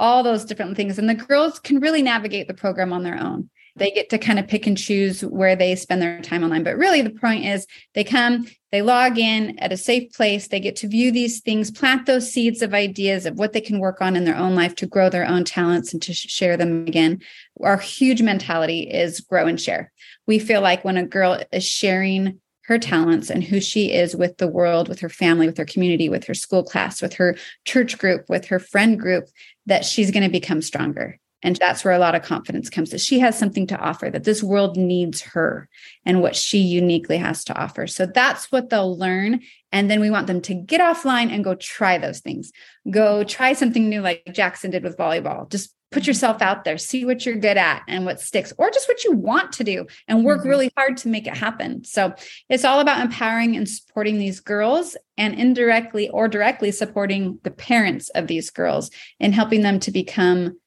all 0.00 0.22
those 0.22 0.44
different 0.44 0.76
things. 0.76 0.98
And 0.98 1.08
the 1.08 1.14
girls 1.14 1.60
can 1.60 1.78
really 1.78 2.02
navigate 2.02 2.48
the 2.48 2.54
program 2.54 2.92
on 2.92 3.04
their 3.04 3.20
own. 3.20 3.50
They 3.76 3.92
get 3.92 4.10
to 4.10 4.18
kind 4.18 4.38
of 4.38 4.48
pick 4.48 4.66
and 4.66 4.76
choose 4.76 5.20
where 5.20 5.54
they 5.54 5.76
spend 5.76 6.02
their 6.02 6.20
time 6.22 6.42
online. 6.42 6.64
But 6.64 6.76
really, 6.76 7.02
the 7.02 7.10
point 7.10 7.44
is 7.44 7.66
they 7.94 8.02
come, 8.02 8.46
they 8.72 8.82
log 8.82 9.16
in 9.16 9.56
at 9.60 9.72
a 9.72 9.76
safe 9.76 10.12
place, 10.12 10.48
they 10.48 10.58
get 10.58 10.74
to 10.76 10.88
view 10.88 11.12
these 11.12 11.40
things, 11.40 11.70
plant 11.70 12.06
those 12.06 12.32
seeds 12.32 12.62
of 12.62 12.74
ideas 12.74 13.26
of 13.26 13.38
what 13.38 13.52
they 13.52 13.60
can 13.60 13.78
work 13.78 14.00
on 14.00 14.16
in 14.16 14.24
their 14.24 14.36
own 14.36 14.56
life 14.56 14.74
to 14.76 14.86
grow 14.86 15.08
their 15.08 15.26
own 15.26 15.44
talents 15.44 15.92
and 15.92 16.02
to 16.02 16.12
share 16.12 16.56
them 16.56 16.86
again. 16.88 17.20
Our 17.62 17.76
huge 17.76 18.22
mentality 18.22 18.80
is 18.80 19.20
grow 19.20 19.46
and 19.46 19.60
share. 19.60 19.92
We 20.26 20.40
feel 20.40 20.62
like 20.62 20.84
when 20.84 20.96
a 20.96 21.06
girl 21.06 21.40
is 21.52 21.64
sharing 21.64 22.40
her 22.70 22.78
talents 22.78 23.30
and 23.30 23.42
who 23.42 23.60
she 23.60 23.90
is 23.92 24.14
with 24.14 24.36
the 24.38 24.46
world, 24.46 24.88
with 24.88 25.00
her 25.00 25.08
family, 25.08 25.46
with 25.46 25.58
her 25.58 25.64
community, 25.64 26.08
with 26.08 26.22
her 26.22 26.34
school 26.34 26.62
class, 26.62 27.02
with 27.02 27.14
her 27.14 27.36
church 27.64 27.98
group, 27.98 28.24
with 28.28 28.44
her 28.44 28.60
friend 28.60 28.96
group, 28.96 29.24
that 29.70 29.84
she's 29.84 30.10
going 30.10 30.24
to 30.24 30.28
become 30.28 30.60
stronger. 30.60 31.18
And 31.42 31.56
that's 31.56 31.84
where 31.84 31.94
a 31.94 31.98
lot 31.98 32.14
of 32.14 32.22
confidence 32.22 32.68
comes 32.68 32.90
that 32.90 33.00
she 33.00 33.20
has 33.20 33.38
something 33.38 33.66
to 33.68 33.78
offer, 33.78 34.10
that 34.10 34.24
this 34.24 34.42
world 34.42 34.76
needs 34.76 35.22
her 35.22 35.68
and 36.04 36.20
what 36.20 36.36
she 36.36 36.58
uniquely 36.58 37.16
has 37.16 37.44
to 37.44 37.58
offer. 37.58 37.86
So 37.86 38.04
that's 38.04 38.52
what 38.52 38.68
they'll 38.68 38.98
learn. 38.98 39.40
And 39.72 39.90
then 39.90 40.00
we 40.00 40.10
want 40.10 40.26
them 40.26 40.42
to 40.42 40.54
get 40.54 40.80
offline 40.82 41.32
and 41.32 41.42
go 41.42 41.54
try 41.54 41.96
those 41.96 42.20
things. 42.20 42.52
Go 42.90 43.24
try 43.24 43.54
something 43.54 43.88
new, 43.88 44.02
like 44.02 44.22
Jackson 44.32 44.70
did 44.70 44.82
with 44.82 44.98
volleyball. 44.98 45.50
Just 45.50 45.74
put 45.90 46.06
yourself 46.06 46.40
out 46.40 46.64
there, 46.64 46.78
see 46.78 47.04
what 47.04 47.26
you're 47.26 47.36
good 47.36 47.56
at 47.56 47.82
and 47.88 48.04
what 48.04 48.20
sticks, 48.20 48.52
or 48.58 48.70
just 48.70 48.88
what 48.88 49.02
you 49.04 49.12
want 49.12 49.52
to 49.52 49.64
do 49.64 49.86
and 50.06 50.24
work 50.24 50.40
mm-hmm. 50.40 50.48
really 50.48 50.72
hard 50.76 50.96
to 50.98 51.08
make 51.08 51.26
it 51.26 51.36
happen. 51.36 51.84
So 51.84 52.14
it's 52.48 52.64
all 52.64 52.80
about 52.80 53.00
empowering 53.00 53.56
and 53.56 53.68
supporting 53.68 54.18
these 54.18 54.40
girls 54.40 54.96
and 55.18 55.34
indirectly 55.34 56.08
or 56.08 56.28
directly 56.28 56.70
supporting 56.70 57.38
the 57.42 57.50
parents 57.50 58.08
of 58.10 58.28
these 58.28 58.50
girls 58.50 58.90
and 59.18 59.34
helping 59.34 59.62
them 59.62 59.80
to 59.80 59.90
become 59.90 60.58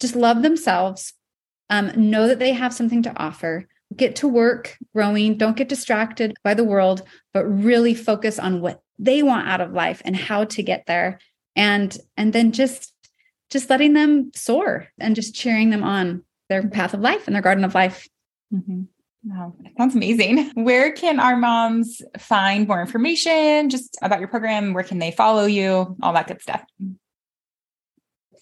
just 0.00 0.16
love 0.16 0.42
themselves, 0.42 1.12
um, 1.68 1.92
know 1.96 2.26
that 2.26 2.38
they 2.38 2.52
have 2.52 2.72
something 2.72 3.02
to 3.02 3.16
offer. 3.16 3.68
Get 3.94 4.16
to 4.16 4.28
work 4.28 4.78
growing, 4.94 5.36
don't 5.36 5.56
get 5.56 5.68
distracted 5.68 6.34
by 6.42 6.54
the 6.54 6.64
world, 6.64 7.02
but 7.34 7.44
really 7.44 7.94
focus 7.94 8.38
on 8.38 8.62
what 8.62 8.80
they 8.98 9.22
want 9.22 9.48
out 9.48 9.60
of 9.60 9.72
life 9.72 10.00
and 10.06 10.16
how 10.16 10.44
to 10.44 10.62
get 10.62 10.86
there. 10.86 11.18
And 11.54 11.94
and 12.16 12.32
then 12.32 12.52
just 12.52 12.91
just 13.52 13.70
letting 13.70 13.92
them 13.92 14.32
soar 14.34 14.88
and 14.98 15.14
just 15.14 15.34
cheering 15.34 15.70
them 15.70 15.84
on 15.84 16.24
their 16.48 16.66
path 16.68 16.94
of 16.94 17.00
life 17.00 17.26
and 17.26 17.36
their 17.36 17.42
garden 17.42 17.64
of 17.64 17.74
life. 17.74 18.08
Mm-hmm. 18.52 18.82
Wow, 19.24 19.54
that 19.62 19.72
sounds 19.78 19.94
amazing. 19.94 20.50
Where 20.54 20.90
can 20.90 21.20
our 21.20 21.36
moms 21.36 22.02
find 22.18 22.66
more 22.66 22.80
information 22.80 23.70
just 23.70 23.96
about 24.02 24.18
your 24.18 24.28
program? 24.28 24.72
Where 24.72 24.82
can 24.82 24.98
they 24.98 25.12
follow 25.12 25.44
you? 25.44 25.96
All 26.02 26.12
that 26.14 26.26
good 26.26 26.42
stuff. 26.42 26.64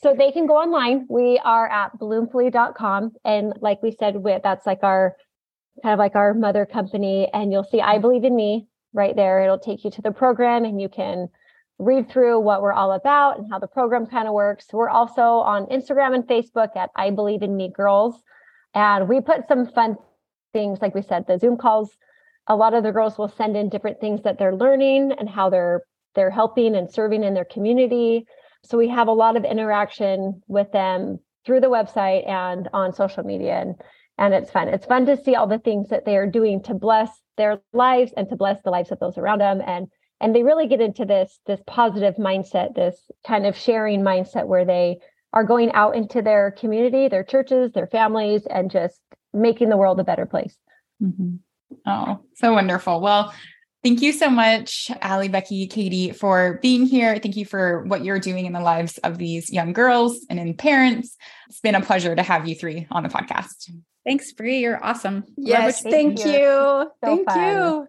So 0.02 0.14
they 0.16 0.32
can 0.32 0.46
go 0.46 0.56
online. 0.56 1.06
We 1.11 1.38
are 1.44 1.68
at 1.68 1.98
bloomfully.com. 1.98 3.12
And 3.26 3.52
like 3.61 3.82
we 3.82 3.92
said, 3.92 4.14
that's 4.42 4.64
like 4.64 4.82
our 4.82 5.16
kind 5.82 5.92
of 5.92 5.98
like 5.98 6.14
our 6.14 6.32
mother 6.32 6.64
company. 6.64 7.28
And 7.34 7.52
you'll 7.52 7.64
see 7.64 7.82
I 7.82 7.98
Believe 7.98 8.24
in 8.24 8.34
Me 8.34 8.66
right 8.94 9.14
there. 9.14 9.42
It'll 9.42 9.58
take 9.58 9.84
you 9.84 9.90
to 9.90 10.00
the 10.00 10.12
program 10.12 10.64
and 10.64 10.80
you 10.80 10.88
can 10.88 11.28
read 11.81 12.11
through 12.11 12.39
what 12.41 12.61
we're 12.61 12.72
all 12.72 12.93
about 12.93 13.39
and 13.39 13.51
how 13.51 13.59
the 13.59 13.66
program 13.66 14.07
kind 14.07 14.28
of 14.28 14.35
works. 14.35 14.66
We're 14.72 14.91
also 14.91 15.22
on 15.22 15.66
Instagram 15.66 16.14
and 16.14 16.24
Facebook 16.24 16.76
at 16.76 16.91
I 16.95 17.11
Believe 17.11 17.43
in 17.43 17.57
Me 17.57 17.72
Girls. 17.74 18.22
And 18.74 19.09
we 19.09 19.20
put 19.20 19.49
some 19.49 19.66
fun 19.66 19.97
things, 20.53 20.81
like 20.83 20.95
we 20.95 21.03
said, 21.03 21.26
the 21.26 21.39
Zoom 21.39 21.57
calls. 21.57 21.91
A 22.47 22.55
lot 22.55 22.74
of 22.74 22.83
the 22.83 22.93
girls 22.93 23.16
will 23.16 23.28
send 23.28 23.57
in 23.57 23.70
different 23.70 24.01
things 24.01 24.22
that 24.22 24.39
they're 24.39 24.55
learning 24.55 25.12
and 25.12 25.28
how 25.28 25.51
they're 25.51 25.83
they're 26.14 26.31
helping 26.31 26.74
and 26.74 26.91
serving 26.91 27.22
in 27.22 27.35
their 27.35 27.45
community. 27.45 28.26
So 28.64 28.76
we 28.76 28.89
have 28.89 29.09
a 29.09 29.12
lot 29.12 29.37
of 29.37 29.45
interaction 29.45 30.43
with 30.49 30.70
them 30.72 31.20
through 31.47 31.61
the 31.61 31.68
website 31.68 32.28
and 32.28 32.68
on 32.72 32.93
social 32.93 33.24
media 33.24 33.61
and 33.61 33.74
and 34.18 34.35
it's 34.35 34.51
fun. 34.51 34.68
It's 34.68 34.85
fun 34.85 35.07
to 35.07 35.16
see 35.16 35.35
all 35.35 35.47
the 35.47 35.59
things 35.59 35.89
that 35.89 36.05
they 36.05 36.18
are 36.18 36.26
doing 36.26 36.62
to 36.64 36.74
bless 36.74 37.09
their 37.39 37.62
lives 37.72 38.12
and 38.18 38.28
to 38.28 38.37
bless 38.37 38.61
the 38.62 38.70
lives 38.70 38.93
of 38.93 38.99
those 38.99 39.16
around 39.16 39.39
them 39.39 39.62
and 39.66 39.89
and 40.20 40.34
they 40.34 40.42
really 40.42 40.66
get 40.66 40.80
into 40.80 41.04
this 41.04 41.40
this 41.46 41.60
positive 41.66 42.16
mindset, 42.16 42.74
this 42.74 42.98
kind 43.26 43.46
of 43.46 43.56
sharing 43.56 44.02
mindset 44.02 44.46
where 44.46 44.64
they 44.64 44.98
are 45.32 45.44
going 45.44 45.72
out 45.72 45.96
into 45.96 46.22
their 46.22 46.50
community, 46.50 47.08
their 47.08 47.24
churches, 47.24 47.72
their 47.72 47.86
families 47.86 48.46
and 48.46 48.70
just 48.70 49.00
making 49.32 49.68
the 49.68 49.76
world 49.76 50.00
a 50.00 50.04
better 50.04 50.26
place. 50.26 50.56
Mm-hmm. 51.02 51.36
Oh, 51.86 52.20
so 52.34 52.52
wonderful. 52.52 53.00
Well, 53.00 53.32
thank 53.84 54.02
you 54.02 54.12
so 54.12 54.28
much, 54.28 54.90
Allie, 55.00 55.28
Becky, 55.28 55.68
Katie, 55.68 56.10
for 56.10 56.58
being 56.62 56.84
here. 56.84 57.16
Thank 57.18 57.36
you 57.36 57.46
for 57.46 57.84
what 57.84 58.04
you're 58.04 58.18
doing 58.18 58.46
in 58.46 58.52
the 58.52 58.60
lives 58.60 58.98
of 58.98 59.18
these 59.18 59.52
young 59.52 59.72
girls 59.72 60.26
and 60.28 60.40
in 60.40 60.54
parents. 60.54 61.16
It's 61.48 61.60
been 61.60 61.76
a 61.76 61.80
pleasure 61.80 62.16
to 62.16 62.22
have 62.22 62.48
you 62.48 62.56
three 62.56 62.88
on 62.90 63.04
the 63.04 63.08
podcast. 63.08 63.70
Thanks, 64.04 64.32
Bree. 64.32 64.58
You're 64.58 64.82
awesome. 64.84 65.24
Yes, 65.36 65.82
thank 65.82 66.18
you. 66.18 66.24
So 66.24 66.90
thank 67.02 67.28
fun. 67.28 67.38
you. 67.38 67.88